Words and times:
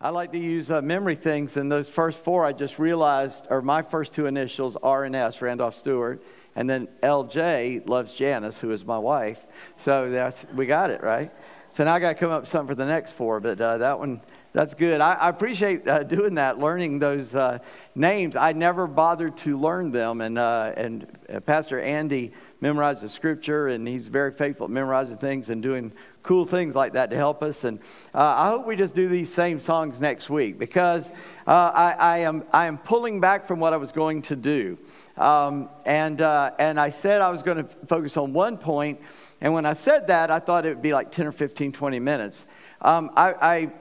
I 0.00 0.10
like 0.10 0.30
to 0.30 0.38
use 0.38 0.70
uh, 0.70 0.80
memory 0.80 1.16
things, 1.16 1.56
and 1.56 1.72
those 1.72 1.88
first 1.88 2.22
four 2.22 2.44
I 2.44 2.52
just 2.52 2.78
realized 2.78 3.48
are 3.50 3.60
my 3.60 3.82
first 3.82 4.14
two 4.14 4.26
initials, 4.26 4.76
R 4.80 5.02
and 5.02 5.16
S, 5.16 5.42
Randolph 5.42 5.74
Stewart, 5.74 6.22
and 6.54 6.70
then 6.70 6.86
LJ 7.02 7.88
loves 7.88 8.14
Janice, 8.14 8.60
who 8.60 8.70
is 8.70 8.84
my 8.84 8.98
wife. 8.98 9.44
So 9.76 10.08
that's 10.08 10.46
we 10.54 10.66
got 10.66 10.90
it 10.90 11.02
right. 11.02 11.32
So 11.72 11.84
now 11.84 11.94
I 11.94 11.98
got 11.98 12.10
to 12.10 12.14
come 12.14 12.30
up 12.30 12.42
with 12.42 12.48
something 12.48 12.68
for 12.68 12.74
the 12.76 12.86
next 12.86 13.12
four, 13.12 13.40
but 13.40 13.60
uh, 13.60 13.78
that 13.78 13.98
one 13.98 14.20
that's 14.52 14.74
good. 14.74 15.00
I, 15.00 15.14
I 15.14 15.28
appreciate 15.30 15.88
uh, 15.88 16.04
doing 16.04 16.36
that, 16.36 16.60
learning 16.60 17.00
those 17.00 17.34
uh, 17.34 17.58
names. 17.96 18.36
I 18.36 18.52
never 18.52 18.86
bothered 18.86 19.36
to 19.38 19.58
learn 19.58 19.90
them, 19.90 20.20
and 20.20 20.38
uh, 20.38 20.74
and 20.76 21.08
uh, 21.28 21.40
Pastor 21.40 21.80
Andy 21.80 22.32
memorized 22.60 23.02
the 23.02 23.08
scripture, 23.08 23.66
and 23.66 23.86
he's 23.86 24.06
very 24.06 24.30
faithful 24.30 24.66
at 24.66 24.70
memorizing 24.70 25.16
things 25.16 25.50
and 25.50 25.60
doing 25.60 25.92
cool 26.28 26.44
things 26.44 26.74
like 26.74 26.92
that 26.92 27.08
to 27.08 27.16
help 27.16 27.42
us. 27.42 27.64
And 27.64 27.78
uh, 28.14 28.18
I 28.18 28.48
hope 28.48 28.66
we 28.66 28.76
just 28.76 28.94
do 28.94 29.08
these 29.08 29.32
same 29.32 29.60
songs 29.60 29.98
next 29.98 30.28
week 30.28 30.58
because 30.58 31.08
uh, 31.46 31.50
I, 31.74 31.92
I, 31.92 32.18
am 32.18 32.44
I 32.52 32.66
am 32.66 32.76
pulling 32.76 33.18
back 33.18 33.48
from 33.48 33.60
what 33.60 33.72
I 33.72 33.78
was 33.78 33.92
going 33.92 34.20
to 34.22 34.36
do, 34.36 34.76
um, 35.16 35.70
and 35.86 36.20
and 36.20 36.78
I 36.78 36.90
said 36.90 37.22
I 37.22 37.30
was 37.30 37.42
going 37.42 37.56
to 37.56 37.68
focus 37.86 38.18
on 38.18 38.34
one 38.34 38.58
point, 38.58 39.00
and 39.40 39.54
when 39.54 39.64
I 39.64 39.72
said 39.72 40.08
that, 40.08 40.30
I 40.30 40.38
thought 40.38 40.66
it 40.66 40.68
would 40.68 40.82
be 40.82 40.92
like 40.92 41.10
10 41.10 41.26
or 41.26 41.32
15, 41.32 41.72
20 41.72 41.98
minutes. 41.98 42.44
Um, 42.82 43.10
I, 43.16 43.32
I 43.40 43.72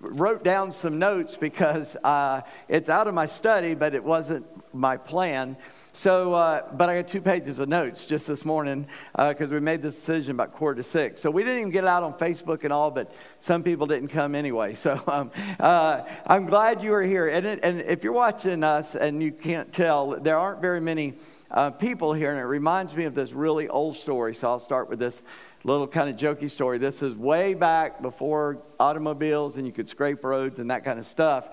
wrote 0.00 0.42
down 0.42 0.72
some 0.72 0.98
notes 0.98 1.36
because 1.36 1.94
uh, 2.02 2.40
it's 2.66 2.88
out 2.88 3.06
of 3.06 3.14
my 3.14 3.26
study, 3.26 3.74
but 3.74 3.94
it 3.94 4.02
wasn't 4.02 4.44
my 4.74 4.96
plan. 4.96 5.56
So, 5.92 6.34
uh, 6.34 6.62
but 6.72 6.88
I 6.88 7.00
got 7.00 7.08
two 7.08 7.20
pages 7.20 7.58
of 7.58 7.68
notes 7.68 8.04
just 8.04 8.26
this 8.26 8.44
morning 8.44 8.86
because 9.16 9.50
uh, 9.50 9.54
we 9.54 9.60
made 9.60 9.82
this 9.82 9.96
decision 9.96 10.32
about 10.32 10.52
quarter 10.52 10.82
to 10.82 10.88
six. 10.88 11.20
So 11.20 11.30
we 11.30 11.42
didn't 11.42 11.58
even 11.58 11.70
get 11.70 11.84
it 11.84 11.88
out 11.88 12.02
on 12.02 12.14
Facebook 12.14 12.64
and 12.64 12.72
all, 12.72 12.90
but 12.90 13.12
some 13.40 13.62
people 13.62 13.86
didn't 13.86 14.08
come 14.08 14.34
anyway. 14.34 14.74
So 14.88 15.02
um, 15.06 15.30
uh, 15.58 16.02
I'm 16.26 16.46
glad 16.46 16.82
you 16.82 16.94
are 16.94 17.02
here. 17.02 17.28
And, 17.28 17.44
it, 17.44 17.60
and 17.62 17.80
if 17.80 18.04
you're 18.04 18.12
watching 18.12 18.62
us 18.62 18.94
and 18.94 19.22
you 19.22 19.32
can't 19.32 19.72
tell, 19.72 20.18
there 20.20 20.38
aren't 20.38 20.60
very 20.60 20.80
many 20.80 21.14
uh, 21.50 21.70
people 21.70 22.12
here, 22.12 22.30
and 22.30 22.38
it 22.38 22.44
reminds 22.44 22.94
me 22.94 23.04
of 23.04 23.14
this 23.14 23.32
really 23.32 23.68
old 23.68 23.96
story. 23.96 24.34
So 24.34 24.48
I'll 24.48 24.60
start 24.60 24.88
with 24.88 24.98
this 24.98 25.20
little 25.64 25.86
kind 25.86 26.08
of 26.08 26.16
jokey 26.16 26.50
story. 26.50 26.78
This 26.78 27.02
is 27.02 27.14
way 27.14 27.54
back 27.54 28.00
before 28.00 28.62
automobiles 28.78 29.56
and 29.56 29.66
you 29.66 29.72
could 29.72 29.88
scrape 29.88 30.22
roads 30.24 30.60
and 30.60 30.70
that 30.70 30.84
kind 30.84 30.98
of 30.98 31.06
stuff. 31.06 31.48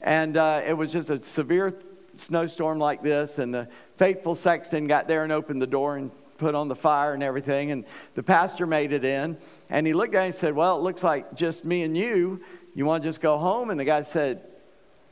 And 0.00 0.36
uh, 0.36 0.62
it 0.66 0.74
was 0.74 0.92
just 0.92 1.10
a 1.10 1.20
severe 1.22 1.74
snowstorm 2.20 2.78
like 2.78 3.02
this, 3.02 3.38
and 3.38 3.52
the 3.52 3.68
faithful 3.96 4.34
sexton 4.34 4.86
got 4.86 5.08
there 5.08 5.24
and 5.24 5.32
opened 5.32 5.62
the 5.62 5.66
door 5.66 5.96
and 5.96 6.10
put 6.38 6.54
on 6.54 6.68
the 6.68 6.76
fire 6.76 7.14
and 7.14 7.22
everything. 7.22 7.70
And 7.70 7.84
the 8.14 8.22
pastor 8.22 8.66
made 8.66 8.92
it 8.92 9.04
in, 9.04 9.36
and 9.70 9.86
he 9.86 9.92
looked 9.92 10.14
at 10.14 10.20
him 10.20 10.26
and 10.26 10.34
said, 10.34 10.54
Well, 10.54 10.78
it 10.78 10.82
looks 10.82 11.02
like 11.02 11.34
just 11.34 11.64
me 11.64 11.82
and 11.82 11.96
you. 11.96 12.40
You 12.74 12.86
want 12.86 13.02
to 13.02 13.08
just 13.08 13.20
go 13.20 13.38
home? 13.38 13.70
And 13.70 13.78
the 13.78 13.84
guy 13.84 14.02
said, 14.02 14.42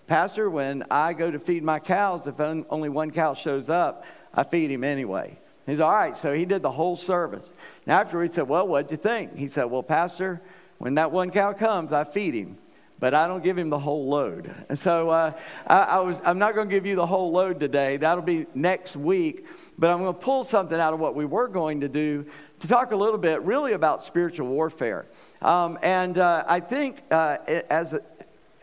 Pastor, 0.06 0.48
when 0.48 0.84
I 0.90 1.12
go 1.12 1.30
to 1.30 1.38
feed 1.38 1.64
my 1.64 1.80
cows, 1.80 2.26
if 2.26 2.38
only 2.40 2.88
one 2.88 3.10
cow 3.10 3.34
shows 3.34 3.68
up, 3.68 4.04
I 4.32 4.44
feed 4.44 4.70
him 4.70 4.84
anyway. 4.84 5.36
He's 5.66 5.80
all 5.80 5.92
right. 5.92 6.16
So 6.16 6.32
he 6.32 6.44
did 6.44 6.62
the 6.62 6.70
whole 6.70 6.94
service. 6.94 7.52
Now, 7.86 8.00
after 8.00 8.22
he 8.22 8.28
said, 8.28 8.48
Well, 8.48 8.68
what'd 8.68 8.90
you 8.90 8.96
think? 8.96 9.36
He 9.36 9.48
said, 9.48 9.64
Well, 9.64 9.82
Pastor, 9.82 10.40
when 10.78 10.94
that 10.94 11.10
one 11.10 11.30
cow 11.30 11.52
comes, 11.52 11.92
I 11.92 12.04
feed 12.04 12.34
him, 12.34 12.58
but 12.98 13.12
I 13.12 13.26
don't 13.26 13.44
give 13.44 13.58
him 13.58 13.68
the 13.68 13.78
whole 13.78 14.08
load. 14.08 14.52
And 14.68 14.78
so 14.78 15.10
uh, 15.10 15.32
I, 15.66 15.78
I, 15.78 15.98
was, 16.00 16.18
I'm 16.24 16.38
not 16.38 16.54
going 16.54 16.68
to 16.68 16.74
give 16.74 16.86
you 16.86 16.96
the 16.96 17.06
whole 17.06 17.30
load 17.30 17.60
today. 17.60 17.98
That'll 17.98 18.22
be 18.22 18.46
next 18.54 18.96
week. 18.96 19.44
But 19.78 19.90
I'm 19.90 19.98
going 19.98 20.14
to 20.14 20.20
pull 20.20 20.44
something 20.44 20.78
out 20.78 20.94
of 20.94 21.00
what 21.00 21.14
we 21.14 21.26
were 21.26 21.48
going 21.48 21.80
to 21.82 21.88
do 21.88 22.24
to 22.60 22.68
talk 22.68 22.92
a 22.92 22.96
little 22.96 23.18
bit 23.18 23.42
really 23.42 23.74
about 23.74 24.02
spiritual 24.02 24.48
warfare. 24.48 25.06
Um, 25.42 25.78
and 25.82 26.16
uh, 26.16 26.44
I 26.48 26.60
think 26.60 27.02
uh, 27.10 27.36
as, 27.68 27.94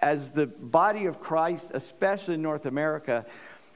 as 0.02 0.32
the 0.32 0.48
body 0.48 1.06
of 1.06 1.20
Christ, 1.20 1.68
especially 1.74 2.34
in 2.34 2.42
North 2.42 2.66
America, 2.66 3.26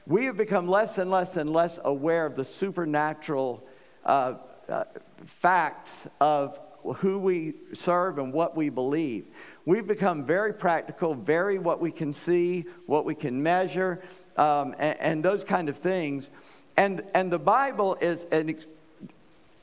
we 0.06 0.24
have 0.24 0.36
become 0.36 0.66
less 0.66 0.98
and 0.98 1.10
less 1.10 1.36
and 1.36 1.52
less 1.52 1.78
aware 1.84 2.26
of 2.26 2.34
the 2.34 2.44
supernatural 2.44 3.62
uh, 4.04 4.34
uh, 4.68 4.84
facts 5.24 6.08
of 6.20 6.58
who 6.94 7.18
we 7.18 7.54
serve 7.72 8.18
and 8.18 8.32
what 8.32 8.56
we 8.56 8.68
believe. 8.68 9.26
We've 9.64 9.86
become 9.86 10.24
very 10.24 10.54
practical, 10.54 11.14
very 11.14 11.58
what 11.58 11.80
we 11.80 11.90
can 11.90 12.12
see, 12.12 12.64
what 12.86 13.04
we 13.04 13.14
can 13.14 13.42
measure, 13.42 14.02
um, 14.36 14.74
and, 14.78 14.98
and, 15.00 15.24
those 15.24 15.44
kind 15.44 15.68
of 15.68 15.76
things. 15.78 16.30
And, 16.76 17.02
and 17.12 17.30
the 17.30 17.38
Bible 17.38 17.96
is 18.00 18.24
an 18.30 18.50
ex- 18.50 18.66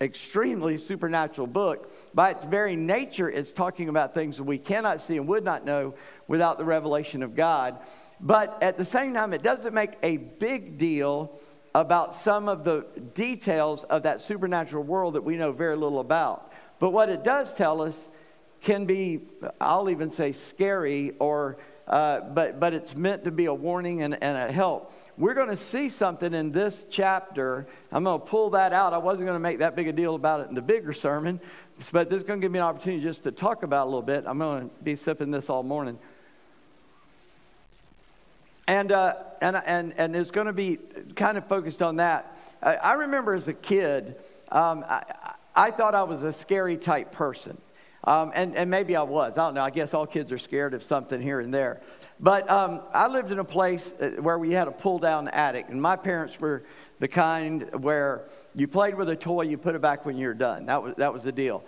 extremely 0.02 0.78
supernatural 0.78 1.48
book. 1.48 1.92
By 2.14 2.32
its 2.32 2.44
very 2.44 2.76
nature, 2.76 3.30
it's 3.30 3.54
talking 3.54 3.90
about 3.90 4.14
things 4.14 4.38
that 4.38 4.44
we 4.44 4.58
cannot 4.58 5.02
see 5.02 5.18
and 5.18 5.28
would 5.28 5.44
not 5.44 5.66
know 5.66 5.96
without 6.28 6.58
the 6.58 6.66
revelation 6.66 7.24
of 7.24 7.36
God. 7.36 7.80
But 8.20 8.58
at 8.62 8.78
the 8.78 8.86
same 8.86 9.14
time, 9.14 9.34
it 9.34 9.44
doesn't 9.44 9.74
make 9.74 9.94
a 10.04 10.18
big 10.18 10.78
deal 10.78 11.40
about 11.74 12.16
some 12.16 12.48
of 12.48 12.64
the 12.64 12.86
details 13.14 13.84
of 13.86 14.04
that 14.04 14.22
supernatural 14.22 14.84
world 14.84 15.16
that 15.16 15.24
we 15.24 15.36
know 15.36 15.52
very 15.52 15.76
little 15.76 16.00
about. 16.00 16.52
But 16.80 16.92
what 16.92 17.10
it 17.10 17.24
does 17.24 17.54
tell 17.54 17.82
us 17.82 18.08
can 18.62 18.86
be, 18.86 19.22
I'll 19.62 19.90
even 19.90 20.12
say, 20.12 20.32
scary, 20.32 21.14
or, 21.20 21.58
uh, 21.88 22.22
but, 22.22 22.60
but 22.60 22.74
it's 22.74 22.96
meant 22.96 23.24
to 23.26 23.32
be 23.32 23.46
a 23.46 23.54
warning 23.54 24.02
and, 24.02 24.22
and 24.22 24.38
a 24.38 24.52
help. 24.52 24.92
We're 25.18 25.34
going 25.36 25.50
to 25.50 25.58
see 25.58 25.90
something 25.90 26.34
in 26.34 26.52
this 26.52 26.86
chapter. 26.90 27.68
I'm 27.92 28.04
going 28.04 28.20
to 28.20 28.26
pull 28.26 28.50
that 28.52 28.74
out. 28.74 28.94
I 28.94 28.98
wasn't 28.98 29.28
going 29.28 29.36
to 29.36 29.40
make 29.40 29.60
that 29.60 29.76
big 29.76 29.88
a 29.88 29.94
deal 29.94 30.16
about 30.16 30.42
it 30.42 30.50
in 30.50 30.56
the 30.56 30.62
bigger 30.62 30.94
sermon, 30.94 31.40
but 31.92 32.10
this 32.10 32.18
is 32.18 32.24
going 32.24 32.42
to 32.42 32.46
give 32.46 32.52
me 32.52 32.60
an 32.60 32.66
opportunity 32.66 33.04
just 33.04 33.24
to 33.24 33.32
talk 33.32 33.64
about 33.64 33.86
a 33.86 33.90
little 33.90 34.02
bit. 34.02 34.26
I'm 34.28 34.40
going 34.40 34.70
to 34.70 34.76
be 34.84 34.96
sipping 34.96 35.32
this 35.32 35.50
all 35.50 35.64
morning. 35.64 35.98
And, 38.68 38.92
uh, 38.92 39.14
and, 39.42 39.62
and, 39.66 39.94
and 39.98 40.16
it's 40.16 40.32
going 40.32 40.48
to 40.48 40.54
be 40.54 40.80
kind 41.16 41.38
of 41.38 41.48
focused 41.48 41.82
on 41.82 41.98
that. 41.98 42.36
I, 42.64 42.76
I 42.76 42.94
remember 42.94 43.36
as 43.36 43.48
a 43.48 43.54
kid, 43.54 44.16
um, 44.52 44.84
I, 45.56 45.72
thought 45.72 45.96
I 45.96 46.04
was 46.04 46.24
a 46.24 46.34
scary 46.34 46.78
type 46.78 47.12
person. 47.12 47.58
Um, 48.04 48.32
and, 48.36 48.56
and 48.56 48.70
maybe 48.70 48.96
I 48.96 49.02
was. 49.02 49.34
I 49.34 49.38
don't 49.38 49.56
know. 49.56 49.64
I 49.64 49.72
guess 49.72 49.94
all 49.94 50.06
kids 50.06 50.32
are 50.32 50.38
scared 50.38 50.74
of 50.74 50.84
something 50.84 51.20
here 51.20 51.40
and 51.40 51.54
there. 51.54 51.82
But 52.20 52.50
um, 52.50 52.82
I 52.94 53.08
lived 53.08 53.32
in 53.32 53.40
a 53.40 53.44
place 53.44 53.94
uh, 54.00 54.22
where 54.22 54.38
we 54.38 54.52
had 54.52 54.68
a 54.68 54.72
pull 54.72 55.00
down 55.00 55.28
attic, 55.30 55.66
and 55.70 55.82
my 55.82 55.96
parents 55.96 56.40
were 56.40 56.64
the 57.00 57.08
kind 57.08 57.70
where 57.84 58.26
you 58.54 58.68
played 58.68 58.96
with 58.96 59.10
a 59.10 59.16
toy, 59.16 59.42
you 59.42 59.58
put 59.58 59.76
it 59.76 59.82
back 59.82 60.06
when 60.06 60.18
you're 60.18 60.34
done. 60.34 60.68
That 60.68 60.82
was, 60.82 60.94
that 60.98 61.12
was 61.12 61.24
the 61.24 61.32
deal. 61.32 61.64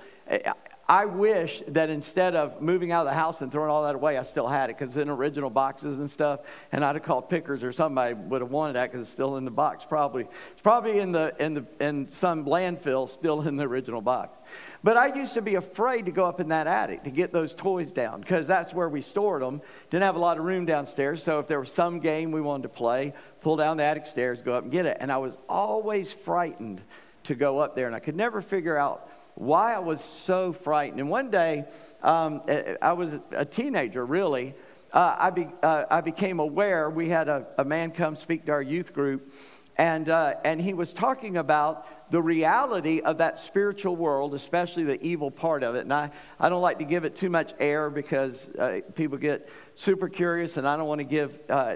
I 0.90 1.04
wish 1.04 1.62
that 1.68 1.90
instead 1.90 2.34
of 2.34 2.62
moving 2.62 2.94
out 2.94 3.06
of 3.06 3.12
the 3.12 3.14
house 3.14 3.42
and 3.42 3.52
throwing 3.52 3.70
all 3.70 3.84
that 3.84 3.96
away, 3.96 4.18
I 4.18 4.24
still 4.24 4.48
had 4.48 4.70
it 4.70 4.78
because 4.78 4.96
in 4.96 5.10
original 5.10 5.50
boxes 5.50 6.00
and 6.00 6.10
stuff. 6.10 6.40
And 6.72 6.84
I'd 6.84 6.96
have 6.96 7.04
called 7.04 7.30
Pickers 7.30 7.62
or 7.62 7.74
somebody 7.74 8.14
would 8.14 8.40
have 8.40 8.52
wanted 8.52 8.74
that 8.74 8.90
because 8.90 9.06
it's 9.06 9.12
still 9.12 9.36
in 9.36 9.44
the 9.44 9.52
box. 9.52 9.84
Probably 9.84 10.28
it's 10.54 10.62
probably 10.62 11.00
in 11.00 11.12
the 11.12 11.36
in 11.40 11.56
the 11.56 11.66
in 11.82 12.08
some 12.08 12.46
landfill 12.46 13.10
still 13.10 13.42
in 13.42 13.58
the 13.58 13.68
original 13.68 14.00
box. 14.00 14.38
But 14.82 14.96
I 14.96 15.14
used 15.14 15.34
to 15.34 15.42
be 15.42 15.56
afraid 15.56 16.06
to 16.06 16.12
go 16.12 16.24
up 16.24 16.40
in 16.40 16.48
that 16.50 16.68
attic 16.68 17.04
to 17.04 17.10
get 17.10 17.34
those 17.34 17.54
toys 17.54 17.92
down 17.92 18.22
because 18.22 18.48
that's 18.48 18.74
where 18.74 18.88
we 18.88 19.02
stored 19.02 19.42
them. 19.42 19.62
Didn't 19.90 20.04
have 20.04 20.16
a 20.16 20.20
lot 20.20 20.38
of 20.38 20.46
room 20.46 20.66
downstairs, 20.66 21.22
so 21.22 21.40
if 21.40 21.48
there 21.48 21.60
was 21.60 21.72
some 21.72 22.00
game 22.00 22.32
we 22.32 22.40
wanted 22.40 22.64
to 22.64 22.70
play, 22.70 23.14
pull 23.42 23.58
down 23.58 23.76
the 23.76 23.84
attic 23.84 24.06
stairs, 24.06 24.42
go 24.42 24.54
up 24.54 24.64
and 24.64 24.72
get 24.72 24.86
it. 24.86 24.98
And 25.02 25.12
I 25.12 25.18
was 25.18 25.34
always 25.50 26.14
frightened 26.14 26.80
to 27.26 27.36
go 27.36 27.60
up 27.60 27.76
there, 27.76 27.88
and 27.88 27.96
I 27.96 28.00
could 28.00 28.16
never 28.16 28.42
figure 28.42 28.78
out 28.78 29.10
why 29.38 29.76
I 29.76 29.80
was 29.80 30.04
so 30.04 30.52
frightened. 30.52 31.00
And 31.00 31.10
one 31.10 31.30
day, 31.30 31.66
um, 32.02 32.42
I 32.82 32.94
was 32.94 33.14
a 33.32 33.46
teenager, 33.46 34.04
really. 34.06 34.56
Uh, 34.92 35.16
I, 35.18 35.30
be, 35.30 35.48
uh, 35.62 35.86
I 35.92 36.02
became 36.02 36.40
aware. 36.40 36.90
We 36.90 37.10
had 37.10 37.28
a, 37.28 37.46
a, 37.58 37.64
man 37.64 37.92
come 37.92 38.16
speak 38.16 38.46
to 38.46 38.54
our 38.54 38.62
youth 38.62 38.94
group, 38.94 39.32
and, 39.78 40.10
uh, 40.10 40.36
and 40.44 40.60
he 40.60 40.74
was 40.74 40.92
talking 40.92 41.38
about 41.38 42.12
the 42.12 42.22
reality 42.22 43.02
of 43.02 43.20
that 43.20 43.38
spiritual 43.38 43.96
world, 43.96 44.34
especially 44.34 44.86
the 44.86 45.00
evil 45.04 45.30
part 45.30 45.62
of 45.62 45.76
it. 45.76 45.82
And 45.82 45.94
I, 45.94 46.10
I 46.40 46.50
don't 46.50 46.62
like 46.62 46.80
to 46.80 46.86
give 46.86 47.04
it 47.04 47.16
too 47.16 47.30
much 47.30 47.54
air 47.60 47.90
because 47.90 48.50
uh, 48.56 48.80
people 48.96 49.18
get 49.18 49.48
super 49.76 50.10
curious, 50.10 50.58
and 50.58 50.68
I 50.68 50.78
don't 50.78 50.88
want 50.88 51.00
to 51.00 51.06
give 51.06 51.38
uh, 51.50 51.76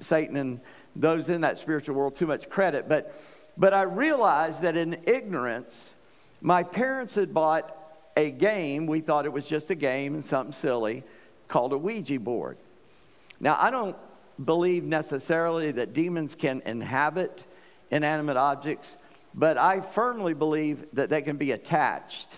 Satan 0.00 0.36
and 0.36 0.60
those 0.96 1.28
in 1.28 1.42
that 1.42 1.58
spiritual 1.58 1.96
world 1.96 2.16
too 2.16 2.26
much 2.26 2.48
credit. 2.48 2.88
But, 2.88 3.14
but 3.58 3.74
I 3.74 3.82
realized 3.82 4.62
that 4.62 4.76
in 4.76 4.98
ignorance, 5.04 5.92
my 6.42 6.62
parents 6.62 7.14
had 7.14 7.32
bought 7.32 7.76
a 8.16 8.30
game, 8.30 8.86
we 8.86 9.00
thought 9.00 9.24
it 9.24 9.32
was 9.32 9.46
just 9.46 9.70
a 9.70 9.74
game 9.74 10.14
and 10.14 10.24
something 10.24 10.52
silly, 10.52 11.04
called 11.48 11.72
a 11.72 11.78
Ouija 11.78 12.18
board. 12.18 12.58
Now, 13.40 13.56
I 13.58 13.70
don't 13.70 13.96
believe 14.44 14.84
necessarily 14.84 15.72
that 15.72 15.92
demons 15.92 16.34
can 16.34 16.62
inhabit 16.66 17.44
inanimate 17.90 18.36
objects, 18.36 18.96
but 19.34 19.56
I 19.56 19.80
firmly 19.80 20.34
believe 20.34 20.84
that 20.94 21.08
they 21.08 21.22
can 21.22 21.36
be 21.36 21.52
attached 21.52 22.36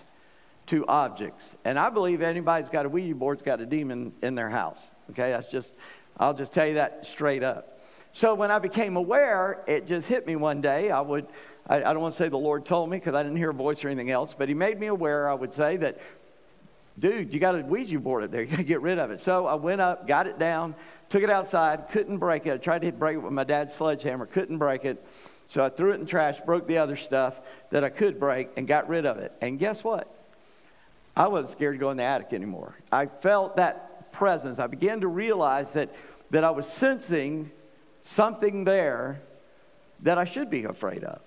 to 0.66 0.86
objects. 0.86 1.56
And 1.64 1.78
I 1.78 1.90
believe 1.90 2.22
anybody's 2.22 2.68
got 2.68 2.86
a 2.86 2.88
Ouija 2.88 3.14
board's 3.14 3.42
got 3.42 3.60
a 3.60 3.66
demon 3.66 4.12
in 4.22 4.34
their 4.34 4.50
house. 4.50 4.92
Okay, 5.10 5.30
that's 5.30 5.48
just, 5.48 5.74
I'll 6.18 6.34
just 6.34 6.52
tell 6.52 6.66
you 6.66 6.74
that 6.74 7.06
straight 7.06 7.42
up. 7.42 7.80
So 8.12 8.34
when 8.34 8.50
I 8.50 8.58
became 8.58 8.96
aware, 8.96 9.62
it 9.66 9.86
just 9.86 10.06
hit 10.06 10.26
me 10.26 10.36
one 10.36 10.60
day. 10.60 10.90
I 10.90 11.00
would 11.00 11.26
I, 11.66 11.76
I 11.76 11.92
don't 11.92 12.00
want 12.00 12.14
to 12.14 12.18
say 12.18 12.28
the 12.28 12.36
Lord 12.36 12.66
told 12.66 12.90
me 12.90 12.98
because 12.98 13.14
I 13.14 13.22
didn't 13.22 13.38
hear 13.38 13.50
a 13.50 13.54
voice 13.54 13.84
or 13.84 13.88
anything 13.88 14.10
else, 14.10 14.34
but 14.36 14.48
He 14.48 14.54
made 14.54 14.78
me 14.78 14.88
aware, 14.88 15.28
I 15.28 15.34
would 15.34 15.54
say, 15.54 15.76
that 15.78 15.98
dude, 16.98 17.32
you 17.32 17.40
got 17.40 17.54
a 17.54 17.62
Ouija 17.62 17.98
board 17.98 18.24
up 18.24 18.30
there. 18.30 18.42
You 18.42 18.48
got 18.48 18.56
to 18.56 18.64
get 18.64 18.80
rid 18.80 18.98
of 18.98 19.10
it. 19.10 19.20
So 19.20 19.46
I 19.46 19.54
went 19.54 19.80
up, 19.80 20.06
got 20.06 20.26
it 20.26 20.38
down, 20.38 20.74
took 21.08 21.22
it 21.22 21.30
outside, 21.30 21.88
couldn't 21.90 22.18
break 22.18 22.46
it. 22.46 22.52
I 22.52 22.56
tried 22.58 22.82
to 22.82 22.92
break 22.92 23.16
it 23.16 23.20
with 23.20 23.32
my 23.32 23.44
dad's 23.44 23.74
sledgehammer, 23.74 24.26
couldn't 24.26 24.58
break 24.58 24.84
it. 24.84 25.04
So 25.46 25.64
I 25.64 25.68
threw 25.68 25.92
it 25.92 26.00
in 26.00 26.06
trash, 26.06 26.40
broke 26.40 26.66
the 26.66 26.78
other 26.78 26.96
stuff 26.96 27.40
that 27.70 27.84
I 27.84 27.90
could 27.90 28.18
break, 28.18 28.50
and 28.56 28.66
got 28.66 28.88
rid 28.88 29.04
of 29.06 29.18
it. 29.18 29.32
And 29.40 29.58
guess 29.58 29.84
what? 29.84 30.10
I 31.16 31.28
wasn't 31.28 31.52
scared 31.52 31.74
to 31.74 31.78
go 31.78 31.90
in 31.90 31.96
the 31.96 32.02
attic 32.02 32.32
anymore. 32.32 32.74
I 32.90 33.06
felt 33.06 33.56
that 33.56 34.12
presence. 34.12 34.58
I 34.58 34.66
began 34.66 35.00
to 35.00 35.08
realize 35.08 35.70
that, 35.72 35.94
that 36.30 36.44
I 36.44 36.50
was 36.50 36.66
sensing 36.66 37.50
something 38.02 38.64
there 38.64 39.20
that 40.00 40.18
I 40.18 40.24
should 40.24 40.50
be 40.50 40.64
afraid 40.64 41.04
of. 41.04 41.20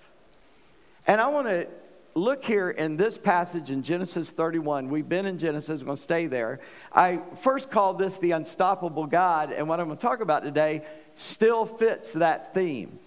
And 1.07 1.21
I 1.21 1.27
want 1.27 1.48
to 1.48 1.68
look 2.15 2.44
here 2.44 2.69
in 2.69 2.98
this 2.98 3.18
passage 3.18 3.71
in 3.71 3.81
Genesis 3.81 4.30
31. 4.30 4.89
We've 4.89 5.07
been 5.07 5.25
in 5.25 5.38
Genesis, 5.38 5.80
we're 5.80 5.86
going 5.86 5.95
to 5.95 6.04
stay 6.04 6.27
there. 6.27 6.59
I 6.92 7.21
first 7.42 7.71
called 7.71 7.98
this 7.98 8.18
the 8.18 8.31
unstoppable 8.31 9.06
God, 9.06 9.54
and 9.54 9.69
what 9.69 9.80
I'm 9.80 9.86
going 9.86 9.98
to 9.98 10.01
talk 10.01 10.19
about 10.19 10.44
today 10.44 10.83
still 11.15 11.65
fits 11.65 12.12
that 12.12 12.54
theme. 12.54 13.00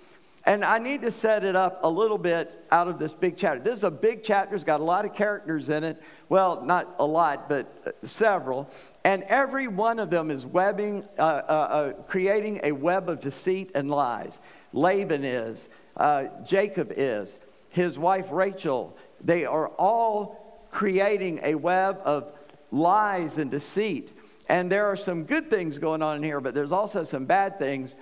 And 0.45 0.65
I 0.65 0.79
need 0.79 1.03
to 1.03 1.13
set 1.13 1.45
it 1.45 1.55
up 1.55 1.81
a 1.83 1.91
little 1.91 2.17
bit 2.17 2.51
out 2.71 2.89
of 2.89 2.99
this 2.99 3.13
big 3.13 3.37
chapter. 3.37 3.63
This 3.63 3.77
is 3.77 3.85
a 3.85 3.91
big 3.91 4.23
chapter, 4.23 4.55
it's 4.55 4.65
got 4.65 4.81
a 4.81 4.85
lot 4.85 5.05
of 5.05 5.15
characters 5.15 5.69
in 5.69 5.85
it. 5.85 6.01
Well, 6.31 6.65
not 6.65 6.95
a 6.99 7.05
lot, 7.05 7.51
but 7.51 7.99
several. 8.05 8.71
And 9.05 9.25
every 9.25 9.69
one 9.69 9.99
of 9.99 10.09
them 10.09 10.31
is 10.31 10.47
webbing, 10.47 11.05
uh, 11.19 11.23
uh, 11.23 11.25
uh, 11.25 11.93
creating 12.05 12.61
a 12.63 12.73
web 12.73 13.11
of 13.11 13.21
deceit 13.21 13.73
and 13.75 13.91
lies. 13.91 14.39
Laban 14.73 15.23
is, 15.23 15.69
uh, 15.99 16.25
Jacob 16.47 16.95
is, 16.97 17.37
his 17.71 17.99
wife 17.99 18.27
Rachel. 18.31 18.97
They 19.23 19.45
are 19.45 19.69
all 19.69 20.67
creating 20.71 21.41
a 21.43 21.55
web 21.55 22.01
of 22.05 22.33
lies 22.71 23.39
and 23.39 23.51
deceit. 23.51 24.17
And 24.49 24.71
there 24.71 24.87
are 24.87 24.97
some 24.97 25.25
good 25.25 25.49
things 25.49 25.79
going 25.79 26.03
on 26.03 26.17
in 26.17 26.23
here, 26.23 26.41
but 26.41 26.55
there's 26.55 26.73
also 26.73 27.05
some 27.05 27.25
bad 27.25 27.59
things. 27.59 27.95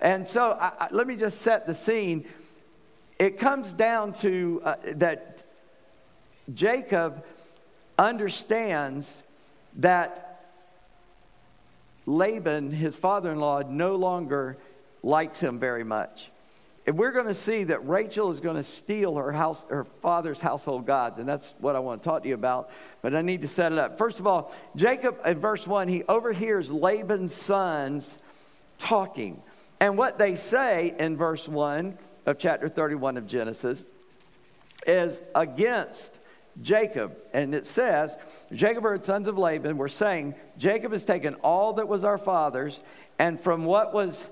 And 0.00 0.26
so 0.26 0.52
I, 0.52 0.72
I, 0.78 0.88
let 0.90 1.06
me 1.06 1.16
just 1.16 1.42
set 1.42 1.66
the 1.66 1.74
scene. 1.74 2.26
It 3.18 3.38
comes 3.38 3.72
down 3.72 4.12
to 4.14 4.62
uh, 4.64 4.74
that 4.94 5.44
Jacob 6.54 7.24
understands 7.98 9.22
that 9.78 10.44
Laban, 12.06 12.70
his 12.70 12.94
father 12.94 13.32
in 13.32 13.40
law, 13.40 13.62
no 13.62 13.96
longer 13.96 14.58
likes 15.02 15.40
him 15.40 15.58
very 15.58 15.82
much. 15.84 16.30
And 16.86 16.96
we're 16.96 17.10
going 17.10 17.26
to 17.26 17.34
see 17.34 17.64
that 17.64 17.86
Rachel 17.88 18.30
is 18.30 18.38
going 18.38 18.56
to 18.56 18.62
steal 18.62 19.16
her 19.16 19.32
house, 19.32 19.66
her 19.68 19.84
father's 20.02 20.40
household 20.40 20.86
gods, 20.86 21.18
and 21.18 21.28
that's 21.28 21.54
what 21.58 21.74
I 21.74 21.80
want 21.80 22.00
to 22.02 22.08
talk 22.08 22.22
to 22.22 22.28
you 22.28 22.34
about. 22.34 22.70
But 23.02 23.14
I 23.14 23.22
need 23.22 23.40
to 23.40 23.48
set 23.48 23.72
it 23.72 23.78
up. 23.78 23.98
First 23.98 24.20
of 24.20 24.26
all, 24.28 24.54
Jacob 24.76 25.18
in 25.24 25.40
verse 25.40 25.66
one, 25.66 25.88
he 25.88 26.04
overhears 26.04 26.70
Laban's 26.70 27.34
sons 27.34 28.16
talking, 28.78 29.42
and 29.80 29.98
what 29.98 30.16
they 30.16 30.36
say 30.36 30.94
in 30.98 31.16
verse 31.16 31.48
one 31.48 31.98
of 32.24 32.38
chapter 32.38 32.68
thirty-one 32.68 33.16
of 33.16 33.26
Genesis 33.26 33.84
is 34.86 35.20
against 35.34 36.16
Jacob. 36.62 37.16
And 37.34 37.54
it 37.54 37.66
says, 37.66 38.16
Jacob 38.52 38.84
heard 38.84 39.04
sons 39.04 39.26
of 39.26 39.36
Laban 39.36 39.76
were 39.76 39.88
saying, 39.88 40.36
Jacob 40.56 40.92
has 40.92 41.04
taken 41.04 41.34
all 41.36 41.74
that 41.74 41.88
was 41.88 42.04
our 42.04 42.18
father's, 42.18 42.78
and 43.18 43.40
from 43.40 43.64
what 43.64 43.92
was 43.92 44.28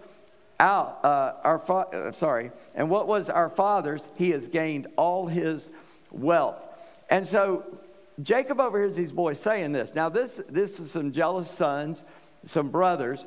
out, 0.60 1.04
uh, 1.04 1.34
our 1.42 1.58
fa- 1.58 1.88
uh, 1.92 2.12
sorry, 2.12 2.50
and 2.74 2.88
what 2.88 3.06
was 3.06 3.28
our 3.28 3.48
father's, 3.48 4.06
he 4.16 4.30
has 4.30 4.48
gained 4.48 4.86
all 4.96 5.26
his 5.26 5.70
wealth. 6.10 6.56
And 7.10 7.26
so 7.26 7.64
Jacob 8.22 8.60
overhears 8.60 8.96
these 8.96 9.12
boys 9.12 9.40
saying 9.40 9.72
this. 9.72 9.94
Now, 9.94 10.08
this, 10.08 10.40
this 10.48 10.78
is 10.78 10.90
some 10.90 11.12
jealous 11.12 11.50
sons, 11.50 12.04
some 12.46 12.70
brothers. 12.70 13.24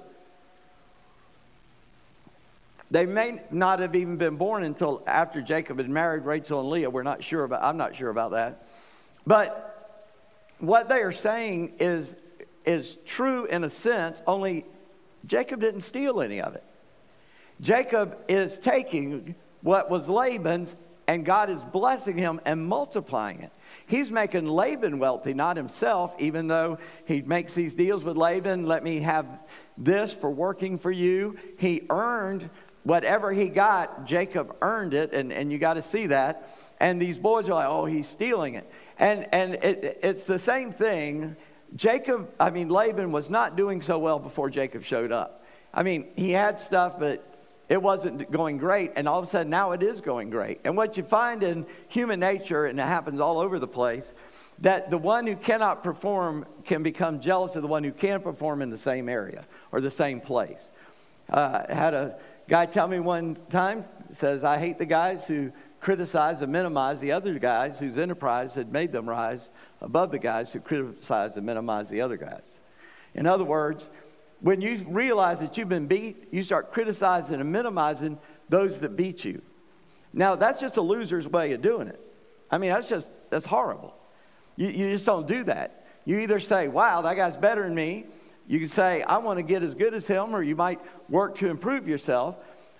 They 2.90 3.06
may 3.06 3.42
not 3.52 3.80
have 3.80 3.96
even 3.96 4.16
been 4.16 4.38
born 4.38 4.64
until 4.64 5.04
after 5.06 5.42
Jacob 5.42 5.78
had 5.78 5.90
married 5.90 6.24
Rachel 6.24 6.62
and 6.62 6.70
Leah. 6.70 6.90
We're 6.90 7.04
not 7.04 7.22
sure 7.24 7.44
about, 7.44 7.64
I'm 7.64 7.78
not 7.78 7.96
sure 7.96 8.10
about 8.10 8.32
that. 8.32 8.66
But 9.26 10.00
what 10.60 10.88
they 10.88 11.02
are 11.02 11.12
saying 11.12 11.74
is, 11.80 12.16
is 12.66 12.98
true 13.06 13.46
in 13.46 13.66
a 13.66 13.70
sense, 13.70 14.22
only 14.26 14.66
Jacob 15.26 15.60
didn't 15.60 15.82
steal 15.82 16.22
any 16.22 16.42
of 16.42 16.56
it. 16.56 16.64
Jacob 17.62 18.18
is 18.28 18.60
taking 18.60 19.36
what 19.62 19.90
was 19.90 20.08
Laban's 20.08 20.76
and 21.08 21.26
God 21.26 21.50
is 21.50 21.64
blessing 21.64 22.18
him 22.18 22.42
and 22.46 22.68
multiplying 22.68 23.42
it. 23.42 23.52
He's 23.88 24.12
making 24.12 24.46
Laban 24.46 25.00
wealthy, 25.00 25.34
not 25.34 25.56
himself, 25.56 26.14
even 26.20 26.48
though 26.48 26.80
he 27.06 27.22
makes 27.22 27.54
these 27.54 27.76
deals 27.76 28.04
with 28.04 28.18
Laban. 28.18 28.66
Let 28.66 28.84
me 28.84 29.00
have 29.00 29.26
this 29.78 30.14
for 30.14 30.30
working 30.30 30.78
for 30.78 30.92
you. 30.92 31.38
He 31.58 31.84
earned 31.90 32.50
whatever 32.84 33.32
he 33.32 33.48
got, 33.50 34.06
Jacob 34.06 34.56
earned 34.62 34.94
it, 34.94 35.14
and, 35.14 35.32
and 35.32 35.52
you 35.52 35.58
got 35.58 35.74
to 35.74 35.82
see 35.82 36.08
that. 36.08 36.56
And 36.80 37.02
these 37.02 37.18
boys 37.18 37.50
are 37.50 37.54
like, 37.54 37.68
oh, 37.68 37.86
he's 37.86 38.08
stealing 38.08 38.56
it. 38.56 38.70
And, 39.00 39.28
and 39.34 39.56
it, 39.56 40.00
it's 40.04 40.24
the 40.26 40.40
same 40.40 40.72
thing. 40.72 41.36
Jacob, 41.76 42.30
I 42.40 42.50
mean, 42.50 42.70
Laban 42.70 43.12
was 43.12 43.30
not 43.30 43.56
doing 43.56 43.82
so 43.82 44.00
well 44.00 44.20
before 44.20 44.50
Jacob 44.50 44.84
showed 44.84 45.12
up. 45.12 45.46
I 45.74 45.84
mean, 45.84 46.08
he 46.16 46.32
had 46.32 46.60
stuff, 46.60 46.98
but 46.98 47.37
it 47.70 47.82
wasn't 47.82 48.32
going 48.32 48.58
great. 48.58 48.94
And 48.96 49.08
all 49.08 49.20
of 49.20 49.26
a 49.26 49.28
sudden, 49.28 49.50
now 49.50 49.72
it 49.72 49.84
is 49.84 50.02
going 50.02 50.30
great. 50.30 50.62
And 50.64 50.78
what 50.78 50.98
you 50.98 51.04
find 51.04 51.44
in 51.44 51.66
human 51.90 52.20
nature, 52.20 52.66
and 52.66 52.80
it 52.80 52.84
happens 52.84 53.20
all 53.20 53.40
over 53.40 53.60
the 53.60 53.68
place, 53.68 54.14
that 54.60 54.90
the 54.90 54.98
one 54.98 55.28
who 55.28 55.36
cannot 55.36 55.84
perform 55.84 56.46
can 56.64 56.82
become 56.82 57.20
jealous 57.20 57.56
of 57.56 57.62
the 57.62 57.68
one 57.68 57.84
who 57.84 57.92
can 57.92 58.22
perform 58.22 58.62
in 58.62 58.70
the 58.70 58.78
same 58.78 59.10
area 59.10 59.46
or 59.72 59.82
the 59.82 59.92
same 59.92 60.22
place. 60.22 60.70
Uh, 61.30 61.64
I 61.70 61.74
had 61.74 61.94
a 61.94 62.18
guy 62.48 62.66
tell 62.66 62.88
me 62.88 63.00
one 63.00 63.38
time, 63.52 63.84
says, 64.12 64.44
I 64.44 64.58
hate 64.58 64.78
the 64.78 64.86
guys 64.86 65.28
who 65.28 65.52
criticize 65.80 66.42
and 66.42 66.52
minimize 66.52 67.00
the 67.00 67.12
other 67.12 67.38
guys 67.38 67.78
whose 67.78 67.98
enterprise 67.98 68.56
had 68.56 68.72
made 68.72 68.92
them 68.92 69.08
rise 69.08 69.50
above 69.82 70.12
the 70.12 70.20
guys 70.20 70.52
who 70.52 70.60
criticize 70.60 71.36
and 71.36 71.46
minimize 71.46 71.90
the 71.90 72.02
other 72.02 72.18
guys. 72.18 72.50
In 73.14 73.28
other 73.28 73.44
words, 73.44 73.90
when 74.42 74.62
you 74.62 74.86
realize 74.88 75.40
that 75.40 75.58
you've 75.58 75.70
been 75.70 75.88
beat, 75.88 76.28
you 76.32 76.44
start 76.44 76.72
criticizing 76.72 77.42
and 77.42 77.52
minimizing 77.52 78.20
those 78.50 78.80
that 78.80 78.96
beat 78.96 79.26
you. 79.26 79.42
Now, 80.14 80.36
that's 80.36 80.60
just 80.60 80.78
a 80.78 80.82
loser's 80.82 81.28
way 81.28 81.54
of 81.54 81.62
doing 81.62 81.88
it. 81.88 82.00
I 82.50 82.58
mean, 82.58 82.72
that's 82.72 82.88
just, 82.88 83.10
that's 83.30 83.46
horrible. 83.46 83.96
You, 84.56 84.70
you 84.70 84.92
just 84.92 85.06
don't 85.06 85.28
do 85.28 85.44
that. 85.46 85.86
You 86.06 86.20
either 86.20 86.40
say, 86.40 86.68
wow, 86.68 87.02
that 87.02 87.16
guy's 87.16 87.38
better 87.38 87.64
than 87.64 87.76
me. 87.76 88.06
You 88.48 88.60
can 88.60 88.70
say, 88.70 89.04
I 89.04 89.18
want 89.18 89.38
to 89.38 89.44
get 89.44 89.64
as 89.64 89.76
good 89.76 89.94
as 89.94 90.08
him, 90.08 90.34
or 90.34 90.42
you 90.42 90.56
might 90.56 90.80
work 91.10 91.36
to 91.40 91.50
improve 91.50 91.88
yourself. 91.88 92.38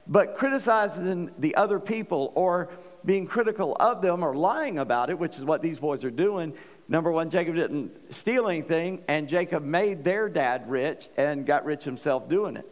But 0.08 0.38
criticizing 0.38 1.32
the 1.38 1.56
other 1.56 1.80
people 1.80 2.32
or 2.36 2.70
being 3.06 3.28
critical 3.28 3.76
of 3.80 4.02
them 4.02 4.24
or 4.24 4.36
lying 4.36 4.80
about 4.80 5.10
it, 5.10 5.18
which 5.18 5.38
is 5.38 5.44
what 5.44 5.62
these 5.62 5.80
boys 5.80 6.04
are 6.04 6.12
doing. 6.12 6.54
Number 6.90 7.12
one, 7.12 7.30
Jacob 7.30 7.56
didn't 7.56 8.14
steal 8.14 8.48
anything, 8.48 9.04
and 9.08 9.28
Jacob 9.28 9.64
made 9.64 10.04
their 10.04 10.30
dad 10.30 10.70
rich 10.70 11.10
and 11.18 11.46
got 11.46 11.66
rich 11.66 11.84
himself 11.84 12.30
doing 12.30 12.56
it. 12.56 12.66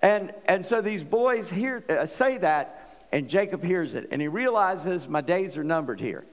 And, 0.00 0.32
and 0.46 0.64
so 0.64 0.80
these 0.80 1.04
boys 1.04 1.48
hear, 1.48 1.84
uh, 1.88 2.06
say 2.06 2.38
that, 2.38 3.06
and 3.12 3.28
Jacob 3.28 3.62
hears 3.62 3.94
it, 3.94 4.08
and 4.10 4.20
he 4.20 4.28
realizes 4.28 5.06
my 5.06 5.20
days 5.20 5.56
are 5.58 5.64
numbered 5.64 6.00
here. 6.00 6.24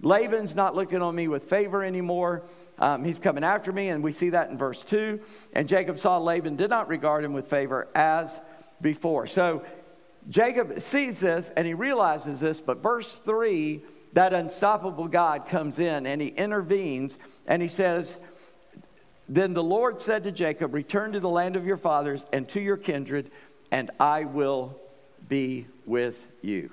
Laban's 0.00 0.54
not 0.54 0.76
looking 0.76 1.02
on 1.02 1.14
me 1.14 1.26
with 1.26 1.44
favor 1.44 1.82
anymore. 1.82 2.44
Um, 2.78 3.04
he's 3.04 3.18
coming 3.18 3.42
after 3.42 3.72
me, 3.72 3.88
and 3.88 4.04
we 4.04 4.12
see 4.12 4.30
that 4.30 4.50
in 4.50 4.56
verse 4.58 4.84
2. 4.84 5.20
And 5.54 5.68
Jacob 5.68 5.98
saw 5.98 6.18
Laban 6.18 6.56
did 6.56 6.70
not 6.70 6.88
regard 6.88 7.24
him 7.24 7.32
with 7.32 7.48
favor 7.48 7.88
as 7.94 8.38
before. 8.80 9.26
So 9.26 9.64
Jacob 10.28 10.80
sees 10.80 11.20
this 11.20 11.50
and 11.56 11.66
he 11.66 11.74
realizes 11.74 12.40
this, 12.40 12.60
but 12.60 12.82
verse 12.82 13.18
3, 13.18 13.82
that 14.12 14.32
unstoppable 14.32 15.08
God 15.08 15.46
comes 15.46 15.78
in 15.78 16.06
and 16.06 16.20
he 16.20 16.28
intervenes 16.28 17.16
and 17.46 17.62
he 17.62 17.68
says, 17.68 18.20
Then 19.28 19.54
the 19.54 19.62
Lord 19.62 20.02
said 20.02 20.24
to 20.24 20.32
Jacob, 20.32 20.74
Return 20.74 21.12
to 21.12 21.20
the 21.20 21.28
land 21.28 21.56
of 21.56 21.66
your 21.66 21.76
fathers 21.76 22.24
and 22.32 22.48
to 22.50 22.60
your 22.60 22.76
kindred, 22.76 23.30
and 23.70 23.90
I 23.98 24.24
will 24.24 24.78
be 25.28 25.66
with 25.86 26.16
you. 26.42 26.70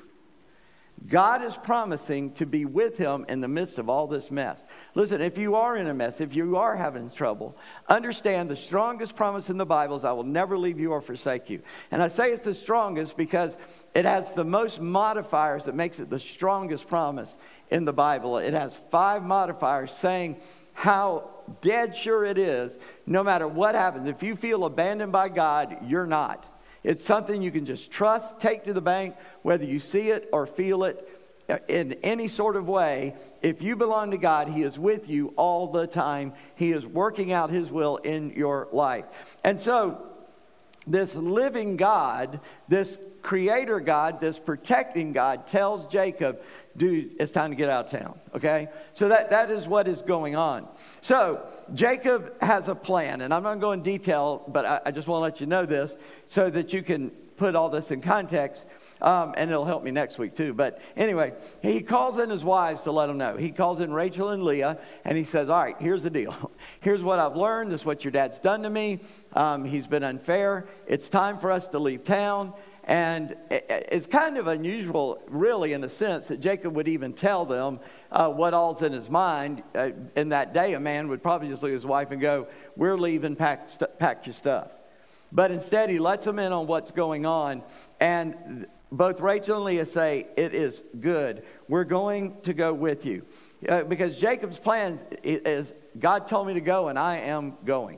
God 1.08 1.44
is 1.44 1.56
promising 1.58 2.32
to 2.34 2.46
be 2.46 2.66
with 2.66 2.98
him 2.98 3.26
in 3.28 3.42
the 3.42 3.48
midst 3.48 3.78
of 3.78 3.90
all 3.90 4.08
this 4.08 4.32
mess. 4.32 4.64
Listen, 4.96 5.22
if 5.22 5.38
you 5.38 5.56
are 5.56 5.78
in 5.78 5.88
a 5.88 5.94
mess, 5.94 6.20
if 6.20 6.34
you 6.34 6.58
are 6.58 6.76
having 6.76 7.10
trouble, 7.10 7.56
understand 7.88 8.50
the 8.50 8.56
strongest 8.56 9.16
promise 9.16 9.50
in 9.50 9.58
the 9.58 9.66
Bible 9.66 9.98
is 9.98 10.04
I 10.04 10.14
will 10.14 10.24
never 10.24 10.58
leave 10.58 10.80
you 10.80 10.92
or 10.92 11.02
forsake 11.02 11.50
you. 11.50 11.62
And 11.92 12.02
I 12.02 12.08
say 12.08 12.32
it's 12.32 12.46
the 12.46 12.54
strongest 12.54 13.18
because 13.18 13.56
it 13.94 14.06
has 14.06 14.32
the 14.32 14.46
most 14.46 14.82
modifiers 14.82 15.66
that 15.66 15.76
makes 15.76 16.00
it 16.00 16.10
the 16.10 16.20
strongest 16.20 16.88
promise 16.88 17.38
in 17.70 17.86
the 17.86 17.94
Bible. 17.94 18.38
It 18.38 18.54
has 18.54 18.76
five 18.90 19.22
modifiers 19.22 19.92
saying 19.92 20.38
how 20.74 21.30
dead 21.62 21.96
sure 21.96 22.26
it 22.26 22.38
is 22.38 22.76
no 23.06 23.24
matter 23.24 23.48
what 23.48 23.76
happens. 23.76 24.08
If 24.08 24.24
you 24.24 24.36
feel 24.36 24.66
abandoned 24.66 25.12
by 25.12 25.30
God, 25.30 25.78
you're 25.86 26.08
not. 26.08 26.55
It's 26.86 27.04
something 27.04 27.42
you 27.42 27.52
can 27.52 27.66
just 27.66 27.90
trust, 27.90 28.40
take 28.40 28.66
to 28.66 28.74
the 28.74 28.82
bank, 28.82 29.16
whether 29.42 29.66
you 29.66 29.80
see 29.80 30.12
it 30.12 30.30
or 30.32 30.46
feel 30.46 30.84
it. 30.84 31.10
Uh, 31.50 31.58
in 31.68 31.94
any 32.04 32.28
sort 32.28 32.56
of 32.56 32.68
way, 32.68 33.16
if 33.42 33.62
you 33.62 33.76
belong 33.76 34.12
to 34.12 34.18
God, 34.18 34.50
He 34.50 34.62
is 34.62 34.78
with 34.78 35.10
you 35.10 35.34
all 35.36 35.72
the 35.72 35.88
time. 35.88 36.34
He 36.56 36.72
is 36.72 36.86
working 36.86 37.32
out 37.32 37.50
His 37.50 37.72
will 37.72 37.98
in 37.98 38.32
your 38.32 38.68
life. 38.72 39.06
And 39.44 39.60
so, 39.60 40.12
this 40.88 41.16
living 41.16 41.76
God, 41.78 42.40
this 42.68 43.00
creator 43.24 43.80
God, 43.80 44.22
this 44.22 44.38
protecting 44.38 45.12
God, 45.12 45.48
tells 45.48 45.92
Jacob, 45.92 46.40
dude, 46.78 47.16
it's 47.20 47.32
time 47.32 47.52
to 47.52 47.56
get 47.56 47.70
out 47.70 47.86
of 47.86 48.00
town. 48.00 48.20
Okay? 48.36 48.68
So 48.94 49.10
that, 49.10 49.30
that 49.30 49.50
is 49.52 49.68
what 49.68 49.88
is 49.88 50.02
going 50.02 50.36
on. 50.36 50.68
So 51.02 51.46
Jacob 51.74 52.42
has 52.42 52.68
a 52.68 52.76
plan, 52.76 53.22
and 53.22 53.34
I'm 53.34 53.44
not 53.44 53.60
going 53.60 53.60
to 53.60 53.66
go 53.66 53.72
in 53.72 53.84
detail, 53.84 54.44
but 54.48 54.66
I, 54.66 54.82
I 54.88 54.92
just 54.92 55.08
want 55.08 55.20
to 55.20 55.24
let 55.24 55.42
you 55.42 55.48
know 55.48 55.66
this 55.66 55.96
so 56.26 56.50
that 56.50 56.74
you 56.74 56.84
can 56.84 57.12
put 57.38 57.56
all 57.56 57.70
this 57.70 57.92
in 57.92 58.02
context. 58.02 58.66
Um, 59.02 59.34
and 59.36 59.52
it'll 59.52 59.66
help 59.66 59.84
me 59.84 59.92
next 59.92 60.18
week 60.18 60.36
too. 60.36 60.54
But 60.54 60.82
anyway, 60.96 61.34
he 61.62 61.82
calls 61.82 62.18
in 62.18 62.30
his 62.30 62.46
wives 62.46 62.84
to 62.84 62.92
let 62.92 63.08
them 63.08 63.18
know. 63.18 63.36
He 63.36 63.52
calls 63.52 63.82
in 63.82 63.92
Rachel 63.92 64.30
and 64.30 64.44
Leah, 64.44 64.78
and 65.04 65.18
he 65.18 65.26
says, 65.26 65.50
All 65.50 65.62
right, 65.62 65.76
here's 65.80 66.04
the 66.04 66.10
deal. 66.10 66.52
Here's 66.80 67.04
what 67.04 67.18
I've 67.18 67.36
learned. 67.36 67.72
This 67.72 67.82
is 67.82 67.86
what 67.86 68.04
your 68.06 68.12
dad's 68.12 68.38
done 68.40 68.62
to 68.62 68.70
me. 68.70 69.00
Um, 69.34 69.66
he's 69.66 69.88
been 69.88 70.04
unfair. 70.04 70.68
It's 70.88 71.10
time 71.10 71.40
for 71.40 71.52
us 71.52 71.68
to 71.70 71.80
leave 71.80 72.04
town. 72.04 72.54
And 72.88 73.36
it's 73.50 74.06
kind 74.06 74.38
of 74.38 74.46
unusual, 74.46 75.20
really, 75.28 75.74
in 75.74 75.84
a 75.84 75.90
sense, 75.90 76.28
that 76.28 76.40
Jacob 76.40 76.76
would 76.76 76.88
even 76.88 77.14
tell 77.14 77.44
them 77.44 77.80
uh, 78.12 78.30
what 78.30 78.54
all's 78.54 78.84
in 78.84 78.94
his 78.94 79.10
mind. 79.10 79.64
Uh, 79.74 79.90
in 80.16 80.30
that 80.30 80.54
day, 80.54 80.76
a 80.76 80.80
man 80.80 81.08
would 81.08 81.24
probably 81.24 81.50
just 81.50 81.64
at 81.64 81.72
his 81.72 81.84
wife 81.84 82.12
and 82.12 82.22
go, 82.22 82.48
We're 82.78 82.96
leaving, 82.96 83.36
pack, 83.36 83.70
st- 83.70 83.98
pack 83.98 84.28
your 84.28 84.34
stuff. 84.34 84.68
But 85.32 85.50
instead, 85.50 85.90
he 85.90 85.98
lets 85.98 86.26
them 86.26 86.38
in 86.38 86.54
on 86.54 86.68
what's 86.68 86.92
going 86.92 87.26
on. 87.26 87.64
And 88.00 88.68
both 88.92 89.20
Rachel 89.20 89.56
and 89.56 89.66
Leah 89.66 89.88
say, 89.88 90.28
It 90.38 90.54
is 90.54 90.84
good. 91.00 91.42
We're 91.68 91.86
going 91.86 92.40
to 92.44 92.54
go 92.54 92.72
with 92.72 93.04
you. 93.04 93.26
Uh, 93.68 93.82
because 93.84 94.16
Jacob's 94.16 94.60
plan 94.60 95.00
is 95.24 95.74
God 95.98 96.28
told 96.28 96.46
me 96.46 96.54
to 96.54 96.62
go, 96.62 96.90
and 96.90 97.00
I 97.00 97.18
am 97.18 97.56
going. 97.66 97.98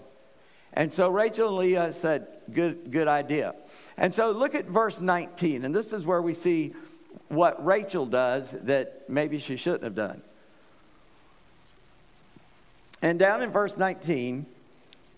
And 0.72 0.94
so 0.94 1.10
Rachel 1.10 1.50
and 1.50 1.58
Leah 1.58 1.92
said, 1.92 2.28
Good, 2.54 2.92
good 2.92 3.10
idea. 3.10 3.56
And 3.98 4.14
so 4.14 4.32
look 4.32 4.54
at 4.54 4.66
verse 4.66 5.00
19, 5.00 5.66
and 5.66 5.74
this 5.74 5.92
is 5.92 6.06
where 6.06 6.22
we 6.22 6.34
see 6.34 6.74
what 7.30 7.64
Rachel 7.66 8.06
does 8.06 8.54
that 8.64 9.10
maybe 9.10 9.40
she 9.40 9.56
shouldn't 9.56 9.84
have 9.84 9.96
done. 9.96 10.22
And 13.02 13.18
down 13.18 13.42
in 13.42 13.52
verse 13.52 13.76
19, 13.78 14.46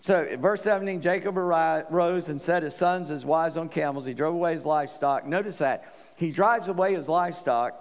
so 0.00 0.36
verse 0.38 0.62
17, 0.62 1.02
Jacob 1.02 1.36
arose 1.36 2.28
and 2.28 2.40
set 2.40 2.62
his 2.62 2.74
sons, 2.74 3.10
his 3.10 3.24
wives 3.24 3.56
on 3.58 3.68
camels. 3.68 4.06
He 4.06 4.14
drove 4.14 4.34
away 4.34 4.54
his 4.54 4.64
livestock. 4.64 5.26
Notice 5.26 5.58
that. 5.58 5.92
He 6.16 6.30
drives 6.30 6.68
away 6.68 6.94
his 6.94 7.06
livestock, 7.06 7.74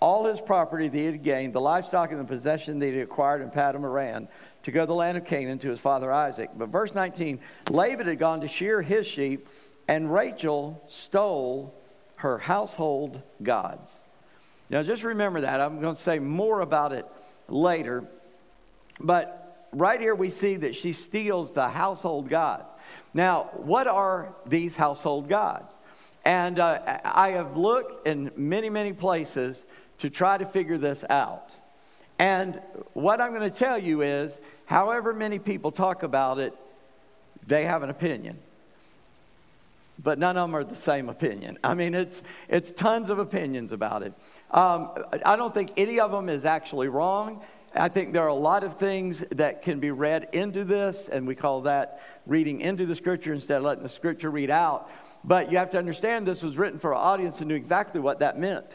all 0.00 0.26
his 0.26 0.40
property 0.40 0.88
that 0.88 0.98
he 0.98 1.04
had 1.04 1.22
gained, 1.22 1.52
the 1.52 1.60
livestock 1.60 2.10
and 2.10 2.20
the 2.20 2.24
possession 2.24 2.80
that 2.80 2.92
he 2.92 3.00
acquired 3.00 3.42
in 3.42 3.50
Paddan 3.50 3.84
Aram, 3.84 4.26
to 4.64 4.72
go 4.72 4.80
to 4.80 4.86
the 4.86 4.94
land 4.94 5.18
of 5.18 5.24
Canaan 5.24 5.58
to 5.60 5.70
his 5.70 5.78
father 5.78 6.12
Isaac. 6.12 6.50
But 6.56 6.68
verse 6.68 6.94
19, 6.94 7.38
Laban 7.68 8.06
had 8.06 8.18
gone 8.18 8.40
to 8.40 8.48
shear 8.48 8.82
his 8.82 9.06
sheep 9.06 9.48
and 9.90 10.14
Rachel 10.14 10.80
stole 10.86 11.74
her 12.14 12.38
household 12.38 13.22
gods. 13.42 13.98
Now, 14.70 14.84
just 14.84 15.02
remember 15.02 15.40
that. 15.40 15.60
I'm 15.60 15.80
going 15.80 15.96
to 15.96 16.00
say 16.00 16.20
more 16.20 16.60
about 16.60 16.92
it 16.92 17.04
later. 17.48 18.04
But 19.00 19.66
right 19.72 20.00
here, 20.00 20.14
we 20.14 20.30
see 20.30 20.54
that 20.58 20.76
she 20.76 20.92
steals 20.92 21.50
the 21.50 21.68
household 21.68 22.28
gods. 22.28 22.66
Now, 23.14 23.50
what 23.54 23.88
are 23.88 24.32
these 24.46 24.76
household 24.76 25.28
gods? 25.28 25.74
And 26.24 26.60
uh, 26.60 27.00
I 27.04 27.30
have 27.30 27.56
looked 27.56 28.06
in 28.06 28.30
many, 28.36 28.70
many 28.70 28.92
places 28.92 29.64
to 29.98 30.08
try 30.08 30.38
to 30.38 30.46
figure 30.46 30.78
this 30.78 31.02
out. 31.10 31.50
And 32.20 32.60
what 32.92 33.20
I'm 33.20 33.32
going 33.34 33.50
to 33.50 33.58
tell 33.58 33.76
you 33.76 34.02
is, 34.02 34.38
however 34.66 35.12
many 35.12 35.40
people 35.40 35.72
talk 35.72 36.04
about 36.04 36.38
it, 36.38 36.54
they 37.44 37.64
have 37.64 37.82
an 37.82 37.90
opinion 37.90 38.38
but 40.02 40.18
none 40.18 40.36
of 40.36 40.48
them 40.48 40.56
are 40.56 40.64
the 40.64 40.76
same 40.76 41.08
opinion. 41.08 41.58
I 41.62 41.74
mean, 41.74 41.94
it's, 41.94 42.22
it's 42.48 42.70
tons 42.70 43.10
of 43.10 43.18
opinions 43.18 43.72
about 43.72 44.02
it. 44.02 44.14
Um, 44.50 44.90
I 45.24 45.36
don't 45.36 45.52
think 45.52 45.72
any 45.76 46.00
of 46.00 46.10
them 46.10 46.28
is 46.28 46.44
actually 46.44 46.88
wrong. 46.88 47.42
I 47.74 47.88
think 47.88 48.12
there 48.12 48.22
are 48.22 48.28
a 48.28 48.34
lot 48.34 48.64
of 48.64 48.78
things 48.78 49.22
that 49.32 49.62
can 49.62 49.78
be 49.78 49.90
read 49.90 50.28
into 50.32 50.64
this, 50.64 51.08
and 51.08 51.26
we 51.26 51.34
call 51.34 51.62
that 51.62 52.00
reading 52.26 52.60
into 52.60 52.86
the 52.86 52.96
scripture 52.96 53.32
instead 53.32 53.58
of 53.58 53.62
letting 53.64 53.82
the 53.82 53.88
scripture 53.88 54.30
read 54.30 54.50
out. 54.50 54.90
But 55.22 55.52
you 55.52 55.58
have 55.58 55.70
to 55.70 55.78
understand 55.78 56.26
this 56.26 56.42
was 56.42 56.56
written 56.56 56.78
for 56.78 56.92
an 56.92 56.98
audience 56.98 57.38
who 57.38 57.44
knew 57.44 57.54
exactly 57.54 58.00
what 58.00 58.20
that 58.20 58.38
meant. 58.38 58.66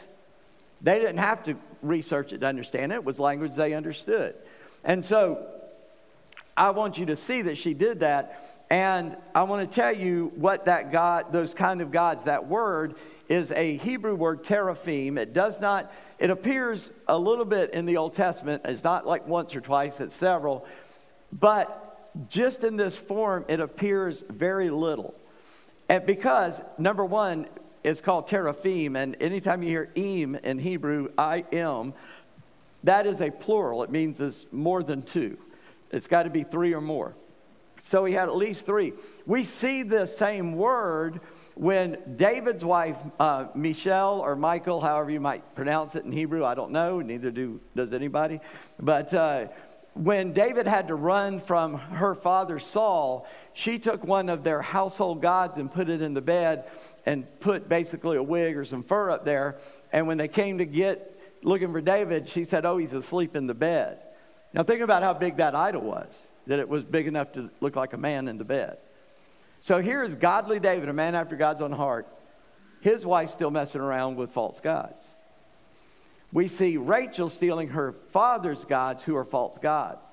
They 0.80 0.98
didn't 0.98 1.18
have 1.18 1.42
to 1.44 1.56
research 1.82 2.32
it 2.32 2.38
to 2.38 2.46
understand 2.46 2.92
it, 2.92 2.96
it 2.96 3.04
was 3.04 3.18
language 3.18 3.54
they 3.54 3.74
understood. 3.74 4.34
And 4.84 5.04
so 5.04 5.46
I 6.56 6.70
want 6.70 6.98
you 6.98 7.06
to 7.06 7.16
see 7.16 7.42
that 7.42 7.58
she 7.58 7.74
did 7.74 8.00
that 8.00 8.55
and 8.70 9.16
I 9.34 9.44
want 9.44 9.70
to 9.70 9.74
tell 9.74 9.94
you 9.94 10.32
what 10.36 10.64
that 10.64 10.90
God, 10.90 11.32
those 11.32 11.54
kind 11.54 11.80
of 11.80 11.90
gods, 11.90 12.24
that 12.24 12.48
word 12.48 12.96
is 13.28 13.52
a 13.52 13.76
Hebrew 13.78 14.14
word, 14.14 14.44
teraphim. 14.44 15.18
It 15.18 15.32
does 15.32 15.60
not, 15.60 15.92
it 16.18 16.30
appears 16.30 16.92
a 17.06 17.18
little 17.18 17.44
bit 17.44 17.72
in 17.74 17.86
the 17.86 17.96
Old 17.96 18.14
Testament. 18.14 18.62
It's 18.64 18.84
not 18.84 19.06
like 19.06 19.26
once 19.26 19.54
or 19.54 19.60
twice, 19.60 20.00
it's 20.00 20.14
several. 20.14 20.66
But 21.32 22.28
just 22.28 22.64
in 22.64 22.76
this 22.76 22.96
form, 22.96 23.44
it 23.48 23.60
appears 23.60 24.24
very 24.28 24.70
little. 24.70 25.14
And 25.88 26.04
because, 26.04 26.60
number 26.78 27.04
one, 27.04 27.46
it's 27.84 28.00
called 28.00 28.26
teraphim. 28.26 28.96
And 28.96 29.16
anytime 29.20 29.62
you 29.62 29.68
hear 29.68 29.90
im 29.94 30.34
in 30.34 30.58
Hebrew, 30.58 31.10
I 31.16 31.44
am, 31.52 31.94
that 32.82 33.06
is 33.06 33.20
a 33.20 33.30
plural. 33.30 33.84
It 33.84 33.90
means 33.90 34.20
it's 34.20 34.46
more 34.50 34.82
than 34.82 35.02
two. 35.02 35.38
It's 35.92 36.08
got 36.08 36.24
to 36.24 36.30
be 36.30 36.42
three 36.42 36.74
or 36.74 36.80
more. 36.80 37.14
So 37.82 38.04
he 38.04 38.14
had 38.14 38.28
at 38.28 38.36
least 38.36 38.66
three. 38.66 38.92
We 39.26 39.44
see 39.44 39.82
the 39.82 40.06
same 40.06 40.54
word 40.54 41.20
when 41.54 41.96
David's 42.16 42.64
wife, 42.64 42.98
uh, 43.18 43.46
Michelle 43.54 44.20
or 44.20 44.36
Michael, 44.36 44.80
however 44.80 45.10
you 45.10 45.20
might 45.20 45.54
pronounce 45.54 45.94
it 45.94 46.04
in 46.04 46.12
Hebrew, 46.12 46.44
I 46.44 46.54
don't 46.54 46.70
know, 46.70 47.00
neither 47.00 47.30
do, 47.30 47.60
does 47.74 47.94
anybody. 47.94 48.40
But 48.78 49.14
uh, 49.14 49.46
when 49.94 50.34
David 50.34 50.66
had 50.66 50.88
to 50.88 50.94
run 50.94 51.40
from 51.40 51.78
her 51.78 52.14
father 52.14 52.58
Saul, 52.58 53.26
she 53.54 53.78
took 53.78 54.04
one 54.04 54.28
of 54.28 54.44
their 54.44 54.60
household 54.60 55.22
gods 55.22 55.56
and 55.56 55.72
put 55.72 55.88
it 55.88 56.02
in 56.02 56.12
the 56.12 56.20
bed 56.20 56.64
and 57.06 57.24
put 57.40 57.70
basically 57.70 58.18
a 58.18 58.22
wig 58.22 58.56
or 58.56 58.64
some 58.66 58.82
fur 58.82 59.10
up 59.10 59.24
there. 59.24 59.56
And 59.92 60.06
when 60.06 60.18
they 60.18 60.28
came 60.28 60.58
to 60.58 60.66
get 60.66 61.18
looking 61.42 61.72
for 61.72 61.80
David, 61.80 62.28
she 62.28 62.44
said, 62.44 62.66
Oh, 62.66 62.76
he's 62.76 62.92
asleep 62.92 63.34
in 63.34 63.46
the 63.46 63.54
bed. 63.54 63.98
Now, 64.52 64.62
think 64.62 64.82
about 64.82 65.02
how 65.02 65.14
big 65.14 65.36
that 65.38 65.54
idol 65.54 65.82
was 65.82 66.08
that 66.46 66.58
it 66.58 66.68
was 66.68 66.84
big 66.84 67.06
enough 67.06 67.32
to 67.32 67.50
look 67.60 67.76
like 67.76 67.92
a 67.92 67.98
man 67.98 68.28
in 68.28 68.38
the 68.38 68.44
bed. 68.44 68.78
So 69.62 69.80
here 69.80 70.02
is 70.04 70.14
godly 70.14 70.60
David, 70.60 70.88
a 70.88 70.92
man 70.92 71.14
after 71.14 71.36
God's 71.36 71.60
own 71.60 71.72
heart. 71.72 72.06
His 72.80 73.04
wife 73.04 73.30
still 73.30 73.50
messing 73.50 73.80
around 73.80 74.16
with 74.16 74.30
false 74.30 74.60
gods. 74.60 75.08
We 76.32 76.48
see 76.48 76.76
Rachel 76.76 77.28
stealing 77.28 77.68
her 77.68 77.94
father's 78.12 78.64
gods, 78.64 79.02
who 79.02 79.16
are 79.16 79.24
false 79.24 79.58
gods. 79.58 80.06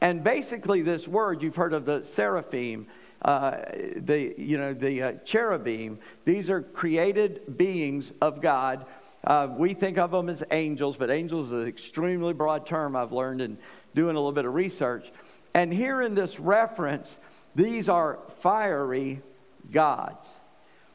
And 0.00 0.22
basically, 0.22 0.82
this 0.82 1.06
word 1.08 1.42
you've 1.42 1.56
heard 1.56 1.72
of 1.72 1.84
the 1.84 2.04
seraphim, 2.04 2.86
uh, 3.22 3.56
the 3.96 4.34
you 4.38 4.58
know 4.58 4.72
the 4.72 5.02
uh, 5.02 5.12
cherubim. 5.24 5.98
These 6.24 6.50
are 6.50 6.62
created 6.62 7.56
beings 7.58 8.12
of 8.20 8.40
God. 8.40 8.86
Uh, 9.24 9.48
we 9.50 9.74
think 9.74 9.98
of 9.98 10.10
them 10.10 10.30
as 10.30 10.42
angels, 10.50 10.96
but 10.96 11.10
angels 11.10 11.48
is 11.48 11.52
an 11.52 11.68
extremely 11.68 12.32
broad 12.32 12.66
term. 12.66 12.96
I've 12.96 13.12
learned 13.12 13.42
in 13.42 13.58
doing 13.94 14.16
a 14.16 14.18
little 14.18 14.32
bit 14.32 14.46
of 14.46 14.54
research. 14.54 15.12
And 15.54 15.72
here 15.72 16.02
in 16.02 16.14
this 16.14 16.38
reference, 16.38 17.16
these 17.54 17.88
are 17.88 18.18
fiery 18.38 19.20
gods. 19.72 20.36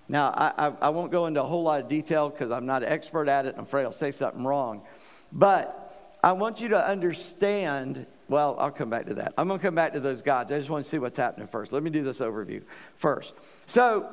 Now, 0.07 0.29
I, 0.29 0.67
I, 0.67 0.73
I 0.81 0.89
won't 0.89 1.11
go 1.11 1.25
into 1.25 1.41
a 1.41 1.45
whole 1.45 1.63
lot 1.63 1.81
of 1.81 1.87
detail 1.87 2.29
because 2.29 2.51
I'm 2.51 2.65
not 2.65 2.83
an 2.83 2.89
expert 2.89 3.27
at 3.27 3.45
it. 3.45 3.49
and 3.49 3.57
I'm 3.57 3.63
afraid 3.63 3.83
I'll 3.83 3.91
say 3.91 4.11
something 4.11 4.43
wrong. 4.43 4.83
But 5.31 6.17
I 6.23 6.33
want 6.33 6.61
you 6.61 6.69
to 6.69 6.87
understand. 6.87 8.05
Well, 8.29 8.55
I'll 8.59 8.71
come 8.71 8.89
back 8.89 9.07
to 9.07 9.15
that. 9.15 9.33
I'm 9.37 9.47
going 9.47 9.59
to 9.59 9.65
come 9.65 9.75
back 9.75 9.93
to 9.93 9.99
those 9.99 10.21
gods. 10.21 10.51
I 10.51 10.57
just 10.57 10.69
want 10.69 10.85
to 10.85 10.89
see 10.89 10.99
what's 10.99 11.17
happening 11.17 11.47
first. 11.47 11.71
Let 11.71 11.83
me 11.83 11.89
do 11.89 12.03
this 12.03 12.19
overview 12.19 12.61
first. 12.97 13.33
So, 13.67 14.09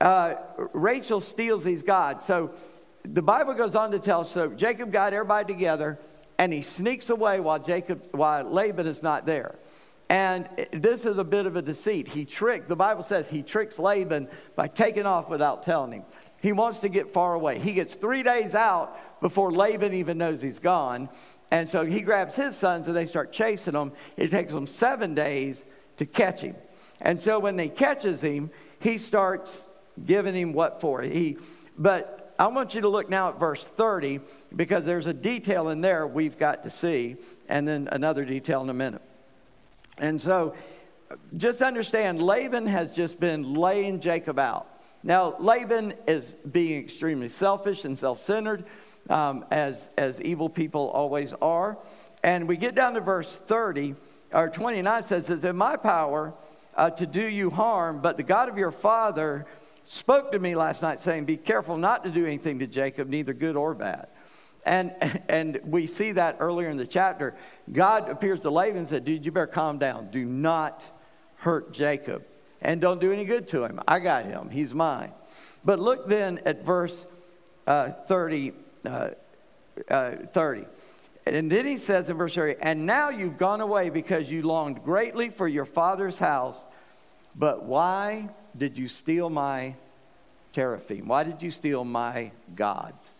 uh, 0.00 0.34
Rachel 0.72 1.20
steals 1.20 1.64
these 1.64 1.82
gods. 1.82 2.24
So, 2.24 2.52
the 3.04 3.22
Bible 3.22 3.54
goes 3.54 3.74
on 3.74 3.92
to 3.92 3.98
tell 3.98 4.24
so 4.24 4.48
Jacob 4.48 4.92
got 4.92 5.12
everybody 5.12 5.52
together 5.52 5.98
and 6.38 6.52
he 6.52 6.62
sneaks 6.62 7.10
away 7.10 7.40
while 7.40 7.58
Jacob 7.58 8.02
while 8.12 8.44
Laban 8.44 8.86
is 8.86 9.02
not 9.02 9.26
there. 9.26 9.56
And 10.08 10.48
this 10.72 11.04
is 11.04 11.18
a 11.18 11.24
bit 11.24 11.46
of 11.46 11.56
a 11.56 11.62
deceit. 11.62 12.08
He 12.08 12.24
tricked, 12.24 12.68
the 12.68 12.76
Bible 12.76 13.02
says 13.02 13.28
he 13.28 13.42
tricks 13.42 13.78
Laban 13.78 14.28
by 14.54 14.68
taking 14.68 15.04
off 15.04 15.28
without 15.28 15.64
telling 15.64 15.92
him. 15.92 16.04
He 16.40 16.52
wants 16.52 16.78
to 16.80 16.88
get 16.88 17.12
far 17.12 17.34
away. 17.34 17.58
He 17.58 17.72
gets 17.72 17.94
three 17.94 18.22
days 18.22 18.54
out 18.54 19.20
before 19.20 19.50
Laban 19.50 19.94
even 19.94 20.18
knows 20.18 20.40
he's 20.40 20.60
gone. 20.60 21.08
And 21.50 21.68
so 21.68 21.84
he 21.84 22.02
grabs 22.02 22.36
his 22.36 22.56
sons 22.56 22.86
and 22.86 22.96
they 22.96 23.06
start 23.06 23.32
chasing 23.32 23.74
him. 23.74 23.92
It 24.16 24.30
takes 24.30 24.52
them 24.52 24.66
seven 24.66 25.14
days 25.14 25.64
to 25.96 26.06
catch 26.06 26.40
him. 26.40 26.54
And 27.00 27.20
so 27.20 27.38
when 27.38 27.56
they 27.56 27.68
catches 27.68 28.20
him, 28.20 28.50
he 28.78 28.98
starts 28.98 29.66
giving 30.04 30.34
him 30.34 30.52
what 30.52 30.80
for. 30.80 31.02
He, 31.02 31.38
but 31.78 32.34
I 32.38 32.46
want 32.48 32.74
you 32.74 32.82
to 32.82 32.88
look 32.88 33.08
now 33.08 33.30
at 33.30 33.40
verse 33.40 33.64
30 33.76 34.20
because 34.54 34.84
there's 34.84 35.06
a 35.06 35.14
detail 35.14 35.70
in 35.70 35.80
there 35.80 36.06
we've 36.06 36.38
got 36.38 36.62
to 36.64 36.70
see, 36.70 37.16
and 37.48 37.66
then 37.66 37.88
another 37.92 38.24
detail 38.24 38.60
in 38.62 38.68
a 38.68 38.74
minute. 38.74 39.02
And 39.98 40.20
so 40.20 40.54
just 41.36 41.62
understand 41.62 42.20
Laban 42.20 42.66
has 42.66 42.94
just 42.94 43.18
been 43.20 43.54
laying 43.54 44.00
Jacob 44.00 44.38
out. 44.38 44.68
Now, 45.02 45.36
Laban 45.38 45.94
is 46.06 46.36
being 46.50 46.82
extremely 46.82 47.28
selfish 47.28 47.84
and 47.84 47.96
self 47.98 48.22
centered, 48.22 48.64
um, 49.08 49.44
as, 49.50 49.90
as 49.96 50.20
evil 50.20 50.48
people 50.48 50.88
always 50.90 51.32
are. 51.34 51.78
And 52.22 52.48
we 52.48 52.56
get 52.56 52.74
down 52.74 52.94
to 52.94 53.00
verse 53.00 53.38
30, 53.46 53.94
or 54.32 54.48
29 54.48 55.02
says, 55.04 55.30
It's 55.30 55.44
in 55.44 55.56
my 55.56 55.76
power 55.76 56.34
uh, 56.74 56.90
to 56.90 57.06
do 57.06 57.22
you 57.22 57.50
harm, 57.50 58.00
but 58.02 58.16
the 58.16 58.22
God 58.22 58.48
of 58.48 58.58
your 58.58 58.72
father 58.72 59.46
spoke 59.84 60.32
to 60.32 60.38
me 60.38 60.56
last 60.56 60.82
night, 60.82 61.00
saying, 61.00 61.24
Be 61.24 61.36
careful 61.36 61.76
not 61.76 62.02
to 62.04 62.10
do 62.10 62.26
anything 62.26 62.58
to 62.58 62.66
Jacob, 62.66 63.08
neither 63.08 63.32
good 63.32 63.56
or 63.56 63.74
bad. 63.74 64.08
And, 64.66 64.92
and 65.28 65.60
we 65.64 65.86
see 65.86 66.12
that 66.12 66.36
earlier 66.40 66.68
in 66.68 66.76
the 66.76 66.86
chapter. 66.86 67.34
God 67.72 68.10
appears 68.10 68.40
to 68.40 68.50
Laban 68.50 68.78
and 68.78 68.88
said, 68.88 69.04
Dude, 69.04 69.24
you 69.24 69.32
better 69.32 69.46
calm 69.46 69.78
down. 69.78 70.10
Do 70.10 70.24
not 70.26 70.82
hurt 71.36 71.72
Jacob. 71.72 72.24
And 72.60 72.80
don't 72.80 73.00
do 73.00 73.12
any 73.12 73.24
good 73.24 73.48
to 73.48 73.64
him. 73.64 73.80
I 73.86 74.00
got 74.00 74.26
him. 74.26 74.50
He's 74.50 74.74
mine. 74.74 75.12
But 75.64 75.78
look 75.78 76.08
then 76.08 76.40
at 76.44 76.64
verse 76.64 77.06
uh, 77.66 77.92
30, 78.08 78.52
uh, 78.84 79.10
uh, 79.88 80.12
30. 80.32 80.64
And 81.26 81.50
then 81.50 81.66
he 81.66 81.76
says 81.78 82.08
in 82.08 82.16
verse 82.16 82.34
30, 82.34 82.56
And 82.60 82.86
now 82.86 83.10
you've 83.10 83.36
gone 83.36 83.60
away 83.60 83.90
because 83.90 84.30
you 84.30 84.42
longed 84.42 84.82
greatly 84.84 85.30
for 85.30 85.46
your 85.46 85.64
father's 85.64 86.18
house. 86.18 86.56
But 87.36 87.64
why 87.64 88.30
did 88.56 88.78
you 88.78 88.88
steal 88.88 89.30
my 89.30 89.74
teraphim? 90.52 91.06
Why 91.06 91.22
did 91.22 91.42
you 91.42 91.50
steal 91.50 91.84
my 91.84 92.32
gods? 92.54 93.15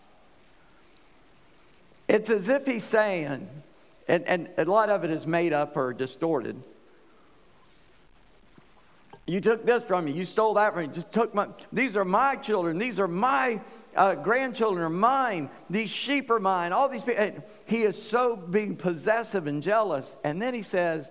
It's 2.09 2.31
as 2.31 2.49
if 2.49 2.67
he's 2.67 2.85
saying, 2.85 3.49
and, 4.09 4.25
and 4.27 4.49
a 4.59 4.65
lot 4.65 4.89
of 4.89 5.05
it 5.05 5.11
is 5.11 5.27
made 5.27 5.53
up 5.53 5.77
or 5.77 5.93
distorted. 5.93 6.63
You 9.27 9.41
took 9.41 9.67
this 9.67 9.83
from 9.83 10.05
me. 10.05 10.13
You 10.13 10.25
stole 10.25 10.55
that 10.55 10.73
from 10.73 10.87
me. 10.87 10.95
Just 10.95 11.11
took 11.11 11.35
my. 11.35 11.49
These 11.73 11.97
are 11.97 12.05
my 12.05 12.37
children. 12.37 12.79
These 12.79 13.01
are 13.01 13.09
my 13.09 13.61
uh, 13.97 14.15
grandchildren. 14.15 14.85
Are 14.85 14.89
mine. 14.89 15.51
These 15.69 15.91
sheep 15.91 16.31
are 16.31 16.39
mine. 16.39 16.73
All 16.73 16.89
these 16.89 17.03
people. 17.03 17.45
He 17.65 17.83
is 17.83 18.01
so 18.01 18.37
being 18.37 18.77
possessive 18.77 19.49
and 19.49 19.65
jealous. 19.65 20.15
And 20.23 20.41
then 20.41 20.55
he 20.55 20.63
says, 20.63 21.11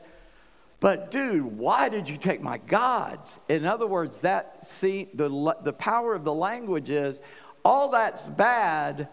"But 0.80 1.12
dude, 1.12 1.44
why 1.44 1.90
did 1.90 2.08
you 2.08 2.16
take 2.16 2.42
my 2.42 2.58
gods?" 2.58 3.38
In 3.50 3.66
other 3.66 3.86
words, 3.86 4.20
that 4.20 4.66
see 4.66 5.10
the 5.14 5.58
the 5.64 5.74
power 5.74 6.16
of 6.16 6.24
the 6.24 6.34
language 6.34 6.90
is 6.90 7.20
all 7.66 7.90
that's 7.90 8.30
bad, 8.30 9.10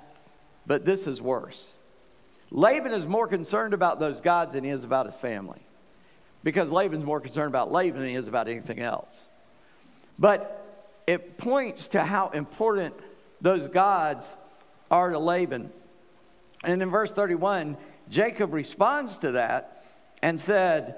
but 0.66 0.84
this 0.84 1.06
is 1.06 1.20
worse. 1.20 1.72
Laban 2.50 2.92
is 2.92 3.06
more 3.06 3.26
concerned 3.26 3.74
about 3.74 3.98
those 3.98 4.20
gods 4.20 4.52
than 4.52 4.64
he 4.64 4.70
is 4.70 4.84
about 4.84 5.06
his 5.06 5.16
family 5.16 5.60
because 6.44 6.70
Laban's 6.70 7.04
more 7.04 7.20
concerned 7.20 7.48
about 7.48 7.72
Laban 7.72 8.00
than 8.00 8.08
he 8.08 8.14
is 8.14 8.28
about 8.28 8.48
anything 8.48 8.80
else. 8.80 9.26
But 10.18 10.58
it 11.06 11.38
points 11.38 11.88
to 11.88 12.02
how 12.02 12.28
important 12.30 12.94
those 13.40 13.68
gods 13.68 14.28
are 14.90 15.10
to 15.10 15.18
Laban. 15.18 15.70
And 16.64 16.82
in 16.82 16.90
verse 16.90 17.10
31, 17.10 17.76
Jacob 18.08 18.52
responds 18.52 19.18
to 19.18 19.32
that 19.32 19.84
and 20.22 20.38
said, 20.38 20.96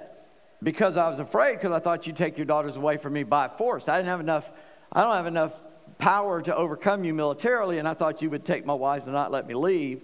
Because 0.62 0.96
I 0.96 1.08
was 1.08 1.20
afraid, 1.20 1.54
because 1.54 1.72
I 1.72 1.78
thought 1.78 2.06
you'd 2.06 2.16
take 2.16 2.36
your 2.36 2.46
daughters 2.46 2.76
away 2.76 2.96
from 2.96 3.12
me 3.12 3.22
by 3.22 3.48
force. 3.48 3.88
I 3.88 3.96
didn't 3.96 4.08
have 4.08 4.20
enough, 4.20 4.50
I 4.92 5.02
don't 5.02 5.14
have 5.14 5.26
enough 5.26 5.52
power 5.98 6.42
to 6.42 6.54
overcome 6.54 7.04
you 7.04 7.14
militarily, 7.14 7.78
and 7.78 7.88
I 7.88 7.94
thought 7.94 8.22
you 8.22 8.30
would 8.30 8.44
take 8.44 8.64
my 8.66 8.74
wives 8.74 9.04
and 9.04 9.14
not 9.14 9.30
let 9.30 9.46
me 9.46 9.54
leave 9.54 10.02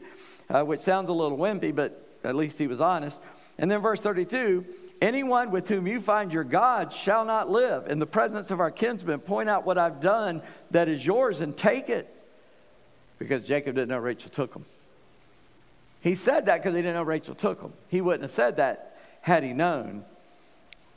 uh, 0.51 0.65
which 0.65 0.81
sounds 0.81 1.09
a 1.09 1.13
little 1.13 1.39
wimpy, 1.39 1.75
but 1.75 2.05
at 2.25 2.35
least 2.35 2.59
he 2.59 2.67
was 2.67 2.81
honest. 2.81 3.19
And 3.59 3.71
then 3.71 3.81
verse 3.81 4.01
32 4.01 4.65
Anyone 5.01 5.51
with 5.51 5.67
whom 5.67 5.87
you 5.87 5.99
find 5.99 6.31
your 6.31 6.45
God 6.45 6.93
shall 6.93 7.25
not 7.25 7.49
live. 7.49 7.87
In 7.87 7.99
the 7.99 8.07
presence 8.07 8.51
of 8.51 8.61
our 8.61 8.71
kinsmen, 8.71 9.21
point 9.21 9.49
out 9.49 9.65
what 9.65 9.79
I've 9.79 10.03
done 10.03 10.43
that 10.73 10.91
is 10.91 11.05
yours 11.05 11.41
and 11.41 11.57
take 11.57 11.89
it. 11.89 12.15
Because 13.19 13.43
Jacob 13.45 13.77
didn't 13.77 13.89
know 13.89 13.99
Rachel 13.99 14.29
took 14.29 14.55
him. 14.55 14.67
He 16.03 16.15
said 16.15 16.47
that 16.47 16.59
because 16.59 16.75
he 16.75 16.83
didn't 16.83 16.97
know 16.97 17.03
Rachel 17.03 17.35
took 17.35 17.63
him. 17.63 17.73
He 17.89 18.03
wouldn't 18.03 18.23
have 18.23 18.31
said 18.31 18.57
that 18.57 18.99
had 19.23 19.43
he 19.43 19.55
known. 19.55 20.05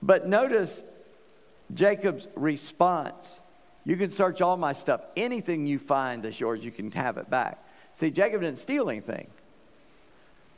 But 0.02 0.28
notice 0.28 0.84
Jacob's 1.74 2.28
response. 2.36 3.40
You 3.86 3.98
can 3.98 4.12
search 4.12 4.42
all 4.42 4.58
my 4.58 4.74
stuff. 4.74 5.02
Anything 5.16 5.66
you 5.66 5.80
find 5.80 6.24
that's 6.24 6.40
yours, 6.40 6.64
you 6.64 6.72
can 6.72 6.92
have 6.92 7.18
it 7.18 7.30
back. 7.30 7.64
See, 7.96 8.12
Jacob 8.12 8.42
didn't 8.42 8.60
steal 8.60 8.90
anything. 8.90 9.28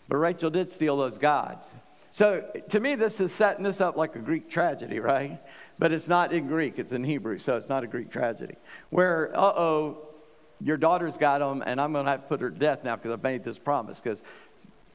But 0.07 0.17
Rachel 0.17 0.49
did 0.49 0.71
steal 0.71 0.97
those 0.97 1.17
gods. 1.17 1.65
So 2.11 2.45
to 2.69 2.79
me, 2.79 2.95
this 2.95 3.19
is 3.19 3.33
setting 3.33 3.63
this 3.63 3.81
up 3.81 3.97
like 3.97 4.15
a 4.15 4.19
Greek 4.19 4.49
tragedy, 4.49 4.99
right? 4.99 5.39
But 5.77 5.91
it's 5.91 6.07
not 6.07 6.31
in 6.31 6.47
Greek, 6.47 6.79
it's 6.79 6.91
in 6.91 7.03
Hebrew, 7.03 7.39
so 7.39 7.57
it's 7.57 7.67
not 7.67 7.83
a 7.83 7.87
Greek 7.87 8.09
tragedy. 8.09 8.55
Where, 8.89 9.37
uh 9.37 9.53
oh, 9.57 9.97
your 10.61 10.77
daughter's 10.77 11.17
got 11.17 11.39
them, 11.39 11.61
and 11.65 11.81
I'm 11.81 11.91
going 11.91 12.05
to 12.05 12.11
have 12.11 12.21
to 12.21 12.27
put 12.27 12.39
her 12.39 12.49
to 12.49 12.57
death 12.57 12.83
now 12.83 12.95
because 12.95 13.11
I've 13.11 13.23
made 13.23 13.43
this 13.43 13.57
promise. 13.57 13.99
Because, 13.99 14.23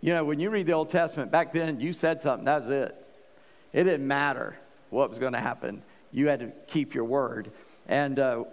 you 0.00 0.14
know, 0.14 0.24
when 0.24 0.40
you 0.40 0.48
read 0.48 0.66
the 0.66 0.72
Old 0.72 0.88
Testament, 0.88 1.30
back 1.30 1.52
then 1.52 1.80
you 1.80 1.92
said 1.92 2.22
something, 2.22 2.46
that 2.46 2.62
was 2.62 2.70
it. 2.70 3.06
It 3.72 3.84
didn't 3.84 4.08
matter 4.08 4.56
what 4.88 5.10
was 5.10 5.18
going 5.18 5.34
to 5.34 5.40
happen, 5.40 5.82
you 6.12 6.28
had 6.28 6.40
to 6.40 6.52
keep 6.66 6.94
your 6.94 7.04
word. 7.04 7.52
And 7.88 8.18
uh, 8.18 8.44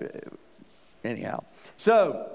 anyhow, 1.03 1.43
so 1.77 2.29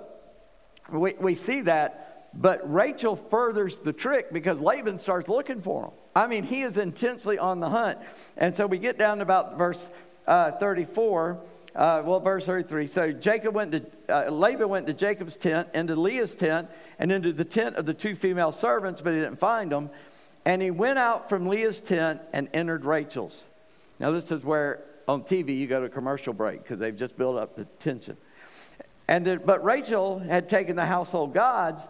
we, 0.90 1.14
we 1.14 1.34
see 1.34 1.62
that 1.62 2.12
but 2.34 2.72
Rachel 2.72 3.16
furthers 3.16 3.78
the 3.78 3.92
trick 3.92 4.32
because 4.32 4.58
Laban 4.58 4.98
starts 4.98 5.28
looking 5.28 5.60
for 5.60 5.84
him. 5.84 5.90
I 6.14 6.26
mean, 6.26 6.44
he 6.44 6.62
is 6.62 6.76
intensely 6.76 7.38
on 7.38 7.60
the 7.60 7.68
hunt. 7.68 7.98
And 8.36 8.56
so 8.56 8.66
we 8.66 8.78
get 8.78 8.98
down 8.98 9.18
to 9.18 9.22
about 9.22 9.58
verse 9.58 9.88
uh, 10.26 10.52
34. 10.52 11.38
Uh, 11.74 12.02
well, 12.04 12.20
verse 12.20 12.44
33. 12.44 12.86
So 12.86 13.12
Jacob 13.12 13.54
went 13.54 13.72
to, 13.72 13.86
uh, 14.08 14.30
Laban 14.30 14.68
went 14.68 14.86
to 14.86 14.92
Jacob's 14.92 15.36
tent, 15.36 15.68
into 15.72 15.96
Leah's 15.96 16.34
tent, 16.34 16.68
and 16.98 17.10
into 17.10 17.32
the 17.32 17.46
tent 17.46 17.76
of 17.76 17.86
the 17.86 17.94
two 17.94 18.14
female 18.14 18.52
servants, 18.52 19.00
but 19.00 19.14
he 19.14 19.20
didn't 19.20 19.38
find 19.38 19.72
them. 19.72 19.88
And 20.44 20.60
he 20.60 20.70
went 20.70 20.98
out 20.98 21.28
from 21.28 21.48
Leah's 21.48 21.80
tent 21.80 22.20
and 22.32 22.48
entered 22.52 22.84
Rachel's. 22.84 23.44
Now, 23.98 24.10
this 24.10 24.30
is 24.30 24.42
where 24.42 24.82
on 25.08 25.22
TV 25.22 25.56
you 25.56 25.66
go 25.66 25.82
to 25.82 25.88
commercial 25.88 26.32
break 26.32 26.62
because 26.62 26.78
they've 26.78 26.96
just 26.96 27.16
built 27.16 27.36
up 27.36 27.56
the 27.56 27.64
tension. 27.80 28.16
And 29.08 29.26
the, 29.26 29.36
but 29.36 29.64
Rachel 29.64 30.18
had 30.18 30.48
taken 30.48 30.76
the 30.76 30.86
household 30.86 31.34
gods 31.34 31.82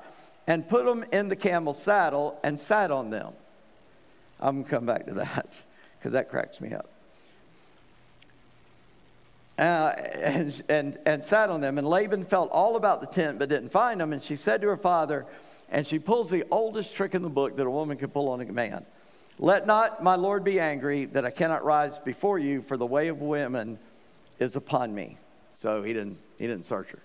and 0.46 0.68
put 0.68 0.84
them 0.84 1.04
in 1.12 1.28
the 1.28 1.36
camel's 1.36 1.80
saddle 1.80 2.38
and 2.42 2.60
sat 2.60 2.90
on 2.90 3.10
them. 3.10 3.32
I'm 4.40 4.56
going 4.56 4.64
to 4.64 4.70
come 4.70 4.86
back 4.86 5.06
to 5.06 5.14
that 5.14 5.52
because 5.98 6.12
that 6.12 6.30
cracks 6.30 6.60
me 6.60 6.72
up. 6.72 6.88
Uh, 9.58 9.92
and, 10.14 10.62
and, 10.68 10.98
and 11.06 11.22
sat 11.22 11.50
on 11.50 11.60
them. 11.60 11.78
And 11.78 11.86
Laban 11.86 12.24
felt 12.24 12.50
all 12.50 12.74
about 12.74 13.00
the 13.00 13.06
tent 13.06 13.38
but 13.38 13.48
didn't 13.48 13.70
find 13.70 14.00
them. 14.00 14.12
And 14.12 14.22
she 14.22 14.34
said 14.34 14.62
to 14.62 14.68
her 14.68 14.76
father, 14.76 15.26
and 15.70 15.86
she 15.86 15.98
pulls 15.98 16.30
the 16.30 16.44
oldest 16.50 16.94
trick 16.94 17.14
in 17.14 17.22
the 17.22 17.28
book 17.28 17.56
that 17.56 17.66
a 17.66 17.70
woman 17.70 17.96
can 17.96 18.10
pull 18.10 18.28
on 18.30 18.40
a 18.40 18.44
man. 18.46 18.84
Let 19.38 19.66
not 19.66 20.02
my 20.02 20.14
Lord 20.14 20.44
be 20.44 20.60
angry 20.60 21.06
that 21.06 21.24
I 21.24 21.30
cannot 21.30 21.64
rise 21.64 21.98
before 21.98 22.38
you, 22.38 22.62
for 22.62 22.76
the 22.76 22.86
way 22.86 23.08
of 23.08 23.20
women 23.20 23.78
is 24.38 24.56
upon 24.56 24.94
me. 24.94 25.16
So 25.54 25.82
he 25.82 25.92
didn't, 25.92 26.18
he 26.38 26.46
didn't 26.46 26.66
search 26.66 26.90
her. 26.90 26.98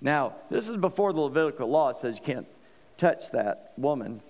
Now, 0.00 0.34
this 0.50 0.68
is 0.68 0.76
before 0.76 1.12
the 1.12 1.20
Levitical 1.20 1.68
law. 1.68 1.90
It 1.90 1.96
says 1.96 2.16
you 2.16 2.22
can't 2.22 2.46
touch 2.96 3.30
that 3.32 3.72
woman 3.76 4.20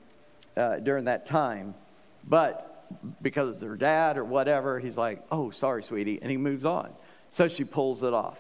uh, 0.56 0.76
during 0.76 1.04
that 1.04 1.26
time. 1.26 1.74
But 2.24 2.86
because 3.22 3.54
it's 3.54 3.62
her 3.62 3.76
dad 3.76 4.16
or 4.16 4.24
whatever, 4.24 4.78
he's 4.78 4.96
like, 4.96 5.22
oh, 5.30 5.50
sorry, 5.50 5.82
sweetie. 5.82 6.18
And 6.20 6.30
he 6.30 6.36
moves 6.36 6.64
on. 6.64 6.90
So 7.28 7.48
she 7.48 7.64
pulls 7.64 8.02
it 8.02 8.14
off. 8.14 8.38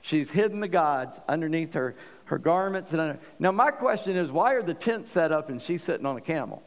She's 0.00 0.28
hidden 0.28 0.60
the 0.60 0.68
gods 0.68 1.18
underneath 1.28 1.74
her, 1.74 1.94
her 2.26 2.38
garments. 2.38 2.92
And 2.92 3.00
under... 3.00 3.18
Now, 3.38 3.52
my 3.52 3.70
question 3.70 4.16
is 4.16 4.30
why 4.30 4.54
are 4.54 4.62
the 4.62 4.74
tents 4.74 5.10
set 5.10 5.32
up 5.32 5.48
and 5.48 5.62
she's 5.62 5.82
sitting 5.82 6.06
on 6.06 6.16
a 6.16 6.20
camel? 6.20 6.62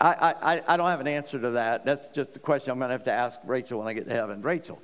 I, 0.00 0.34
I, 0.40 0.62
I 0.66 0.76
don't 0.78 0.88
have 0.88 1.00
an 1.00 1.08
answer 1.08 1.38
to 1.38 1.50
that. 1.50 1.84
That's 1.84 2.08
just 2.08 2.36
a 2.36 2.38
question 2.38 2.72
I'm 2.72 2.78
going 2.78 2.88
to 2.88 2.94
have 2.94 3.04
to 3.04 3.12
ask 3.12 3.38
Rachel 3.44 3.78
when 3.78 3.88
I 3.88 3.92
get 3.92 4.08
to 4.08 4.14
heaven. 4.14 4.40
Rachel, 4.40 4.80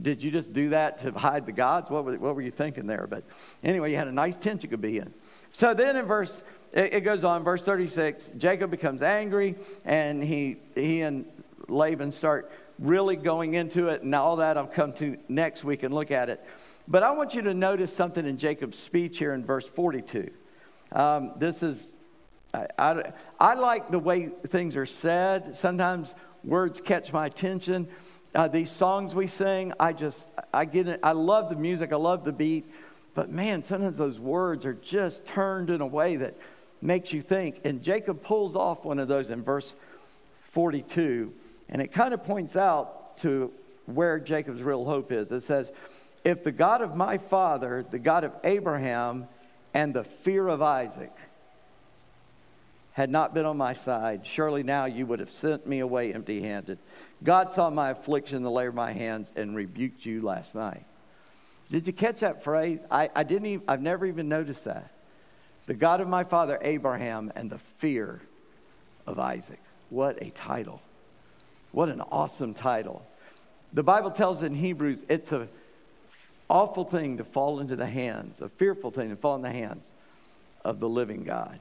did 0.00 0.22
you 0.22 0.30
just 0.30 0.52
do 0.52 0.70
that 0.70 1.00
to 1.02 1.10
hide 1.12 1.44
the 1.44 1.52
gods? 1.52 1.90
What 1.90 2.04
were, 2.04 2.16
what 2.18 2.36
were 2.36 2.42
you 2.42 2.52
thinking 2.52 2.86
there? 2.86 3.08
But 3.08 3.24
anyway, 3.64 3.90
you 3.90 3.96
had 3.96 4.06
a 4.06 4.12
nice 4.12 4.36
tent 4.36 4.62
you 4.62 4.68
could 4.68 4.80
be 4.80 4.98
in. 4.98 5.12
So 5.52 5.74
then 5.74 5.96
in 5.96 6.06
verse, 6.06 6.42
it, 6.72 7.00
goes 7.00 7.24
on, 7.24 7.42
verse 7.42 7.64
36, 7.64 8.32
Jacob 8.38 8.70
becomes 8.70 9.02
angry 9.02 9.56
and 9.84 10.22
he, 10.22 10.58
he 10.74 11.02
and 11.02 11.24
Laban 11.68 12.12
start 12.12 12.52
really 12.78 13.16
going 13.16 13.54
into 13.54 13.88
it. 13.88 14.02
And 14.02 14.14
all 14.14 14.36
that 14.36 14.56
I'll 14.56 14.66
come 14.66 14.92
to 14.94 15.16
next 15.28 15.64
week 15.64 15.82
and 15.82 15.92
look 15.92 16.12
at 16.12 16.28
it. 16.28 16.44
But 16.86 17.02
I 17.02 17.10
want 17.10 17.34
you 17.34 17.42
to 17.42 17.54
notice 17.54 17.94
something 17.94 18.24
in 18.24 18.38
Jacob's 18.38 18.78
speech 18.78 19.18
here 19.18 19.34
in 19.34 19.44
verse 19.44 19.66
42. 19.66 20.30
Um, 20.92 21.32
this 21.36 21.62
is, 21.62 21.92
I, 22.54 22.66
I, 22.78 23.12
I 23.38 23.54
like 23.54 23.90
the 23.90 23.98
way 23.98 24.30
things 24.48 24.76
are 24.76 24.86
said. 24.86 25.56
Sometimes 25.56 26.14
words 26.44 26.80
catch 26.80 27.12
my 27.12 27.26
attention 27.26 27.88
uh, 28.34 28.48
these 28.48 28.70
songs 28.70 29.14
we 29.14 29.26
sing, 29.26 29.72
I 29.80 29.92
just, 29.92 30.26
I 30.52 30.64
get 30.64 30.88
it. 30.88 31.00
I 31.02 31.12
love 31.12 31.48
the 31.48 31.56
music, 31.56 31.92
I 31.92 31.96
love 31.96 32.24
the 32.24 32.32
beat, 32.32 32.70
But 33.14 33.30
man, 33.30 33.62
sometimes 33.62 33.96
those 33.96 34.20
words 34.20 34.64
are 34.66 34.74
just 34.74 35.26
turned 35.26 35.70
in 35.70 35.80
a 35.80 35.86
way 35.86 36.16
that 36.16 36.36
makes 36.80 37.12
you 37.12 37.22
think. 37.22 37.60
And 37.64 37.82
Jacob 37.82 38.22
pulls 38.22 38.54
off 38.54 38.84
one 38.84 38.98
of 38.98 39.08
those 39.08 39.30
in 39.30 39.42
verse 39.42 39.74
42, 40.52 41.32
and 41.68 41.82
it 41.82 41.88
kind 41.88 42.14
of 42.14 42.22
points 42.24 42.54
out 42.54 43.18
to 43.18 43.50
where 43.86 44.20
Jacob's 44.20 44.62
real 44.62 44.84
hope 44.84 45.10
is. 45.10 45.32
It 45.32 45.40
says, 45.40 45.72
If 46.24 46.44
the 46.44 46.52
God 46.52 46.82
of 46.82 46.94
my 46.94 47.18
father, 47.18 47.84
the 47.90 47.98
God 47.98 48.24
of 48.24 48.32
Abraham, 48.44 49.26
and 49.74 49.92
the 49.92 50.04
fear 50.04 50.48
of 50.48 50.62
Isaac 50.62 51.12
had 52.98 53.10
not 53.10 53.32
been 53.32 53.46
on 53.46 53.56
my 53.56 53.74
side, 53.74 54.26
surely 54.26 54.64
now 54.64 54.84
you 54.84 55.06
would 55.06 55.20
have 55.20 55.30
sent 55.30 55.64
me 55.64 55.78
away 55.78 56.12
empty 56.12 56.42
handed. 56.42 56.80
God 57.22 57.52
saw 57.52 57.70
my 57.70 57.90
affliction 57.90 58.42
the 58.42 58.50
labor 58.50 58.70
of 58.70 58.74
my 58.74 58.90
hands 58.90 59.30
and 59.36 59.54
rebuked 59.54 60.04
you 60.04 60.20
last 60.20 60.56
night. 60.56 60.84
Did 61.70 61.86
you 61.86 61.92
catch 61.92 62.18
that 62.20 62.42
phrase? 62.42 62.80
I, 62.90 63.08
I 63.14 63.22
didn't 63.22 63.46
even, 63.46 63.64
I've 63.68 63.80
never 63.80 64.04
even 64.04 64.28
noticed 64.28 64.64
that. 64.64 64.90
The 65.66 65.74
God 65.74 66.00
of 66.00 66.08
my 66.08 66.24
father 66.24 66.58
Abraham 66.60 67.30
and 67.36 67.48
the 67.48 67.60
fear 67.78 68.20
of 69.06 69.20
Isaac. 69.20 69.60
What 69.90 70.20
a 70.20 70.30
title. 70.30 70.82
What 71.70 71.90
an 71.90 72.00
awesome 72.00 72.52
title. 72.52 73.06
The 73.74 73.84
Bible 73.84 74.10
tells 74.10 74.42
in 74.42 74.56
Hebrews 74.56 75.04
it's 75.08 75.30
a 75.30 75.46
awful 76.50 76.82
thing 76.82 77.18
to 77.18 77.24
fall 77.24 77.60
into 77.60 77.76
the 77.76 77.86
hands, 77.86 78.40
a 78.40 78.48
fearful 78.48 78.90
thing 78.90 79.10
to 79.10 79.16
fall 79.16 79.36
in 79.36 79.42
the 79.42 79.52
hands 79.52 79.88
of 80.64 80.80
the 80.80 80.88
living 80.88 81.22
God. 81.22 81.60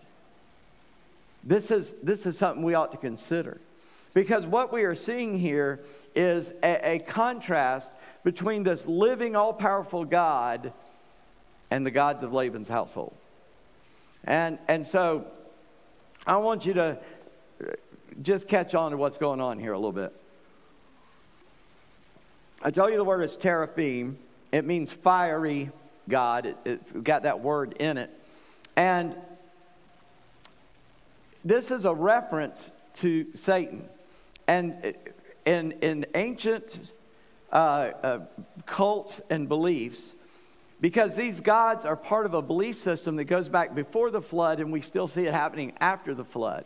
This 1.43 1.71
is, 1.71 1.95
this 2.03 2.25
is 2.25 2.37
something 2.37 2.63
we 2.63 2.73
ought 2.73 2.91
to 2.91 2.97
consider. 2.97 3.61
Because 4.13 4.45
what 4.45 4.73
we 4.73 4.83
are 4.83 4.95
seeing 4.95 5.37
here 5.37 5.81
is 6.15 6.51
a, 6.63 6.95
a 6.95 6.99
contrast 6.99 7.91
between 8.23 8.63
this 8.63 8.85
living, 8.85 9.35
all 9.35 9.53
powerful 9.53 10.03
God 10.03 10.73
and 11.69 11.85
the 11.85 11.91
gods 11.91 12.23
of 12.23 12.33
Laban's 12.33 12.67
household. 12.67 13.13
And, 14.23 14.57
and 14.67 14.85
so 14.85 15.27
I 16.25 16.37
want 16.37 16.65
you 16.65 16.73
to 16.73 16.97
just 18.21 18.47
catch 18.47 18.73
on 18.75 18.91
to 18.91 18.97
what's 18.97 19.17
going 19.17 19.39
on 19.39 19.59
here 19.59 19.73
a 19.73 19.77
little 19.77 19.91
bit. 19.91 20.13
I 22.61 22.71
tell 22.71 22.89
you 22.89 22.97
the 22.97 23.03
word 23.03 23.21
is 23.21 23.35
teraphim. 23.35 24.17
It 24.51 24.65
means 24.65 24.91
fiery 24.91 25.69
God. 26.09 26.47
It, 26.47 26.57
it's 26.65 26.91
got 26.91 27.23
that 27.23 27.39
word 27.41 27.73
in 27.79 27.97
it. 27.97 28.09
And 28.75 29.15
this 31.49 31.71
is 31.71 31.85
a 31.85 31.93
reference 31.93 32.71
to 32.95 33.25
Satan. 33.33 33.87
And 34.47 34.95
in, 35.45 35.73
in 35.81 36.05
ancient 36.15 36.79
uh, 37.51 37.55
uh, 37.55 38.19
cults 38.65 39.21
and 39.29 39.47
beliefs, 39.47 40.13
because 40.79 41.15
these 41.15 41.39
gods 41.39 41.85
are 41.85 41.95
part 41.95 42.25
of 42.25 42.33
a 42.33 42.41
belief 42.41 42.77
system 42.77 43.15
that 43.15 43.25
goes 43.25 43.49
back 43.49 43.73
before 43.73 44.11
the 44.11 44.21
flood, 44.21 44.59
and 44.59 44.71
we 44.71 44.81
still 44.81 45.07
see 45.07 45.25
it 45.25 45.33
happening 45.33 45.73
after 45.79 46.13
the 46.13 46.25
flood. 46.25 46.65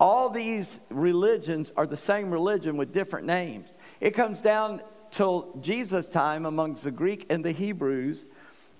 All 0.00 0.30
these 0.30 0.80
religions 0.90 1.72
are 1.76 1.86
the 1.86 1.96
same 1.96 2.30
religion 2.30 2.76
with 2.76 2.92
different 2.92 3.26
names. 3.26 3.76
It 4.00 4.10
comes 4.10 4.40
down 4.40 4.82
till 5.10 5.56
Jesus' 5.60 6.08
time 6.08 6.46
amongst 6.46 6.84
the 6.84 6.90
Greek 6.90 7.26
and 7.30 7.44
the 7.44 7.52
Hebrews, 7.52 8.26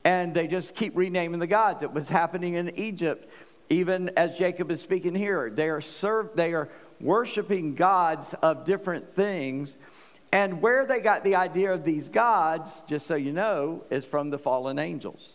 and 0.05 0.35
they 0.35 0.47
just 0.47 0.75
keep 0.75 0.97
renaming 0.97 1.41
the 1.41 1.47
gods. 1.47 1.83
It 1.83 1.93
was 1.93 2.09
happening 2.09 2.55
in 2.55 2.77
Egypt, 2.79 3.31
even 3.71 4.11
as 4.17 4.37
Jacob 4.37 4.71
is 4.71 4.81
speaking 4.81 5.15
here. 5.15 5.51
They 5.51 5.69
are 5.69 5.81
served, 5.81 6.37
they 6.37 6.53
are 6.55 6.69
worshiping 7.01 7.75
gods 7.75 8.35
of 8.43 8.65
different 8.65 9.15
things. 9.15 9.77
And 10.33 10.61
where 10.61 10.85
they 10.85 11.01
got 11.01 11.23
the 11.23 11.37
idea 11.37 11.73
of 11.73 11.85
these 11.85 12.09
gods, 12.09 12.83
just 12.89 13.07
so 13.07 13.15
you 13.15 13.33
know, 13.33 13.85
is 13.91 14.05
from 14.05 14.31
the 14.31 14.39
fallen 14.39 14.79
angels. 14.79 15.35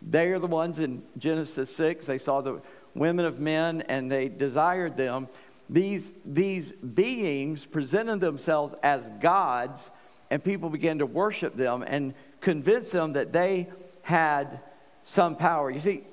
They 0.00 0.28
are 0.28 0.38
the 0.38 0.46
ones 0.46 0.78
in 0.78 1.02
Genesis 1.18 1.74
6. 1.76 2.06
They 2.06 2.18
saw 2.18 2.40
the 2.40 2.60
women 2.94 3.24
of 3.24 3.38
men 3.38 3.82
and 3.82 4.10
they 4.10 4.28
desired 4.28 4.96
them. 4.96 5.28
These, 5.68 6.10
these 6.24 6.72
beings 6.72 7.64
presented 7.64 8.20
themselves 8.20 8.74
as 8.82 9.10
gods, 9.20 9.90
and 10.30 10.42
people 10.42 10.68
began 10.68 10.98
to 10.98 11.06
worship 11.06 11.56
them 11.56 11.82
and 11.86 12.14
convince 12.40 12.90
them 12.90 13.14
that 13.14 13.32
they 13.32 13.68
had 14.02 14.60
some 15.04 15.36
power. 15.36 15.70
You 15.70 15.80
see, 15.80 16.04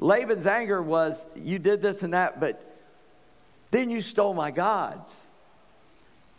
Laban's 0.00 0.46
anger 0.46 0.82
was, 0.82 1.24
You 1.36 1.58
did 1.58 1.82
this 1.82 2.02
and 2.02 2.14
that, 2.14 2.40
but 2.40 2.60
then 3.70 3.90
you 3.90 4.00
stole 4.00 4.34
my 4.34 4.50
gods. 4.50 5.14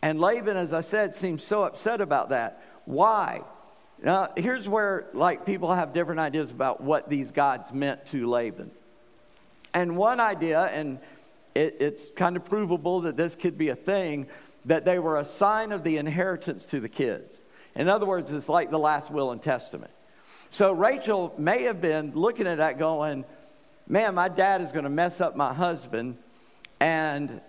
And 0.02 0.20
Laban, 0.20 0.58
as 0.58 0.74
I 0.74 0.82
said, 0.82 1.16
seems 1.16 1.44
so 1.44 1.64
upset 1.64 2.02
about 2.02 2.30
that. 2.30 2.62
Why? 2.86 3.42
Now, 4.04 4.32
here's 4.36 4.68
where 4.68 5.08
like 5.14 5.46
people 5.46 5.74
have 5.74 5.94
different 5.94 6.20
ideas 6.20 6.50
about 6.50 6.82
what 6.82 7.08
these 7.08 7.32
gods 7.32 7.72
meant 7.72 8.08
to 8.08 8.28
Laban. 8.28 8.72
And 9.76 9.96
one 9.96 10.20
idea, 10.20 10.64
and 10.66 11.00
it, 11.54 11.78
it's 11.80 12.10
kind 12.16 12.36
of 12.36 12.44
provable 12.44 13.02
that 13.02 13.16
this 13.16 13.36
could 13.36 13.60
be 13.60 13.70
a 13.70 13.76
thing, 13.76 14.26
that 14.66 14.86
they 14.86 14.98
were 14.98 15.20
a 15.20 15.26
sign 15.26 15.72
of 15.72 15.84
the 15.84 15.98
inheritance 15.98 16.66
to 16.66 16.80
the 16.80 16.90
kids. 16.90 17.42
In 17.76 17.88
other 17.88 18.08
words, 18.08 18.32
it's 18.32 18.50
like 18.50 18.72
the 18.72 18.80
last 18.80 19.12
will 19.12 19.32
and 19.32 19.42
testament. 19.42 19.92
So 20.50 20.74
Rachel 20.74 21.34
may 21.38 21.64
have 21.64 21.80
been 21.80 22.12
looking 22.14 22.48
at 22.48 22.58
that 22.58 22.78
going, 22.80 23.24
man, 23.88 24.16
my 24.16 24.30
dad 24.30 24.62
is 24.62 24.72
going 24.72 24.84
to 24.84 24.90
mess 24.90 25.22
up 25.22 25.36
my 25.36 25.54
husband, 25.54 26.18
and 26.80 27.42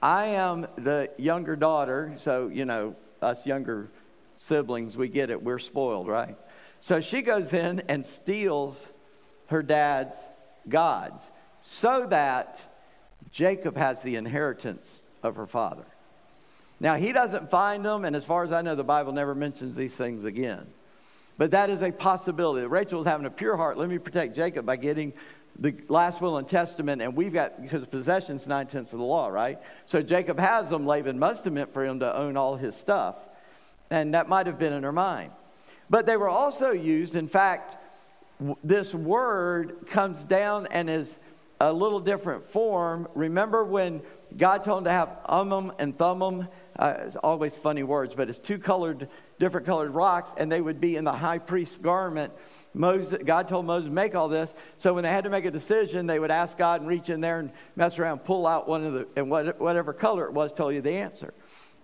I 0.00 0.26
am 0.28 0.66
the 0.76 1.10
younger 1.16 1.56
daughter, 1.56 2.14
so, 2.16 2.48
you 2.48 2.64
know, 2.64 2.96
us 3.20 3.46
younger 3.46 3.88
siblings, 4.36 4.96
we 4.96 5.08
get 5.08 5.30
it. 5.30 5.42
We're 5.42 5.60
spoiled, 5.60 6.08
right? 6.08 6.36
So 6.80 7.00
she 7.00 7.22
goes 7.22 7.52
in 7.52 7.80
and 7.88 8.04
steals 8.04 8.88
her 9.46 9.62
dad's 9.62 10.16
gods 10.68 11.30
so 11.62 12.06
that 12.10 12.60
Jacob 13.30 13.76
has 13.76 14.02
the 14.02 14.16
inheritance 14.16 15.02
of 15.22 15.36
her 15.36 15.46
father. 15.46 15.84
Now, 16.80 16.96
he 16.96 17.12
doesn't 17.12 17.50
find 17.50 17.84
them, 17.84 18.04
and 18.04 18.16
as 18.16 18.24
far 18.24 18.42
as 18.42 18.50
I 18.50 18.62
know, 18.62 18.74
the 18.74 18.82
Bible 18.82 19.12
never 19.12 19.36
mentions 19.36 19.76
these 19.76 19.94
things 19.94 20.24
again. 20.24 20.66
But 21.38 21.52
that 21.52 21.70
is 21.70 21.80
a 21.80 21.92
possibility. 21.92 22.66
Rachel 22.66 22.98
was 22.98 23.06
having 23.06 23.26
a 23.26 23.30
pure 23.30 23.56
heart. 23.56 23.78
Let 23.78 23.88
me 23.88 23.98
protect 23.98 24.34
Jacob 24.34 24.66
by 24.66 24.76
getting 24.76 25.12
the 25.58 25.74
last 25.88 26.20
will 26.20 26.38
and 26.38 26.48
testament, 26.48 27.02
and 27.02 27.14
we've 27.14 27.32
got, 27.32 27.60
because 27.60 27.86
possession's 27.86 28.46
nine 28.46 28.66
tenths 28.66 28.92
of 28.92 28.98
the 28.98 29.04
law, 29.04 29.28
right? 29.28 29.60
So 29.86 30.02
Jacob 30.02 30.38
has 30.38 30.70
them. 30.70 30.86
Laban 30.86 31.18
must 31.18 31.44
have 31.44 31.52
meant 31.52 31.72
for 31.72 31.84
him 31.84 32.00
to 32.00 32.16
own 32.16 32.36
all 32.36 32.56
his 32.56 32.74
stuff. 32.74 33.16
And 33.90 34.14
that 34.14 34.28
might 34.28 34.46
have 34.46 34.58
been 34.58 34.72
in 34.72 34.82
her 34.82 34.92
mind. 34.92 35.32
But 35.90 36.06
they 36.06 36.16
were 36.16 36.28
also 36.28 36.70
used, 36.70 37.14
in 37.14 37.28
fact, 37.28 37.76
w- 38.38 38.56
this 38.64 38.94
word 38.94 39.86
comes 39.88 40.24
down 40.24 40.66
and 40.70 40.88
is 40.88 41.18
a 41.60 41.72
little 41.72 42.00
different 42.00 42.48
form. 42.48 43.06
Remember 43.14 43.62
when 43.62 44.00
God 44.36 44.64
told 44.64 44.78
him 44.78 44.84
to 44.84 44.90
have 44.90 45.10
ummum 45.28 45.74
and 45.78 45.96
Thummim? 45.96 46.48
Uh, 46.76 46.94
it's 47.06 47.16
always 47.16 47.54
funny 47.54 47.82
words, 47.82 48.14
but 48.14 48.28
it's 48.28 48.38
two 48.38 48.58
colored, 48.58 49.08
different 49.38 49.66
colored 49.66 49.90
rocks, 49.90 50.32
and 50.36 50.50
they 50.50 50.60
would 50.60 50.80
be 50.80 50.96
in 50.96 51.04
the 51.04 51.12
high 51.12 51.38
priest's 51.38 51.76
garment 51.76 52.32
Moses, 52.74 53.20
God 53.24 53.48
told 53.48 53.66
Moses 53.66 53.90
make 53.90 54.14
all 54.14 54.28
this. 54.28 54.52
So 54.78 54.94
when 54.94 55.04
they 55.04 55.10
had 55.10 55.24
to 55.24 55.30
make 55.30 55.44
a 55.44 55.50
decision, 55.50 56.06
they 56.06 56.18
would 56.18 56.30
ask 56.30 56.56
God 56.56 56.80
and 56.80 56.88
reach 56.88 57.10
in 57.10 57.20
there 57.20 57.38
and 57.38 57.50
mess 57.76 57.98
around, 57.98 58.20
pull 58.20 58.46
out 58.46 58.68
one 58.68 58.84
of 58.84 58.92
the, 58.94 59.08
and 59.16 59.30
whatever 59.30 59.92
color 59.92 60.26
it 60.26 60.32
was, 60.32 60.52
tell 60.52 60.72
you 60.72 60.80
the 60.80 60.92
answer. 60.92 61.34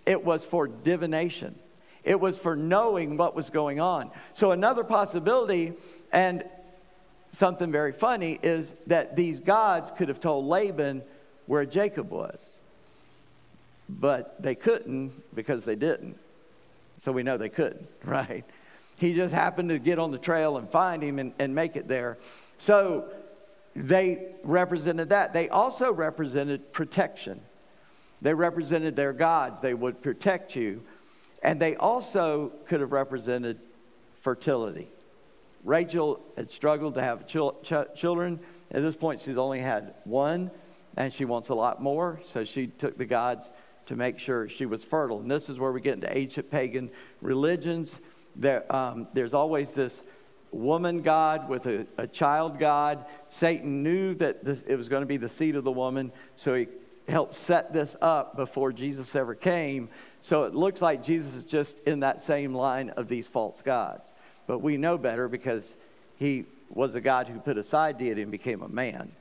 It 0.05 0.23
was 0.23 0.43
for 0.43 0.67
divination. 0.67 1.55
It 2.03 2.19
was 2.19 2.37
for 2.37 2.55
knowing 2.55 3.17
what 3.17 3.35
was 3.35 3.49
going 3.49 3.79
on. 3.79 4.11
So 4.33 4.51
another 4.51 4.83
possibility, 4.83 5.73
and 6.11 6.43
something 7.33 7.71
very 7.71 7.91
funny, 7.91 8.39
is 8.41 8.73
that 8.87 9.15
these 9.15 9.39
gods 9.39 9.91
could 9.95 10.07
have 10.07 10.19
told 10.19 10.45
Laban 10.45 11.03
where 11.45 11.65
Jacob 11.65 12.09
was. 12.09 12.58
But 13.89 14.41
they 14.41 14.53
couldn't 14.53 15.35
because 15.35 15.65
they 15.65 15.75
didn't. 15.75 16.17
So 17.01 17.11
we 17.11 17.23
know 17.23 17.37
they 17.37 17.49
couldn't, 17.49 17.87
right? 18.05 18.45
He 18.99 19.13
just 19.15 19.33
happened 19.33 19.69
to 19.69 19.79
get 19.79 19.97
on 19.97 20.11
the 20.11 20.17
trail 20.17 20.57
and 20.57 20.69
find 20.69 21.01
him 21.01 21.19
and, 21.19 21.33
and 21.39 21.55
make 21.55 21.75
it 21.75 21.87
there. 21.87 22.17
So 22.59 23.05
they 23.75 24.33
represented 24.43 25.09
that. 25.09 25.33
They 25.33 25.49
also 25.49 25.91
represented 25.91 26.73
protection. 26.73 27.41
They 28.21 28.33
represented 28.33 28.95
their 28.95 29.13
gods. 29.13 29.61
They 29.61 29.73
would 29.73 30.01
protect 30.01 30.55
you. 30.55 30.83
And 31.41 31.61
they 31.61 31.77
also 31.77 32.51
could 32.67 32.81
have 32.81 32.91
represented 32.91 33.59
fertility. 34.21 34.89
Rachel 35.63 36.19
had 36.35 36.51
struggled 36.51 36.95
to 36.95 37.01
have 37.01 37.27
chil- 37.27 37.55
ch- 37.63 37.95
children. 37.95 38.39
At 38.71 38.81
this 38.81 38.95
point, 38.95 39.21
she's 39.21 39.37
only 39.37 39.61
had 39.61 39.93
one, 40.03 40.51
and 40.97 41.11
she 41.13 41.23
wants 41.23 41.49
a 41.49 41.55
lot 41.55 41.81
more. 41.81 42.19
So 42.25 42.43
she 42.43 42.67
took 42.67 42.97
the 42.97 43.05
gods 43.05 43.49
to 43.89 43.95
make 43.95 44.17
sure 44.17 44.47
she 44.47 44.65
was 44.65 44.83
fertile. 44.83 45.19
And 45.19 45.29
this 45.29 45.49
is 45.49 45.59
where 45.59 45.71
we 45.71 45.81
get 45.81 45.95
into 45.95 46.17
ancient 46.17 46.49
pagan 46.49 46.89
religions 47.21 47.99
there, 48.35 48.73
um, 48.73 49.07
there's 49.13 49.33
always 49.33 49.71
this 49.71 50.01
woman 50.51 51.01
God 51.01 51.49
with 51.49 51.65
a, 51.67 51.85
a 51.97 52.07
child 52.07 52.57
God. 52.57 53.05
Satan 53.27 53.83
knew 53.83 54.15
that 54.15 54.43
this, 54.43 54.63
it 54.63 54.75
was 54.75 54.87
going 54.87 55.01
to 55.01 55.07
be 55.07 55.17
the 55.17 55.29
seed 55.29 55.55
of 55.55 55.63
the 55.63 55.71
woman, 55.71 56.11
so 56.37 56.55
he 56.55 56.67
helped 57.07 57.35
set 57.35 57.73
this 57.73 57.95
up 58.01 58.35
before 58.35 58.71
Jesus 58.71 59.15
ever 59.15 59.35
came. 59.35 59.89
So 60.21 60.43
it 60.43 60.55
looks 60.55 60.81
like 60.81 61.03
Jesus 61.03 61.33
is 61.33 61.45
just 61.45 61.79
in 61.81 62.01
that 62.01 62.21
same 62.21 62.53
line 62.53 62.91
of 62.91 63.07
these 63.07 63.27
false 63.27 63.61
gods. 63.61 64.11
But 64.47 64.59
we 64.59 64.77
know 64.77 64.97
better 64.97 65.27
because 65.27 65.75
he 66.17 66.45
was 66.69 66.95
a 66.95 67.01
God 67.01 67.27
who 67.27 67.39
put 67.39 67.57
aside 67.57 67.97
deity 67.97 68.21
and 68.21 68.31
became 68.31 68.61
a 68.61 68.69
man 68.69 69.11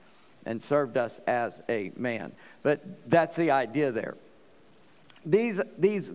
and 0.44 0.62
served 0.62 0.96
us 0.96 1.20
as 1.26 1.60
a 1.68 1.92
man. 1.96 2.32
But 2.62 3.10
that's 3.10 3.34
the 3.36 3.50
idea 3.50 3.90
there. 3.90 4.16
These, 5.28 5.60
these 5.76 6.12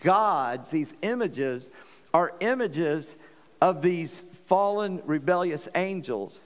gods, 0.00 0.68
these 0.68 0.92
images, 1.00 1.70
are 2.12 2.34
images 2.40 3.14
of 3.60 3.82
these 3.82 4.24
fallen, 4.46 5.00
rebellious 5.06 5.68
angels 5.76 6.40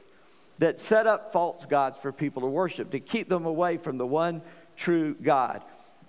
that 0.59 0.79
set 0.79 1.07
up 1.07 1.33
false 1.33 1.65
gods 1.65 1.99
for 1.99 2.13
people 2.13 2.43
to 2.43 2.49
worship, 2.49 2.91
to 2.91 3.01
keep 3.01 3.29
them 3.31 3.47
away 3.47 3.79
from 3.79 3.97
the 3.97 4.07
one 4.07 4.43
true 4.77 5.15
God. 5.23 5.63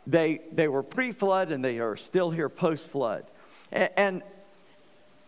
They, 0.06 0.42
they 0.52 0.68
were 0.68 0.84
pre 0.84 1.14
flood 1.14 1.52
and 1.52 1.64
they 1.64 1.80
are 1.80 1.96
still 1.96 2.32
here 2.32 2.50
post 2.50 2.90
flood. 2.90 3.26
And, 3.72 3.90
and 3.96 4.24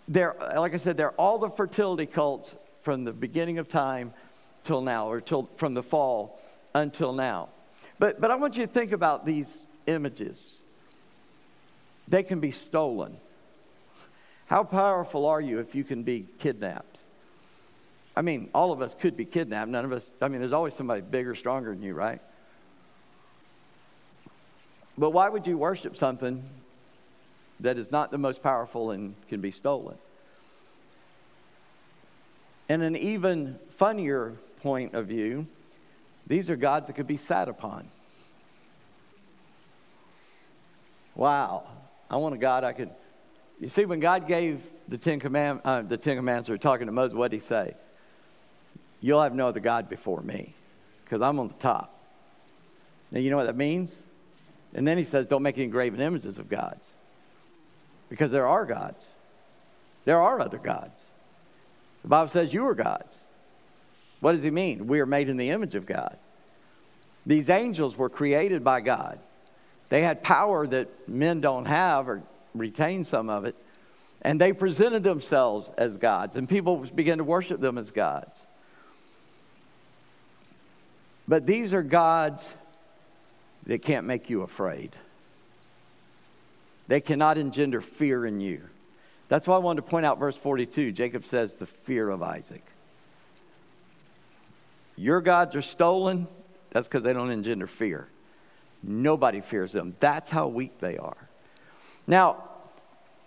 they're, 0.09 0.35
like 0.57 0.73
I 0.73 0.77
said, 0.77 0.97
they're 0.97 1.11
all 1.11 1.37
the 1.37 1.49
fertility 1.49 2.05
cults 2.05 2.57
from 2.81 3.05
the 3.05 3.13
beginning 3.13 3.59
of 3.59 3.69
time 3.69 4.13
till 4.63 4.81
now, 4.81 5.09
or 5.09 5.21
till, 5.21 5.49
from 5.55 5.73
the 5.73 5.83
fall 5.83 6.41
until 6.73 7.13
now. 7.13 7.49
But, 7.97 8.19
but 8.19 8.29
I 8.31 8.35
want 8.35 8.57
you 8.57 8.65
to 8.65 8.71
think 8.71 8.91
about 8.91 9.25
these 9.25 9.65
images. 9.89 10.57
They 12.07 12.23
can 12.23 12.39
be 12.39 12.51
stolen. 12.51 13.17
How 14.47 14.63
powerful 14.63 15.25
are 15.25 15.41
you 15.41 15.59
if 15.59 15.75
you 15.75 15.83
can 15.83 16.03
be 16.03 16.25
kidnapped? 16.39 16.97
I 18.15 18.21
mean, 18.21 18.49
all 18.53 18.71
of 18.71 18.81
us 18.81 18.95
could 18.99 19.15
be 19.15 19.25
kidnapped. 19.25 19.69
None 19.69 19.85
of 19.85 19.91
us, 19.91 20.11
I 20.21 20.27
mean, 20.27 20.41
there's 20.41 20.53
always 20.53 20.73
somebody 20.73 21.01
bigger, 21.01 21.35
stronger 21.35 21.73
than 21.73 21.83
you, 21.83 21.93
right? 21.93 22.19
But 24.97 25.11
why 25.11 25.29
would 25.29 25.47
you 25.47 25.57
worship 25.57 25.95
something 25.95 26.43
that 27.61 27.77
is 27.77 27.91
not 27.91 28.11
the 28.11 28.17
most 28.17 28.43
powerful 28.43 28.91
and 28.91 29.15
can 29.29 29.39
be 29.39 29.51
stolen? 29.51 29.97
And 32.67 32.81
an 32.81 32.95
even 32.95 33.57
funnier 33.77 34.33
point 34.61 34.93
of 34.93 35.07
view, 35.07 35.47
these 36.27 36.49
are 36.49 36.55
gods 36.55 36.87
that 36.87 36.93
could 36.93 37.07
be 37.07 37.17
sat 37.17 37.47
upon. 37.47 37.87
Wow. 41.19 41.67
I 42.09 42.15
want 42.15 42.33
a 42.33 42.37
God 42.37 42.63
I 42.63 42.71
could. 42.71 42.89
You 43.59 43.67
see, 43.67 43.83
when 43.83 43.99
God 43.99 44.25
gave 44.25 44.61
the 44.87 44.97
Ten, 44.97 45.19
Command, 45.19 45.59
uh, 45.65 45.81
the 45.81 45.97
Ten 45.97 46.15
Commandments, 46.15 46.49
or 46.49 46.57
talking 46.57 46.85
to 46.85 46.93
Moses, 46.93 47.13
what 47.13 47.29
did 47.29 47.37
he 47.37 47.41
say? 47.41 47.73
You'll 49.01 49.21
have 49.21 49.35
no 49.35 49.49
other 49.49 49.59
God 49.59 49.89
before 49.89 50.21
me, 50.21 50.55
because 51.03 51.21
I'm 51.21 51.37
on 51.37 51.49
the 51.49 51.55
top. 51.55 51.93
Now, 53.11 53.19
you 53.19 53.31
know 53.31 53.35
what 53.35 53.47
that 53.47 53.57
means? 53.57 53.93
And 54.73 54.87
then 54.87 54.97
he 54.97 55.03
says, 55.03 55.25
don't 55.25 55.43
make 55.43 55.57
any 55.57 55.67
graven 55.67 55.99
images 55.99 56.39
of 56.39 56.47
gods, 56.47 56.87
because 58.09 58.31
there 58.31 58.47
are 58.47 58.65
gods. 58.65 59.05
There 60.05 60.21
are 60.21 60.39
other 60.39 60.57
gods. 60.57 61.03
The 62.03 62.07
Bible 62.07 62.29
says 62.29 62.53
you 62.53 62.65
are 62.65 62.75
gods. 62.75 63.17
What 64.21 64.31
does 64.31 64.43
he 64.43 64.51
mean? 64.51 64.87
We 64.87 65.01
are 65.01 65.05
made 65.05 65.27
in 65.27 65.35
the 65.35 65.49
image 65.49 65.75
of 65.75 65.85
God. 65.85 66.17
These 67.25 67.49
angels 67.49 67.97
were 67.97 68.09
created 68.09 68.63
by 68.63 68.79
God. 68.79 69.19
They 69.89 70.01
had 70.01 70.23
power 70.23 70.65
that 70.67 71.09
men 71.09 71.41
don't 71.41 71.65
have 71.65 72.07
or 72.07 72.21
retain 72.55 73.03
some 73.03 73.29
of 73.29 73.45
it. 73.45 73.55
And 74.21 74.39
they 74.39 74.53
presented 74.53 75.03
themselves 75.03 75.71
as 75.77 75.97
gods, 75.97 76.35
and 76.35 76.47
people 76.47 76.77
began 76.93 77.19
to 77.19 77.23
worship 77.23 77.59
them 77.61 77.77
as 77.77 77.91
gods. 77.91 78.41
But 81.27 81.45
these 81.45 81.73
are 81.73 81.83
gods 81.83 82.53
that 83.65 83.81
can't 83.81 84.05
make 84.05 84.29
you 84.29 84.41
afraid. 84.41 84.95
They 86.87 87.01
cannot 87.01 87.37
engender 87.37 87.81
fear 87.81 88.25
in 88.25 88.41
you. 88.41 88.61
That's 89.29 89.47
why 89.47 89.55
I 89.55 89.59
wanted 89.59 89.83
to 89.83 89.87
point 89.87 90.05
out 90.05 90.17
verse 90.17 90.35
42. 90.35 90.91
Jacob 90.91 91.25
says, 91.25 91.53
the 91.53 91.67
fear 91.67 92.09
of 92.09 92.23
Isaac. 92.23 92.63
Your 94.95 95.21
gods 95.21 95.55
are 95.55 95.61
stolen. 95.61 96.27
That's 96.71 96.87
because 96.87 97.03
they 97.03 97.13
don't 97.13 97.29
engender 97.29 97.67
fear. 97.67 98.07
Nobody 98.81 99.41
fears 99.41 99.71
them. 99.71 99.95
That's 99.99 100.29
how 100.29 100.47
weak 100.47 100.79
they 100.79 100.97
are. 100.97 101.17
Now, 102.07 102.43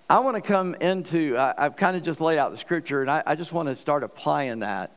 I 0.08 0.18
want 0.18 0.36
to 0.36 0.40
come 0.42 0.74
into, 0.74 1.36
I, 1.38 1.54
have 1.58 1.76
kind 1.76 1.96
of 1.96 2.02
just 2.02 2.20
laid 2.20 2.38
out 2.38 2.50
the 2.50 2.58
scripture, 2.58 3.00
and 3.00 3.10
I, 3.10 3.22
I 3.24 3.34
just 3.34 3.52
want 3.52 3.68
to 3.68 3.76
start 3.76 4.02
applying 4.02 4.60
that 4.60 4.96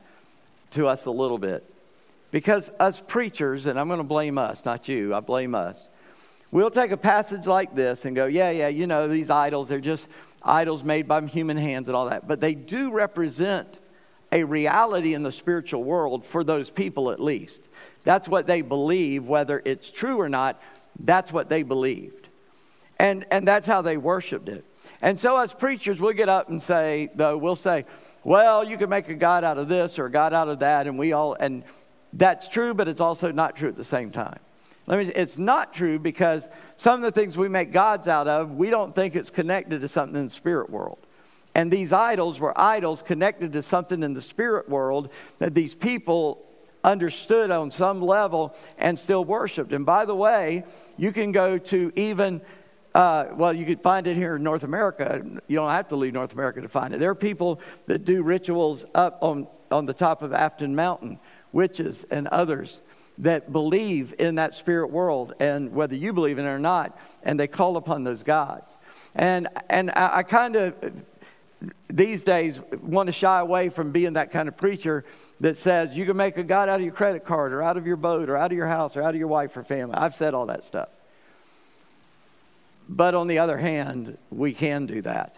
to 0.72 0.86
us 0.86 1.06
a 1.06 1.10
little 1.10 1.38
bit. 1.38 1.64
Because 2.30 2.70
us 2.78 3.02
preachers, 3.06 3.66
and 3.66 3.78
I'm 3.78 3.88
going 3.88 3.98
to 3.98 4.04
blame 4.04 4.36
us, 4.36 4.64
not 4.64 4.88
you, 4.88 5.14
I 5.14 5.20
blame 5.20 5.54
us. 5.54 5.88
We'll 6.50 6.70
take 6.70 6.90
a 6.90 6.96
passage 6.96 7.46
like 7.46 7.74
this 7.74 8.04
and 8.04 8.14
go, 8.14 8.26
yeah, 8.26 8.50
yeah, 8.50 8.68
you 8.68 8.86
know, 8.86 9.08
these 9.08 9.30
idols, 9.30 9.68
they're 9.68 9.80
just 9.80 10.08
idols 10.42 10.84
made 10.84 11.08
by 11.08 11.24
human 11.26 11.56
hands 11.56 11.88
and 11.88 11.96
all 11.96 12.08
that. 12.10 12.28
But 12.28 12.40
they 12.40 12.54
do 12.54 12.90
represent 12.90 13.80
a 14.32 14.44
reality 14.44 15.14
in 15.14 15.22
the 15.22 15.32
spiritual 15.32 15.84
world 15.84 16.24
for 16.24 16.44
those 16.44 16.70
people 16.70 17.10
at 17.10 17.20
least. 17.20 17.62
That's 18.06 18.28
what 18.28 18.46
they 18.46 18.62
believe, 18.62 19.24
whether 19.24 19.60
it's 19.64 19.90
true 19.90 20.20
or 20.20 20.28
not, 20.28 20.62
that's 21.00 21.32
what 21.32 21.48
they 21.48 21.64
believed. 21.64 22.28
And, 23.00 23.26
and 23.32 23.46
that's 23.46 23.66
how 23.66 23.82
they 23.82 23.96
worshiped 23.96 24.48
it. 24.48 24.64
And 25.02 25.18
so, 25.18 25.36
as 25.36 25.52
preachers, 25.52 26.00
we'll 26.00 26.12
get 26.12 26.28
up 26.28 26.48
and 26.48 26.62
say, 26.62 27.10
though, 27.16 27.36
we'll 27.36 27.56
say, 27.56 27.84
well, 28.22 28.62
you 28.62 28.78
can 28.78 28.88
make 28.88 29.08
a 29.08 29.14
God 29.14 29.42
out 29.42 29.58
of 29.58 29.66
this 29.66 29.98
or 29.98 30.06
a 30.06 30.10
God 30.10 30.32
out 30.32 30.48
of 30.48 30.60
that, 30.60 30.86
and 30.86 30.96
we 30.96 31.14
all, 31.14 31.34
and 31.34 31.64
that's 32.12 32.46
true, 32.46 32.74
but 32.74 32.86
it's 32.86 33.00
also 33.00 33.32
not 33.32 33.56
true 33.56 33.68
at 33.68 33.76
the 33.76 33.84
same 33.84 34.12
time. 34.12 34.38
Let 34.86 35.00
me, 35.00 35.12
it's 35.12 35.36
not 35.36 35.72
true 35.72 35.98
because 35.98 36.48
some 36.76 37.02
of 37.02 37.12
the 37.12 37.20
things 37.20 37.36
we 37.36 37.48
make 37.48 37.72
gods 37.72 38.06
out 38.06 38.28
of, 38.28 38.52
we 38.52 38.70
don't 38.70 38.94
think 38.94 39.16
it's 39.16 39.30
connected 39.30 39.80
to 39.80 39.88
something 39.88 40.16
in 40.16 40.26
the 40.26 40.32
spirit 40.32 40.70
world. 40.70 40.98
And 41.56 41.72
these 41.72 41.92
idols 41.92 42.38
were 42.38 42.58
idols 42.58 43.02
connected 43.02 43.52
to 43.54 43.62
something 43.62 44.04
in 44.04 44.14
the 44.14 44.22
spirit 44.22 44.68
world 44.68 45.10
that 45.40 45.54
these 45.54 45.74
people 45.74 46.45
understood 46.86 47.50
on 47.50 47.70
some 47.70 48.00
level 48.00 48.54
and 48.78 48.98
still 48.98 49.24
worshiped. 49.24 49.72
And 49.72 49.84
by 49.84 50.06
the 50.06 50.14
way, 50.14 50.64
you 50.96 51.12
can 51.12 51.32
go 51.32 51.58
to 51.58 51.92
even, 51.96 52.40
uh, 52.94 53.26
well, 53.34 53.52
you 53.52 53.66
could 53.66 53.82
find 53.82 54.06
it 54.06 54.16
here 54.16 54.36
in 54.36 54.42
North 54.42 54.62
America. 54.62 55.22
You 55.48 55.56
don't 55.56 55.70
have 55.70 55.88
to 55.88 55.96
leave 55.96 56.14
North 56.14 56.32
America 56.32 56.62
to 56.62 56.68
find 56.68 56.94
it. 56.94 57.00
There 57.00 57.10
are 57.10 57.16
people 57.16 57.60
that 57.86 58.04
do 58.04 58.22
rituals 58.22 58.86
up 58.94 59.18
on, 59.20 59.48
on 59.70 59.84
the 59.84 59.92
top 59.92 60.22
of 60.22 60.32
Afton 60.32 60.74
Mountain, 60.76 61.18
witches 61.52 62.06
and 62.10 62.28
others 62.28 62.80
that 63.18 63.50
believe 63.50 64.14
in 64.18 64.36
that 64.36 64.54
spirit 64.54 64.90
world, 64.90 65.34
and 65.40 65.72
whether 65.72 65.96
you 65.96 66.12
believe 66.12 66.38
in 66.38 66.44
it 66.44 66.48
or 66.48 66.58
not, 66.58 66.98
and 67.22 67.40
they 67.40 67.48
call 67.48 67.76
upon 67.76 68.04
those 68.04 68.22
gods. 68.22 68.76
And, 69.14 69.48
and 69.70 69.90
I, 69.90 70.18
I 70.18 70.22
kind 70.22 70.54
of, 70.54 70.74
these 71.88 72.24
days, 72.24 72.60
want 72.82 73.06
to 73.06 73.12
shy 73.12 73.40
away 73.40 73.70
from 73.70 73.90
being 73.90 74.12
that 74.12 74.30
kind 74.30 74.48
of 74.48 74.56
preacher 74.58 75.04
that 75.40 75.56
says 75.56 75.96
you 75.96 76.06
can 76.06 76.16
make 76.16 76.36
a 76.38 76.42
God 76.42 76.68
out 76.68 76.76
of 76.80 76.84
your 76.84 76.94
credit 76.94 77.24
card 77.24 77.52
or 77.52 77.62
out 77.62 77.76
of 77.76 77.86
your 77.86 77.96
boat 77.96 78.28
or 78.28 78.36
out 78.36 78.52
of 78.52 78.56
your 78.56 78.66
house 78.66 78.96
or 78.96 79.02
out 79.02 79.10
of 79.10 79.16
your 79.16 79.28
wife 79.28 79.56
or 79.56 79.64
family. 79.64 79.94
I've 79.94 80.14
said 80.14 80.34
all 80.34 80.46
that 80.46 80.64
stuff. 80.64 80.88
But 82.88 83.14
on 83.14 83.26
the 83.26 83.40
other 83.40 83.58
hand, 83.58 84.16
we 84.30 84.52
can 84.52 84.86
do 84.86 85.02
that. 85.02 85.34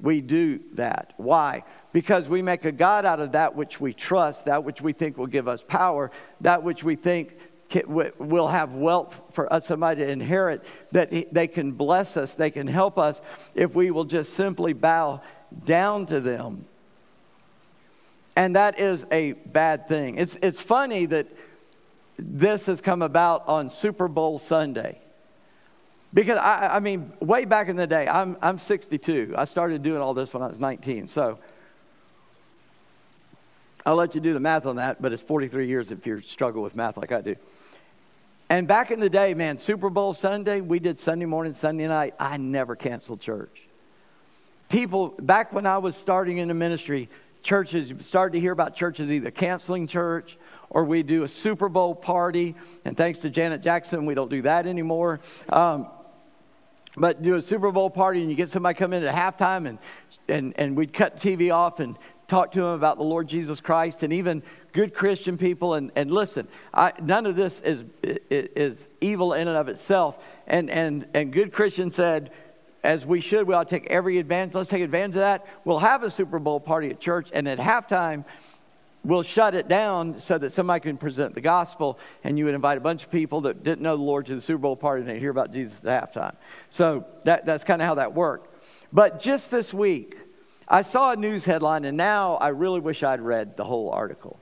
We 0.00 0.20
do 0.20 0.60
that. 0.74 1.14
Why? 1.16 1.62
Because 1.92 2.28
we 2.28 2.42
make 2.42 2.64
a 2.64 2.72
God 2.72 3.04
out 3.04 3.20
of 3.20 3.32
that 3.32 3.54
which 3.54 3.80
we 3.80 3.92
trust, 3.92 4.46
that 4.46 4.64
which 4.64 4.80
we 4.80 4.92
think 4.92 5.16
will 5.16 5.26
give 5.26 5.46
us 5.46 5.62
power, 5.62 6.10
that 6.40 6.62
which 6.62 6.82
we 6.82 6.96
think 6.96 7.36
will 7.86 8.48
have 8.48 8.72
wealth 8.72 9.20
for 9.32 9.50
us, 9.52 9.66
somebody 9.66 10.02
to 10.02 10.10
inherit, 10.10 10.62
that 10.90 11.10
they 11.32 11.46
can 11.46 11.72
bless 11.72 12.16
us, 12.16 12.34
they 12.34 12.50
can 12.50 12.66
help 12.66 12.98
us 12.98 13.20
if 13.54 13.74
we 13.74 13.90
will 13.90 14.04
just 14.04 14.34
simply 14.34 14.72
bow 14.72 15.20
down 15.64 16.06
to 16.06 16.20
them 16.20 16.66
and 18.36 18.56
that 18.56 18.78
is 18.78 19.04
a 19.10 19.32
bad 19.32 19.88
thing. 19.88 20.16
It's, 20.16 20.36
it's 20.42 20.60
funny 20.60 21.06
that 21.06 21.26
this 22.18 22.66
has 22.66 22.80
come 22.80 23.02
about 23.02 23.46
on 23.48 23.70
Super 23.70 24.08
Bowl 24.08 24.38
Sunday. 24.38 24.98
Because, 26.14 26.38
I, 26.38 26.76
I 26.76 26.80
mean, 26.80 27.12
way 27.20 27.44
back 27.44 27.68
in 27.68 27.76
the 27.76 27.86
day, 27.86 28.06
I'm, 28.06 28.36
I'm 28.42 28.58
62. 28.58 29.34
I 29.36 29.44
started 29.46 29.82
doing 29.82 30.00
all 30.02 30.14
this 30.14 30.34
when 30.34 30.42
I 30.42 30.46
was 30.46 30.58
19. 30.58 31.08
So 31.08 31.38
I'll 33.84 33.96
let 33.96 34.14
you 34.14 34.20
do 34.20 34.34
the 34.34 34.40
math 34.40 34.66
on 34.66 34.76
that, 34.76 35.00
but 35.00 35.12
it's 35.12 35.22
43 35.22 35.66
years 35.66 35.90
if 35.90 36.06
you 36.06 36.20
struggle 36.20 36.62
with 36.62 36.76
math 36.76 36.96
like 36.96 37.12
I 37.12 37.20
do. 37.20 37.36
And 38.48 38.68
back 38.68 38.90
in 38.90 39.00
the 39.00 39.08
day, 39.08 39.32
man, 39.32 39.58
Super 39.58 39.88
Bowl 39.88 40.12
Sunday, 40.12 40.60
we 40.60 40.78
did 40.78 41.00
Sunday 41.00 41.24
morning, 41.24 41.54
Sunday 41.54 41.88
night. 41.88 42.14
I 42.20 42.36
never 42.36 42.76
canceled 42.76 43.20
church. 43.20 43.62
People, 44.68 45.14
back 45.18 45.52
when 45.52 45.64
I 45.64 45.78
was 45.78 45.96
starting 45.96 46.38
in 46.38 46.48
the 46.48 46.54
ministry, 46.54 47.08
churches, 47.42 47.90
you've 47.90 48.04
started 48.04 48.34
to 48.34 48.40
hear 48.40 48.52
about 48.52 48.74
churches 48.74 49.10
either 49.10 49.30
canceling 49.30 49.86
church 49.86 50.38
or 50.70 50.84
we 50.84 51.02
do 51.02 51.22
a 51.22 51.28
Super 51.28 51.68
Bowl 51.68 51.94
party. 51.94 52.54
And 52.84 52.96
thanks 52.96 53.18
to 53.20 53.30
Janet 53.30 53.62
Jackson, 53.62 54.06
we 54.06 54.14
don't 54.14 54.30
do 54.30 54.42
that 54.42 54.66
anymore. 54.66 55.20
Um, 55.48 55.88
but 56.96 57.22
do 57.22 57.36
a 57.36 57.42
Super 57.42 57.70
Bowl 57.70 57.90
party 57.90 58.20
and 58.20 58.30
you 58.30 58.36
get 58.36 58.50
somebody 58.50 58.76
come 58.76 58.92
in 58.92 59.04
at 59.04 59.14
halftime 59.14 59.66
and, 59.66 59.78
and, 60.28 60.52
and 60.56 60.76
we'd 60.76 60.92
cut 60.92 61.18
TV 61.18 61.52
off 61.54 61.80
and 61.80 61.96
talk 62.28 62.52
to 62.52 62.60
them 62.60 62.70
about 62.70 62.96
the 62.96 63.04
Lord 63.04 63.28
Jesus 63.28 63.60
Christ 63.60 64.02
and 64.02 64.12
even 64.12 64.42
good 64.72 64.94
Christian 64.94 65.36
people. 65.36 65.74
And, 65.74 65.92
and 65.96 66.10
listen, 66.10 66.48
I, 66.72 66.92
none 67.02 67.26
of 67.26 67.36
this 67.36 67.60
is, 67.60 67.84
is 68.02 68.88
evil 69.00 69.34
in 69.34 69.48
and 69.48 69.56
of 69.56 69.68
itself. 69.68 70.18
And, 70.46 70.70
and, 70.70 71.06
and 71.14 71.32
good 71.32 71.52
Christian 71.52 71.92
said, 71.92 72.30
as 72.84 73.06
we 73.06 73.20
should, 73.20 73.46
we 73.46 73.54
ought 73.54 73.68
to 73.68 73.78
take 73.78 73.90
every 73.90 74.18
advantage. 74.18 74.54
Let's 74.54 74.70
take 74.70 74.82
advantage 74.82 75.16
of 75.16 75.20
that. 75.20 75.46
We'll 75.64 75.78
have 75.78 76.02
a 76.02 76.10
Super 76.10 76.38
Bowl 76.38 76.58
party 76.58 76.90
at 76.90 76.98
church, 76.98 77.28
and 77.32 77.46
at 77.46 77.58
halftime, 77.58 78.24
we'll 79.04 79.22
shut 79.22 79.54
it 79.54 79.68
down 79.68 80.20
so 80.20 80.38
that 80.38 80.50
somebody 80.50 80.80
can 80.80 80.96
present 80.96 81.34
the 81.34 81.40
gospel, 81.40 81.98
and 82.24 82.38
you 82.38 82.44
would 82.44 82.54
invite 82.54 82.78
a 82.78 82.80
bunch 82.80 83.04
of 83.04 83.10
people 83.10 83.42
that 83.42 83.62
didn't 83.62 83.82
know 83.82 83.96
the 83.96 84.02
Lord 84.02 84.26
to 84.26 84.34
the 84.34 84.40
Super 84.40 84.58
Bowl 84.58 84.76
party, 84.76 85.02
and 85.02 85.10
they 85.10 85.18
hear 85.18 85.30
about 85.30 85.52
Jesus 85.52 85.84
at 85.84 86.12
halftime. 86.12 86.34
So 86.70 87.06
that, 87.24 87.46
that's 87.46 87.64
kind 87.64 87.80
of 87.80 87.86
how 87.86 87.94
that 87.96 88.14
worked. 88.14 88.48
But 88.92 89.20
just 89.20 89.50
this 89.50 89.72
week, 89.72 90.16
I 90.68 90.82
saw 90.82 91.12
a 91.12 91.16
news 91.16 91.44
headline, 91.44 91.84
and 91.84 91.96
now 91.96 92.34
I 92.34 92.48
really 92.48 92.80
wish 92.80 93.02
I'd 93.02 93.20
read 93.20 93.56
the 93.56 93.64
whole 93.64 93.90
article, 93.90 94.40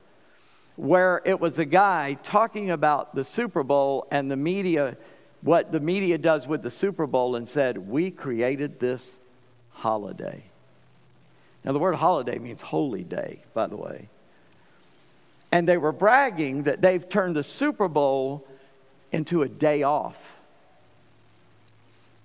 where 0.77 1.21
it 1.25 1.41
was 1.41 1.59
a 1.59 1.65
guy 1.65 2.17
talking 2.23 2.71
about 2.71 3.15
the 3.15 3.25
Super 3.25 3.63
Bowl 3.63 4.07
and 4.11 4.31
the 4.31 4.37
media, 4.37 4.97
what 5.43 5.73
the 5.73 5.81
media 5.81 6.19
does 6.19 6.47
with 6.47 6.63
the 6.63 6.71
Super 6.71 7.07
Bowl, 7.07 7.37
and 7.37 7.49
said, 7.49 7.79
We 7.79 8.11
created 8.11 8.79
this 8.79 9.15
holiday. 9.73 10.45
Now, 11.65 11.73
the 11.73 11.79
word 11.79 11.95
holiday 11.95 12.39
means 12.39 12.63
holy 12.63 13.05
day, 13.05 13.41
by 13.55 13.67
the 13.67 13.77
way. 13.77 14.09
And 15.53 15.69
they 15.69 15.77
were 15.77 15.93
bragging 15.93 16.65
that 16.65 16.81
they've 16.81 17.07
turned 17.07 17.37
the 17.37 17.43
Super 17.43 17.89
Bowl 17.89 18.47
into 19.13 19.43
a 19.43 19.49
day 19.49 19.83
off. 19.83 20.17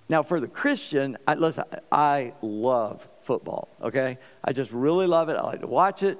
Now, 0.08 0.22
for 0.22 0.40
the 0.40 0.48
Christian, 0.48 1.18
I, 1.28 1.34
listen, 1.34 1.64
I 1.92 2.34
love 2.42 3.08
football, 3.24 3.68
okay? 3.82 4.20
I 4.44 4.54
just 4.54 4.72
really 4.72 5.08
love 5.08 5.30
it. 5.30 5.34
I 5.34 5.42
like 5.42 5.62
to 5.62 5.68
watch 5.68 6.04
it. 6.04 6.20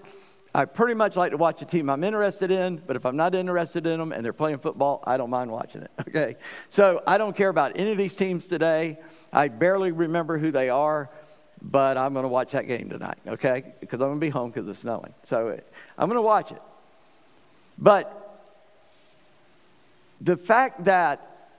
I 0.56 0.64
pretty 0.64 0.94
much 0.94 1.18
like 1.18 1.32
to 1.32 1.38
watch 1.38 1.62
a 1.62 1.66
team 1.66 1.90
I'm 1.90 2.06
interested 2.06 2.50
in, 2.50 2.82
but 2.88 2.96
if 2.96 3.06
I'm 3.06 3.18
not 3.18 3.36
interested 3.36 3.86
in 3.86 4.00
them 4.00 4.14
and 4.14 4.24
they're 4.24 4.32
playing 4.32 4.60
football, 4.60 5.04
I 5.04 5.18
don't 5.18 5.30
mind 5.30 5.52
watching 5.52 5.82
it, 5.82 5.92
okay? 6.08 6.38
So 6.70 7.04
I 7.06 7.18
don't 7.18 7.36
care 7.36 7.50
about 7.50 7.74
any 7.76 7.92
of 7.92 7.98
these 7.98 8.14
teams 8.14 8.48
today. 8.48 8.98
I 9.34 9.50
barely 9.50 9.92
remember 9.92 10.38
who 10.38 10.52
they 10.52 10.70
are, 10.70 11.10
but 11.62 11.98
I'm 11.98 12.14
going 12.14 12.24
to 12.24 12.30
watch 12.30 12.54
that 12.54 12.70
game 12.70 12.90
tonight, 12.90 13.18
okay? 13.28 13.74
Because 13.82 14.00
I'm 14.00 14.08
going 14.08 14.20
to 14.22 14.26
be 14.26 14.30
home 14.30 14.50
because 14.50 14.70
it's 14.70 14.80
snowing. 14.80 15.14
So 15.24 15.50
uh, 15.50 15.58
I'm 15.98 16.08
going 16.08 16.16
to 16.16 16.22
watch 16.22 16.54
it. 16.54 16.62
But 17.78 18.48
the 20.22 20.38
fact 20.38 20.86
that 20.86 21.52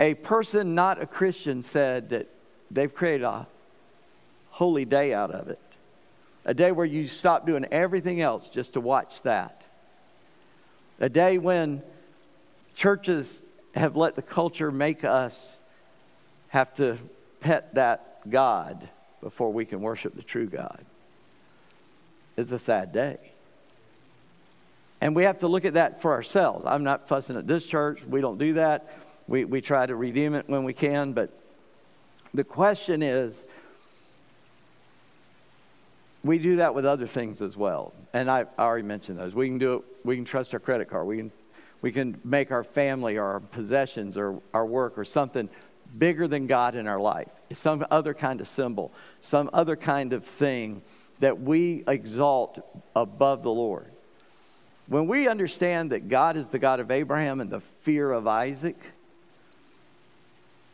a 0.00 0.14
person 0.14 0.74
not 0.74 1.00
a 1.00 1.06
Christian 1.06 1.62
said 1.62 2.10
that 2.10 2.26
they've 2.68 2.92
created 2.92 3.22
a 3.22 3.46
holy 4.48 4.84
day 4.84 5.14
out 5.14 5.30
of 5.30 5.46
it, 5.50 5.60
a 6.44 6.54
day 6.54 6.72
where 6.72 6.86
you 6.86 7.06
stop 7.06 7.46
doing 7.46 7.66
everything 7.70 8.20
else 8.20 8.48
just 8.48 8.74
to 8.74 8.80
watch 8.80 9.22
that, 9.22 9.64
a 10.98 11.08
day 11.08 11.38
when 11.38 11.82
churches 12.74 13.42
have 13.74 13.96
let 13.96 14.16
the 14.16 14.22
culture 14.22 14.70
make 14.70 15.04
us 15.04 15.58
have 16.48 16.72
to 16.74 16.98
pet 17.40 17.74
that 17.74 18.28
God 18.28 18.88
before 19.20 19.52
we 19.52 19.64
can 19.64 19.80
worship 19.80 20.14
the 20.14 20.22
true 20.22 20.46
God 20.46 20.84
It's 22.36 22.52
a 22.52 22.58
sad 22.58 22.92
day. 22.92 23.18
And 25.00 25.16
we 25.16 25.24
have 25.24 25.38
to 25.38 25.48
look 25.48 25.64
at 25.64 25.74
that 25.74 26.02
for 26.02 26.12
ourselves. 26.12 26.64
I'm 26.66 26.84
not 26.84 27.08
fussing 27.08 27.36
at 27.36 27.46
this 27.46 27.64
church. 27.64 28.02
We 28.04 28.20
don't 28.20 28.38
do 28.38 28.54
that. 28.54 28.98
We, 29.28 29.44
we 29.44 29.60
try 29.60 29.86
to 29.86 29.96
redeem 29.96 30.34
it 30.34 30.48
when 30.48 30.64
we 30.64 30.74
can. 30.74 31.12
But 31.12 31.30
the 32.34 32.44
question 32.44 33.02
is 33.02 33.44
we 36.22 36.38
do 36.38 36.56
that 36.56 36.74
with 36.74 36.84
other 36.84 37.06
things 37.06 37.40
as 37.40 37.56
well. 37.56 37.92
And 38.12 38.30
I, 38.30 38.44
I 38.58 38.62
already 38.62 38.86
mentioned 38.86 39.18
those. 39.18 39.34
We 39.34 39.48
can 39.48 39.58
do 39.58 39.74
it, 39.74 39.82
we 40.04 40.16
can 40.16 40.24
trust 40.24 40.52
our 40.54 40.60
credit 40.60 40.88
card. 40.88 41.06
We 41.06 41.16
can, 41.16 41.32
we 41.80 41.92
can 41.92 42.20
make 42.24 42.50
our 42.50 42.64
family 42.64 43.16
or 43.16 43.24
our 43.24 43.40
possessions 43.40 44.16
or 44.16 44.40
our 44.52 44.66
work 44.66 44.98
or 44.98 45.04
something 45.04 45.48
bigger 45.98 46.28
than 46.28 46.46
God 46.46 46.74
in 46.74 46.86
our 46.86 47.00
life. 47.00 47.28
Some 47.52 47.84
other 47.90 48.14
kind 48.14 48.40
of 48.40 48.48
symbol, 48.48 48.92
some 49.22 49.50
other 49.52 49.76
kind 49.76 50.12
of 50.12 50.24
thing 50.24 50.82
that 51.20 51.40
we 51.40 51.84
exalt 51.86 52.58
above 52.94 53.42
the 53.42 53.50
Lord. 53.50 53.90
When 54.86 55.06
we 55.06 55.28
understand 55.28 55.90
that 55.92 56.08
God 56.08 56.36
is 56.36 56.48
the 56.48 56.58
God 56.58 56.80
of 56.80 56.90
Abraham 56.90 57.40
and 57.40 57.50
the 57.50 57.60
fear 57.60 58.10
of 58.10 58.26
Isaac, 58.26 58.76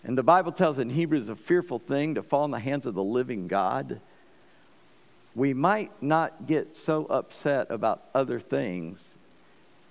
and 0.05 0.17
the 0.17 0.23
Bible 0.23 0.53
tells 0.53 0.79
in 0.79 0.89
Hebrews 0.89 1.29
a 1.29 1.37
fearful 1.37 1.79
thing 1.79 2.15
to 2.15 2.23
fall 2.23 2.45
in 2.45 2.51
the 2.51 2.61
hands 2.61 2.87
of 2.87 2.95
the 2.95 3.03
living 3.03 3.49
God, 3.49 4.01
we 5.37 5.53
might 5.53 5.93
not 6.03 6.47
get 6.47 6.75
so 6.75 7.05
upset 7.05 7.71
about 7.71 8.05
other 8.15 8.41
things 8.41 9.15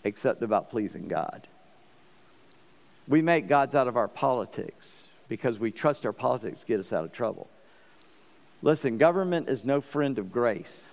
except 0.04 0.42
about 0.42 0.72
pleasing 0.72 1.08
God. 1.08 1.48
We 3.08 3.22
make 3.22 3.48
gods 3.48 3.76
out 3.76 3.88
of 3.88 3.96
our 3.96 4.08
politics 4.08 5.04
because 5.30 5.60
we 5.60 5.72
trust 5.72 6.04
our 6.04 6.14
politics 6.14 6.64
get 6.64 6.80
us 6.80 6.92
out 6.92 7.06
of 7.06 7.12
trouble. 7.12 7.48
Listen, 8.64 8.98
government 8.98 9.48
is 9.48 9.64
no 9.64 9.82
friend 9.82 10.18
of 10.18 10.32
grace 10.32 10.88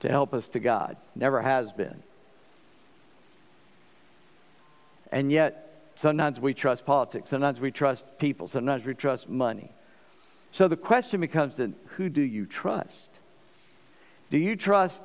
to 0.00 0.08
help 0.08 0.32
us 0.32 0.48
to 0.48 0.58
God. 0.58 0.96
Never 1.14 1.42
has 1.42 1.70
been. 1.72 2.02
And 5.12 5.30
yet, 5.30 5.90
sometimes 5.96 6.40
we 6.40 6.54
trust 6.54 6.86
politics, 6.86 7.28
sometimes 7.28 7.60
we 7.60 7.72
trust 7.72 8.06
people, 8.18 8.46
sometimes 8.46 8.86
we 8.86 8.94
trust 8.94 9.28
money. 9.28 9.70
So 10.52 10.68
the 10.68 10.76
question 10.76 11.20
becomes 11.20 11.56
then 11.56 11.74
who 11.96 12.08
do 12.08 12.22
you 12.22 12.46
trust? 12.46 13.10
Do 14.30 14.38
you 14.38 14.56
trust 14.56 15.02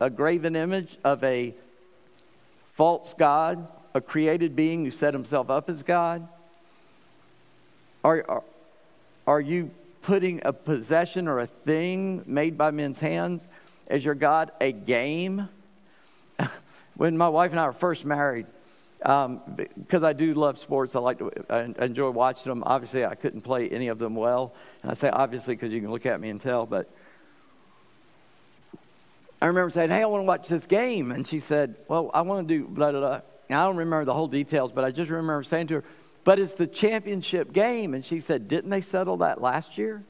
a 0.00 0.10
graven 0.10 0.56
image 0.56 0.98
of 1.04 1.22
a 1.22 1.54
false 2.72 3.14
God, 3.14 3.70
a 3.94 4.00
created 4.00 4.56
being 4.56 4.84
who 4.84 4.90
set 4.90 5.14
himself 5.14 5.50
up 5.50 5.70
as 5.70 5.82
God? 5.82 6.26
Are, 8.02 8.24
are, 8.28 8.42
are 9.26 9.40
you 9.40 9.70
putting 10.02 10.42
a 10.44 10.52
possession 10.52 11.28
or 11.28 11.38
a 11.38 11.46
thing 11.46 12.22
made 12.26 12.58
by 12.58 12.70
men's 12.70 12.98
hands 12.98 13.46
as 13.86 14.04
your 14.04 14.14
God 14.14 14.50
a 14.60 14.72
game? 14.72 15.48
when 16.96 17.16
my 17.16 17.28
wife 17.28 17.52
and 17.52 17.60
I 17.60 17.66
were 17.66 17.72
first 17.72 18.04
married, 18.04 18.46
um, 19.04 19.40
because 19.56 20.02
I 20.02 20.12
do 20.12 20.34
love 20.34 20.58
sports, 20.58 20.96
I 20.96 21.00
like 21.00 21.18
to 21.18 21.30
I 21.50 21.84
enjoy 21.84 22.10
watching 22.10 22.50
them. 22.50 22.62
Obviously, 22.66 23.04
I 23.04 23.14
couldn't 23.14 23.42
play 23.42 23.68
any 23.68 23.88
of 23.88 23.98
them 23.98 24.14
well, 24.14 24.54
and 24.82 24.90
I 24.90 24.94
say 24.94 25.10
obviously 25.10 25.54
because 25.54 25.72
you 25.72 25.80
can 25.80 25.90
look 25.90 26.06
at 26.06 26.20
me 26.20 26.30
and 26.30 26.40
tell. 26.40 26.66
But 26.66 26.90
I 29.42 29.46
remember 29.46 29.70
saying, 29.70 29.90
"Hey, 29.90 30.02
I 30.02 30.06
want 30.06 30.22
to 30.22 30.26
watch 30.26 30.48
this 30.48 30.66
game," 30.66 31.12
and 31.12 31.26
she 31.26 31.40
said, 31.40 31.76
"Well, 31.88 32.10
I 32.14 32.22
want 32.22 32.48
to 32.48 32.54
do 32.54 32.66
blah 32.66 32.90
blah 32.90 33.00
blah." 33.00 33.20
And 33.50 33.58
I 33.58 33.64
don't 33.66 33.76
remember 33.76 34.06
the 34.06 34.14
whole 34.14 34.28
details, 34.28 34.72
but 34.72 34.84
I 34.84 34.90
just 34.90 35.10
remember 35.10 35.42
saying 35.42 35.66
to 35.68 35.74
her, 35.76 35.84
"But 36.24 36.38
it's 36.38 36.54
the 36.54 36.66
championship 36.66 37.52
game," 37.52 37.94
and 37.94 38.04
she 38.04 38.20
said, 38.20 38.48
"Didn't 38.48 38.70
they 38.70 38.80
settle 38.80 39.18
that 39.18 39.40
last 39.40 39.76
year?" 39.76 40.02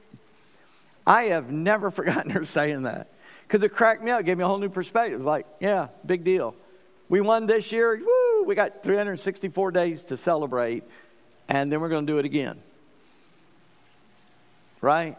I 1.07 1.25
have 1.25 1.51
never 1.51 1.91
forgotten 1.91 2.31
her 2.31 2.45
saying 2.45 2.83
that 2.83 3.09
because 3.47 3.63
it 3.63 3.71
cracked 3.71 4.03
me 4.03 4.11
up. 4.11 4.25
Gave 4.25 4.39
me 4.39 4.45
a 4.45 4.49
whole 4.49 4.59
new 4.59 4.69
perspective. 4.69 5.15
It 5.15 5.17
was 5.17 5.27
like, 5.27 5.47
yeah, 5.61 5.89
big 6.05 6.25
deal. 6.25 6.55
We 7.09 7.21
won 7.21 7.47
this 7.47 7.71
year. 7.71 7.97
Woo! 7.97 8.14
We 8.47 8.55
got 8.55 8.83
364 8.83 9.71
days 9.71 10.05
to 10.07 10.17
celebrate, 10.17 10.85
and 11.49 11.71
then 11.71 11.81
we're 11.81 11.89
going 11.89 12.07
to 12.07 12.13
do 12.13 12.19
it 12.19 12.25
again. 12.25 12.63
Right? 14.81 15.17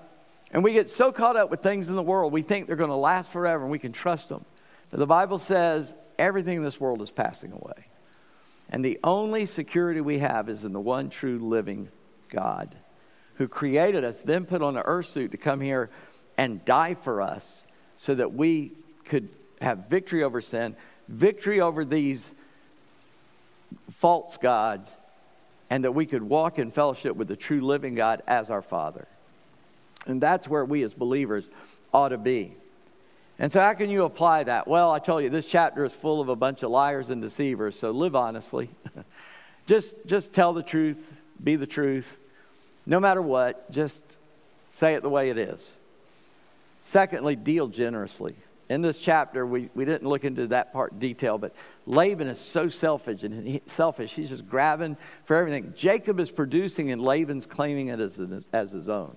And 0.51 0.63
we 0.63 0.73
get 0.73 0.89
so 0.89 1.11
caught 1.11 1.35
up 1.35 1.49
with 1.49 1.61
things 1.61 1.89
in 1.89 1.95
the 1.95 2.03
world, 2.03 2.31
we 2.31 2.41
think 2.41 2.67
they're 2.67 2.75
going 2.75 2.89
to 2.89 2.95
last 2.95 3.31
forever 3.31 3.63
and 3.63 3.71
we 3.71 3.79
can 3.79 3.91
trust 3.91 4.29
them. 4.29 4.45
But 4.89 4.99
the 4.99 5.05
Bible 5.05 5.39
says 5.39 5.93
everything 6.17 6.57
in 6.57 6.63
this 6.63 6.79
world 6.79 7.01
is 7.01 7.11
passing 7.11 7.51
away. 7.51 7.87
And 8.69 8.83
the 8.83 8.99
only 9.03 9.45
security 9.45 10.01
we 10.01 10.19
have 10.19 10.49
is 10.49 10.63
in 10.63 10.71
the 10.71 10.79
one 10.79 11.09
true 11.09 11.39
living 11.39 11.89
God 12.29 12.75
who 13.35 13.47
created 13.47 14.03
us, 14.03 14.19
then 14.23 14.45
put 14.45 14.61
on 14.61 14.77
an 14.77 14.83
earth 14.85 15.07
suit 15.07 15.31
to 15.31 15.37
come 15.37 15.59
here 15.59 15.89
and 16.37 16.63
die 16.63 16.93
for 16.93 17.21
us 17.21 17.65
so 17.97 18.15
that 18.15 18.33
we 18.33 18.71
could 19.05 19.29
have 19.61 19.89
victory 19.89 20.23
over 20.23 20.41
sin, 20.41 20.75
victory 21.07 21.59
over 21.59 21.85
these 21.85 22.33
false 24.05 24.37
gods, 24.37 24.99
and 25.67 25.83
that 25.83 25.93
we 25.93 26.05
could 26.05 26.21
walk 26.21 26.59
in 26.59 26.69
fellowship 26.69 27.15
with 27.15 27.27
the 27.27 27.35
true 27.35 27.59
living 27.59 27.95
God 27.95 28.21
as 28.27 28.51
our 28.51 28.61
Father. 28.61 29.07
And 30.05 30.21
that's 30.21 30.47
where 30.47 30.63
we 30.63 30.83
as 30.83 30.93
believers 30.93 31.49
ought 31.91 32.09
to 32.09 32.19
be. 32.19 32.53
And 33.39 33.51
so, 33.51 33.59
how 33.59 33.73
can 33.73 33.89
you 33.89 34.03
apply 34.03 34.43
that? 34.43 34.67
Well, 34.67 34.91
I 34.91 34.99
tell 34.99 35.19
you, 35.19 35.31
this 35.31 35.47
chapter 35.47 35.83
is 35.83 35.91
full 35.91 36.21
of 36.21 36.29
a 36.29 36.35
bunch 36.35 36.61
of 36.61 36.69
liars 36.69 37.09
and 37.09 37.19
deceivers, 37.19 37.79
so 37.79 37.89
live 37.89 38.15
honestly. 38.15 38.69
just, 39.65 39.95
just 40.05 40.31
tell 40.31 40.53
the 40.53 40.61
truth, 40.61 41.19
be 41.43 41.55
the 41.55 41.65
truth, 41.65 42.15
no 42.85 42.99
matter 42.99 43.23
what, 43.23 43.71
just 43.71 44.03
say 44.71 44.93
it 44.93 45.01
the 45.01 45.09
way 45.09 45.31
it 45.31 45.39
is. 45.39 45.73
Secondly, 46.85 47.35
deal 47.35 47.69
generously. 47.69 48.35
In 48.67 48.81
this 48.81 48.97
chapter, 48.97 49.45
we, 49.45 49.69
we 49.75 49.85
didn't 49.85 50.07
look 50.07 50.23
into 50.23 50.47
that 50.47 50.73
part 50.73 50.93
in 50.93 50.99
detail, 50.99 51.37
but 51.37 51.53
Laban 51.85 52.27
is 52.27 52.39
so 52.39 52.67
selfish 52.67 53.21
and 53.21 53.47
he, 53.47 53.61
selfish. 53.67 54.13
He's 54.13 54.29
just 54.29 54.49
grabbing 54.49 54.97
for 55.25 55.35
everything. 55.35 55.73
Jacob 55.75 56.19
is 56.19 56.31
producing 56.31 56.91
and 56.91 57.01
Laban's 57.01 57.45
claiming 57.45 57.89
it 57.89 57.99
as, 57.99 58.19
as 58.51 58.71
his 58.71 58.89
own. 58.89 59.15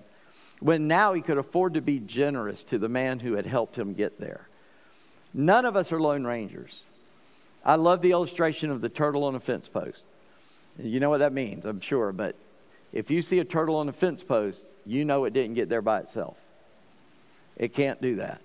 When 0.59 0.87
now 0.87 1.13
he 1.13 1.21
could 1.21 1.39
afford 1.39 1.73
to 1.75 1.81
be 1.81 1.99
generous 1.99 2.63
to 2.65 2.77
the 2.77 2.89
man 2.89 3.19
who 3.19 3.33
had 3.33 3.47
helped 3.47 3.75
him 3.75 3.93
get 3.93 4.19
there. 4.19 4.47
None 5.33 5.65
of 5.65 5.75
us 5.75 5.91
are 5.91 5.99
lone 5.99 6.25
rangers. 6.25 6.83
I 7.65 7.75
love 7.75 8.01
the 8.01 8.11
illustration 8.11 8.69
of 8.69 8.81
the 8.81 8.89
turtle 8.89 9.23
on 9.23 9.35
a 9.35 9.39
fence 9.39 9.67
post. 9.67 10.03
You 10.77 10.99
know 10.99 11.09
what 11.09 11.19
that 11.19 11.33
means, 11.33 11.65
I'm 11.65 11.79
sure, 11.79 12.11
but 12.11 12.35
If 12.91 13.11
you 13.11 13.21
see 13.21 13.39
a 13.39 13.45
turtle 13.45 13.75
on 13.75 13.89
a 13.89 13.93
fence 13.93 14.23
post, 14.23 14.65
you 14.85 15.05
know 15.05 15.25
it 15.25 15.33
didn't 15.33 15.53
get 15.53 15.69
there 15.69 15.81
by 15.81 15.99
itself. 15.99 16.37
It 17.55 17.73
can't 17.73 18.01
do 18.01 18.15
that. 18.15 18.41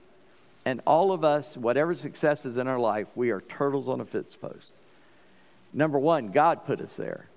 And 0.64 0.80
all 0.86 1.12
of 1.12 1.24
us, 1.24 1.56
whatever 1.56 1.94
success 1.94 2.46
is 2.46 2.56
in 2.56 2.66
our 2.66 2.78
life, 2.78 3.06
we 3.14 3.30
are 3.30 3.40
turtles 3.42 3.88
on 3.88 4.00
a 4.00 4.04
fence 4.04 4.36
post. 4.36 4.72
Number 5.72 5.98
one, 5.98 6.28
God 6.28 6.64
put 6.64 6.80
us 6.80 6.96
there. 6.96 7.28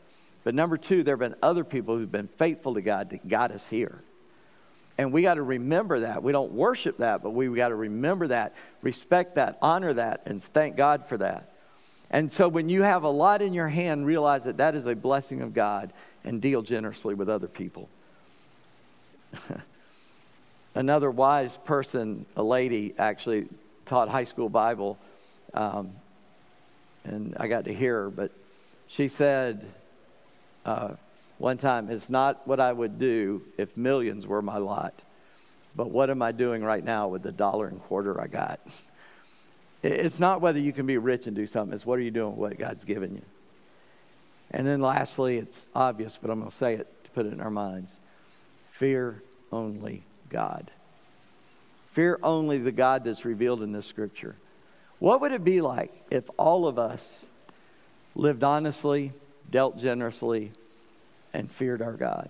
But 0.43 0.55
number 0.55 0.77
two, 0.77 1.03
there 1.03 1.13
have 1.13 1.19
been 1.19 1.35
other 1.41 1.63
people 1.63 1.97
who've 1.97 2.11
been 2.11 2.29
faithful 2.29 2.75
to 2.75 2.81
God 2.81 3.09
that 3.09 3.27
got 3.27 3.51
us 3.51 3.67
here. 3.67 4.01
And 4.97 5.11
we 5.11 5.21
got 5.21 5.35
to 5.35 5.43
remember 5.43 5.99
that. 6.01 6.23
We 6.23 6.31
don't 6.31 6.53
worship 6.53 6.97
that, 6.99 7.21
but 7.21 7.31
we 7.31 7.47
got 7.49 7.69
to 7.69 7.75
remember 7.75 8.29
that, 8.29 8.55
respect 8.81 9.35
that, 9.35 9.57
honor 9.61 9.93
that, 9.93 10.21
and 10.25 10.41
thank 10.41 10.75
God 10.75 11.05
for 11.07 11.17
that. 11.17 11.53
And 12.09 12.31
so 12.31 12.47
when 12.47 12.69
you 12.69 12.83
have 12.83 13.03
a 13.03 13.09
lot 13.09 13.41
in 13.41 13.53
your 13.53 13.67
hand, 13.67 14.05
realize 14.05 14.45
that 14.45 14.57
that 14.57 14.75
is 14.75 14.85
a 14.85 14.95
blessing 14.95 15.41
of 15.41 15.53
God 15.53 15.91
and 16.23 16.41
deal 16.41 16.61
generously 16.61 17.13
with 17.13 17.29
other 17.29 17.47
people. 17.47 17.89
Another 20.77 21.09
wise 21.09 21.57
person, 21.65 22.27
a 22.35 22.43
lady, 22.43 22.93
actually 22.99 23.47
taught 23.87 24.09
high 24.09 24.25
school 24.25 24.47
Bible, 24.47 24.99
um, 25.55 25.89
and 27.03 27.35
I 27.39 27.47
got 27.47 27.65
to 27.65 27.73
hear 27.73 28.03
her, 28.03 28.09
but 28.11 28.31
she 28.85 29.07
said 29.07 29.65
uh, 30.65 30.89
one 31.39 31.57
time, 31.57 31.89
It's 31.89 32.11
not 32.11 32.47
what 32.47 32.59
I 32.59 32.71
would 32.71 32.99
do 32.99 33.41
if 33.57 33.75
millions 33.75 34.27
were 34.27 34.43
my 34.43 34.57
lot, 34.57 34.93
but 35.75 35.89
what 35.89 36.11
am 36.11 36.21
I 36.21 36.31
doing 36.31 36.63
right 36.63 36.83
now 36.83 37.07
with 37.07 37.23
the 37.23 37.31
dollar 37.31 37.65
and 37.65 37.81
quarter 37.81 38.21
I 38.21 38.27
got? 38.27 38.59
It's 39.81 40.19
not 40.19 40.41
whether 40.41 40.59
you 40.59 40.73
can 40.73 40.85
be 40.85 40.99
rich 40.99 41.25
and 41.25 41.35
do 41.35 41.47
something, 41.47 41.73
it's 41.75 41.87
what 41.87 41.97
are 41.97 42.03
you 42.03 42.11
doing 42.11 42.37
with 42.37 42.51
what 42.51 42.59
God's 42.59 42.83
given 42.83 43.15
you. 43.15 43.23
And 44.51 44.67
then 44.67 44.79
lastly, 44.79 45.39
it's 45.39 45.69
obvious, 45.73 46.19
but 46.21 46.29
I'm 46.29 46.37
going 46.37 46.51
to 46.51 46.55
say 46.55 46.75
it 46.75 47.03
to 47.05 47.09
put 47.09 47.25
it 47.25 47.33
in 47.33 47.41
our 47.41 47.49
minds 47.49 47.95
fear 48.69 49.23
only 49.51 50.03
God. 50.29 50.71
Fear 51.93 52.19
only 52.21 52.57
the 52.57 52.71
God 52.71 53.03
that's 53.03 53.25
revealed 53.25 53.61
in 53.61 53.71
this 53.71 53.85
scripture. 53.85 54.35
What 54.99 55.21
would 55.21 55.31
it 55.31 55.43
be 55.43 55.61
like 55.61 55.93
if 56.09 56.29
all 56.37 56.67
of 56.67 56.77
us 56.77 57.25
lived 58.15 58.43
honestly, 58.43 59.13
dealt 59.49 59.77
generously, 59.77 60.51
and 61.33 61.51
feared 61.51 61.81
our 61.81 61.93
God? 61.93 62.29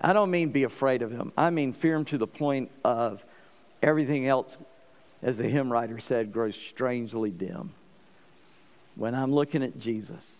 I 0.00 0.12
don't 0.12 0.30
mean 0.30 0.50
be 0.50 0.64
afraid 0.64 1.02
of 1.02 1.10
him. 1.10 1.32
I 1.36 1.50
mean 1.50 1.72
fear 1.72 1.94
him 1.94 2.04
to 2.06 2.18
the 2.18 2.26
point 2.26 2.70
of 2.84 3.24
everything 3.82 4.26
else 4.26 4.58
as 5.22 5.36
the 5.36 5.48
hymn 5.48 5.72
writer 5.72 6.00
said, 6.00 6.32
grows 6.32 6.56
strangely 6.56 7.30
dim. 7.30 7.72
When 8.96 9.14
I'm 9.14 9.32
looking 9.32 9.62
at 9.62 9.78
Jesus, 9.78 10.38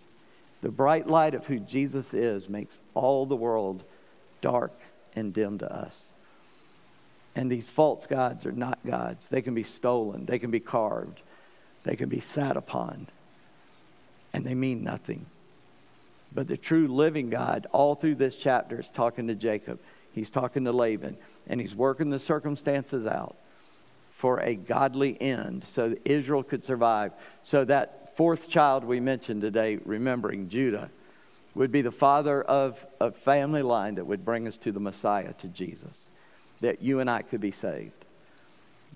the 0.61 0.70
bright 0.70 1.07
light 1.07 1.34
of 1.34 1.47
who 1.47 1.59
Jesus 1.59 2.12
is 2.12 2.49
makes 2.49 2.78
all 2.95 3.24
the 3.24 3.36
world 3.36 3.84
dark 4.40 4.72
and 5.14 5.32
dim 5.32 5.59
to 5.59 5.72
us. 5.72 6.09
And 7.34 7.50
these 7.50 7.70
false 7.70 8.06
gods 8.06 8.44
are 8.44 8.52
not 8.52 8.78
gods. 8.86 9.28
They 9.28 9.42
can 9.42 9.54
be 9.54 9.62
stolen, 9.62 10.26
they 10.26 10.38
can 10.38 10.50
be 10.50 10.60
carved, 10.60 11.22
they 11.84 11.96
can 11.96 12.08
be 12.08 12.20
sat 12.20 12.56
upon, 12.56 13.08
and 14.32 14.44
they 14.44 14.54
mean 14.54 14.84
nothing. 14.84 15.26
But 16.34 16.48
the 16.48 16.56
true 16.56 16.88
living 16.88 17.30
God, 17.30 17.66
all 17.72 17.94
through 17.94 18.16
this 18.16 18.36
chapter, 18.36 18.80
is 18.80 18.90
talking 18.90 19.28
to 19.28 19.34
Jacob. 19.34 19.80
He's 20.12 20.30
talking 20.30 20.64
to 20.64 20.72
Laban, 20.72 21.16
and 21.46 21.60
he's 21.60 21.74
working 21.74 22.10
the 22.10 22.18
circumstances 22.18 23.06
out 23.06 23.36
for 24.16 24.40
a 24.40 24.54
godly 24.54 25.20
end 25.20 25.64
so 25.64 25.90
that 25.90 26.06
Israel 26.06 26.42
could 26.42 26.64
survive. 26.64 27.12
So 27.42 27.64
that 27.64 28.16
fourth 28.16 28.48
child 28.48 28.84
we 28.84 29.00
mentioned 29.00 29.40
today, 29.40 29.78
remembering 29.84 30.48
Judah, 30.48 30.90
would 31.54 31.72
be 31.72 31.82
the 31.82 31.90
father 31.90 32.42
of 32.42 32.84
a 33.00 33.10
family 33.10 33.62
line 33.62 33.96
that 33.96 34.06
would 34.06 34.24
bring 34.24 34.46
us 34.46 34.56
to 34.58 34.72
the 34.72 34.80
Messiah, 34.80 35.32
to 35.34 35.48
Jesus, 35.48 36.06
that 36.62 36.82
you 36.82 37.00
and 37.00 37.10
I 37.10 37.22
could 37.22 37.40
be 37.40 37.50
saved. 37.52 37.92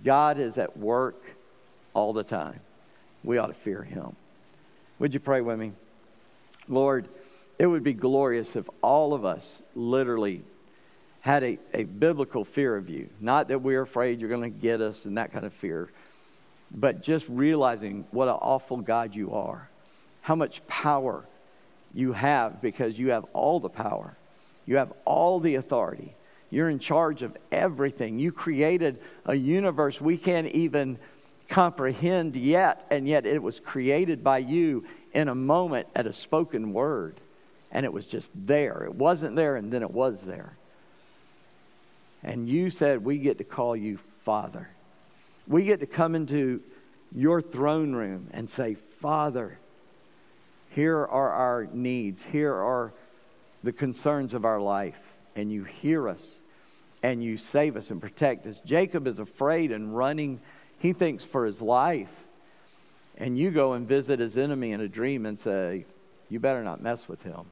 God 0.04 0.38
is 0.38 0.58
at 0.58 0.76
work 0.76 1.22
all 1.94 2.12
the 2.12 2.24
time. 2.24 2.60
We 3.22 3.38
ought 3.38 3.48
to 3.48 3.54
fear 3.54 3.82
him. 3.82 4.16
Would 4.98 5.14
you 5.14 5.20
pray 5.20 5.40
with 5.40 5.58
me? 5.58 5.72
Lord, 6.68 7.08
it 7.58 7.66
would 7.66 7.82
be 7.82 7.92
glorious 7.92 8.56
if 8.56 8.68
all 8.82 9.14
of 9.14 9.24
us 9.24 9.62
literally 9.74 10.42
had 11.20 11.42
a, 11.42 11.58
a 11.74 11.84
biblical 11.84 12.44
fear 12.44 12.76
of 12.76 12.88
you. 12.88 13.08
Not 13.20 13.48
that 13.48 13.60
we're 13.60 13.82
afraid 13.82 14.20
you're 14.20 14.30
going 14.30 14.52
to 14.52 14.58
get 14.58 14.80
us 14.80 15.04
and 15.04 15.18
that 15.18 15.32
kind 15.32 15.44
of 15.44 15.52
fear, 15.52 15.90
but 16.70 17.02
just 17.02 17.26
realizing 17.28 18.06
what 18.10 18.28
an 18.28 18.34
awful 18.34 18.78
God 18.78 19.14
you 19.14 19.32
are, 19.32 19.68
how 20.22 20.34
much 20.34 20.66
power 20.66 21.24
you 21.94 22.12
have 22.12 22.60
because 22.60 22.98
you 22.98 23.10
have 23.10 23.24
all 23.32 23.58
the 23.58 23.68
power, 23.68 24.16
you 24.66 24.76
have 24.76 24.92
all 25.04 25.40
the 25.40 25.56
authority. 25.56 26.14
You're 26.50 26.70
in 26.70 26.78
charge 26.78 27.22
of 27.22 27.36
everything. 27.50 28.18
You 28.18 28.32
created 28.32 29.00
a 29.24 29.34
universe 29.34 30.00
we 30.00 30.16
can't 30.16 30.48
even 30.48 30.98
comprehend 31.48 32.36
yet, 32.36 32.86
and 32.90 33.06
yet 33.06 33.26
it 33.26 33.42
was 33.42 33.60
created 33.60 34.22
by 34.22 34.38
you 34.38 34.84
in 35.12 35.28
a 35.28 35.34
moment 35.34 35.88
at 35.94 36.06
a 36.06 36.12
spoken 36.12 36.72
word. 36.72 37.20
And 37.72 37.84
it 37.84 37.92
was 37.92 38.06
just 38.06 38.30
there. 38.34 38.84
It 38.84 38.94
wasn't 38.94 39.36
there, 39.36 39.56
and 39.56 39.72
then 39.72 39.82
it 39.82 39.90
was 39.90 40.22
there. 40.22 40.56
And 42.22 42.48
you 42.48 42.70
said 42.70 43.04
we 43.04 43.18
get 43.18 43.38
to 43.38 43.44
call 43.44 43.76
you 43.76 43.98
Father. 44.24 44.68
We 45.46 45.64
get 45.64 45.80
to 45.80 45.86
come 45.86 46.14
into 46.14 46.60
your 47.14 47.40
throne 47.40 47.92
room 47.92 48.28
and 48.32 48.50
say, 48.50 48.74
Father, 48.74 49.58
here 50.70 50.98
are 50.98 51.30
our 51.30 51.68
needs. 51.72 52.22
Here 52.22 52.52
are 52.52 52.92
the 53.62 53.72
concerns 53.72 54.34
of 54.34 54.44
our 54.44 54.60
life. 54.60 54.98
And 55.36 55.52
you 55.52 55.62
hear 55.62 56.08
us 56.08 56.40
and 57.02 57.22
you 57.22 57.36
save 57.36 57.76
us 57.76 57.90
and 57.90 58.00
protect 58.00 58.46
us. 58.48 58.60
Jacob 58.64 59.06
is 59.06 59.20
afraid 59.20 59.70
and 59.70 59.96
running. 59.96 60.40
He 60.80 60.92
thinks 60.92 61.24
for 61.24 61.46
his 61.46 61.62
life. 61.62 62.10
And 63.16 63.38
you 63.38 63.52
go 63.52 63.74
and 63.74 63.86
visit 63.86 64.18
his 64.18 64.36
enemy 64.36 64.72
in 64.72 64.80
a 64.80 64.88
dream 64.88 65.24
and 65.24 65.38
say, 65.38 65.86
You 66.28 66.40
better 66.40 66.64
not 66.64 66.82
mess 66.82 67.06
with 67.08 67.22
him 67.22 67.46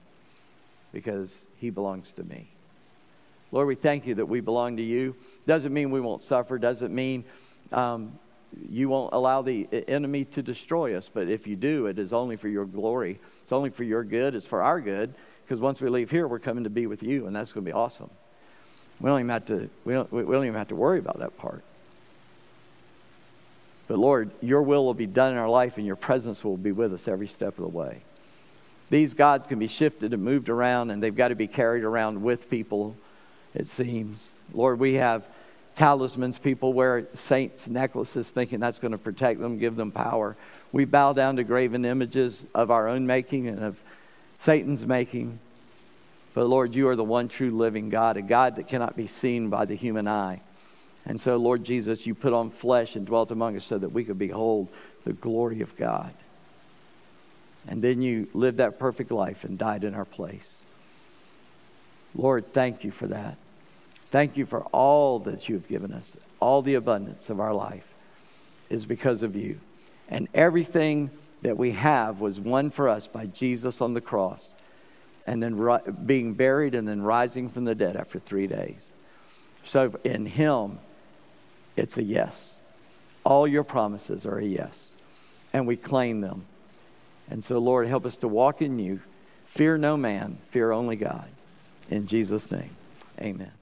because 0.92 1.46
he 1.58 1.70
belongs 1.70 2.12
to 2.14 2.24
me. 2.24 2.48
Lord, 3.52 3.68
we 3.68 3.76
thank 3.76 4.06
you 4.06 4.16
that 4.16 4.26
we 4.26 4.40
belong 4.40 4.78
to 4.78 4.82
you. 4.82 5.14
Doesn't 5.46 5.72
mean 5.72 5.90
we 5.90 6.00
won't 6.00 6.24
suffer, 6.24 6.58
doesn't 6.58 6.92
mean 6.92 7.24
um, 7.70 8.18
you 8.68 8.88
won't 8.88 9.14
allow 9.14 9.42
the 9.42 9.68
enemy 9.88 10.24
to 10.26 10.42
destroy 10.42 10.96
us. 10.96 11.08
But 11.12 11.28
if 11.28 11.46
you 11.46 11.56
do, 11.56 11.86
it 11.86 11.98
is 11.98 12.12
only 12.12 12.36
for 12.36 12.48
your 12.48 12.64
glory. 12.64 13.20
It's 13.42 13.52
only 13.52 13.70
for 13.70 13.84
your 13.84 14.04
good. 14.04 14.34
It's 14.34 14.46
for 14.46 14.62
our 14.62 14.80
good. 14.80 15.14
Because 15.44 15.60
once 15.60 15.80
we 15.80 15.88
leave 15.90 16.10
here, 16.10 16.26
we're 16.26 16.38
coming 16.38 16.64
to 16.64 16.70
be 16.70 16.86
with 16.86 17.02
you, 17.02 17.26
and 17.26 17.36
that's 17.36 17.52
going 17.52 17.64
to 17.64 17.70
be 17.70 17.74
awesome. 17.74 18.10
We 19.00 19.08
don't 19.08 19.20
even 19.20 19.30
have 19.30 19.46
to. 19.46 19.68
We 19.84 19.92
don't, 19.92 20.10
we 20.12 20.22
don't 20.22 20.46
even 20.46 20.54
have 20.54 20.68
to 20.68 20.76
worry 20.76 20.98
about 20.98 21.18
that 21.18 21.36
part. 21.36 21.62
But 23.86 23.98
Lord, 23.98 24.30
your 24.40 24.62
will 24.62 24.84
will 24.84 24.94
be 24.94 25.06
done 25.06 25.32
in 25.32 25.38
our 25.38 25.48
life, 25.48 25.76
and 25.76 25.86
your 25.86 25.96
presence 25.96 26.42
will 26.42 26.56
be 26.56 26.72
with 26.72 26.94
us 26.94 27.06
every 27.06 27.28
step 27.28 27.58
of 27.58 27.64
the 27.64 27.68
way. 27.68 28.02
These 28.88 29.14
gods 29.14 29.46
can 29.46 29.58
be 29.58 29.66
shifted 29.66 30.14
and 30.14 30.22
moved 30.22 30.48
around, 30.48 30.90
and 30.90 31.02
they've 31.02 31.14
got 31.14 31.28
to 31.28 31.34
be 31.34 31.46
carried 31.46 31.84
around 31.84 32.22
with 32.22 32.48
people 32.48 32.96
it 33.54 33.68
seems. 33.68 34.30
Lord, 34.52 34.80
we 34.80 34.94
have 34.94 35.24
talismans. 35.76 36.38
People 36.38 36.72
wear 36.72 37.06
saints' 37.14 37.68
necklaces 37.68 38.30
thinking 38.30 38.60
that's 38.60 38.78
going 38.78 38.92
to 38.92 38.98
protect 38.98 39.40
them, 39.40 39.58
give 39.58 39.76
them 39.76 39.92
power. 39.92 40.36
We 40.72 40.84
bow 40.84 41.12
down 41.12 41.36
to 41.36 41.44
graven 41.44 41.84
images 41.84 42.46
of 42.54 42.70
our 42.70 42.88
own 42.88 43.06
making 43.06 43.46
and 43.48 43.62
of 43.62 43.80
Satan's 44.36 44.86
making. 44.86 45.38
But 46.34 46.46
Lord, 46.46 46.74
you 46.74 46.88
are 46.88 46.96
the 46.96 47.04
one 47.04 47.28
true 47.28 47.50
living 47.50 47.90
God, 47.90 48.16
a 48.16 48.22
God 48.22 48.56
that 48.56 48.68
cannot 48.68 48.96
be 48.96 49.06
seen 49.06 49.50
by 49.50 49.64
the 49.64 49.76
human 49.76 50.08
eye. 50.08 50.40
And 51.06 51.20
so, 51.20 51.36
Lord 51.36 51.64
Jesus, 51.64 52.06
you 52.06 52.14
put 52.14 52.32
on 52.32 52.50
flesh 52.50 52.96
and 52.96 53.06
dwelt 53.06 53.30
among 53.30 53.56
us 53.56 53.64
so 53.64 53.78
that 53.78 53.92
we 53.92 54.04
could 54.04 54.18
behold 54.18 54.68
the 55.04 55.12
glory 55.12 55.60
of 55.60 55.76
God. 55.76 56.12
And 57.66 57.82
then 57.82 58.02
you 58.02 58.28
lived 58.34 58.58
that 58.58 58.78
perfect 58.78 59.10
life 59.10 59.44
and 59.44 59.58
died 59.58 59.84
in 59.84 59.94
our 59.94 60.04
place. 60.04 60.60
Lord, 62.14 62.52
thank 62.52 62.84
you 62.84 62.90
for 62.90 63.06
that. 63.08 63.36
Thank 64.10 64.36
you 64.36 64.46
for 64.46 64.62
all 64.64 65.18
that 65.20 65.48
you 65.48 65.56
have 65.56 65.68
given 65.68 65.92
us. 65.92 66.16
All 66.40 66.62
the 66.62 66.74
abundance 66.74 67.30
of 67.30 67.40
our 67.40 67.54
life 67.54 67.86
is 68.70 68.86
because 68.86 69.22
of 69.22 69.34
you. 69.34 69.58
And 70.08 70.28
everything 70.34 71.10
that 71.44 71.58
we 71.58 71.72
have 71.72 72.20
was 72.20 72.40
won 72.40 72.70
for 72.70 72.88
us 72.88 73.06
by 73.06 73.26
Jesus 73.26 73.82
on 73.82 73.92
the 73.92 74.00
cross 74.00 74.52
and 75.26 75.42
then 75.42 75.56
ri- 75.56 75.78
being 76.04 76.32
buried 76.32 76.74
and 76.74 76.88
then 76.88 77.02
rising 77.02 77.50
from 77.50 77.66
the 77.66 77.74
dead 77.74 77.96
after 77.96 78.18
three 78.18 78.46
days. 78.46 78.90
So 79.62 79.94
in 80.04 80.24
Him, 80.24 80.78
it's 81.76 81.98
a 81.98 82.02
yes. 82.02 82.54
All 83.24 83.46
your 83.46 83.62
promises 83.62 84.24
are 84.24 84.38
a 84.38 84.44
yes. 84.44 84.92
And 85.52 85.66
we 85.66 85.76
claim 85.76 86.22
them. 86.22 86.46
And 87.30 87.44
so, 87.44 87.58
Lord, 87.58 87.88
help 87.88 88.06
us 88.06 88.16
to 88.16 88.28
walk 88.28 88.62
in 88.62 88.78
you. 88.78 89.00
Fear 89.46 89.78
no 89.78 89.98
man, 89.98 90.38
fear 90.50 90.72
only 90.72 90.96
God. 90.96 91.28
In 91.90 92.06
Jesus' 92.06 92.50
name, 92.50 92.70
amen. 93.20 93.52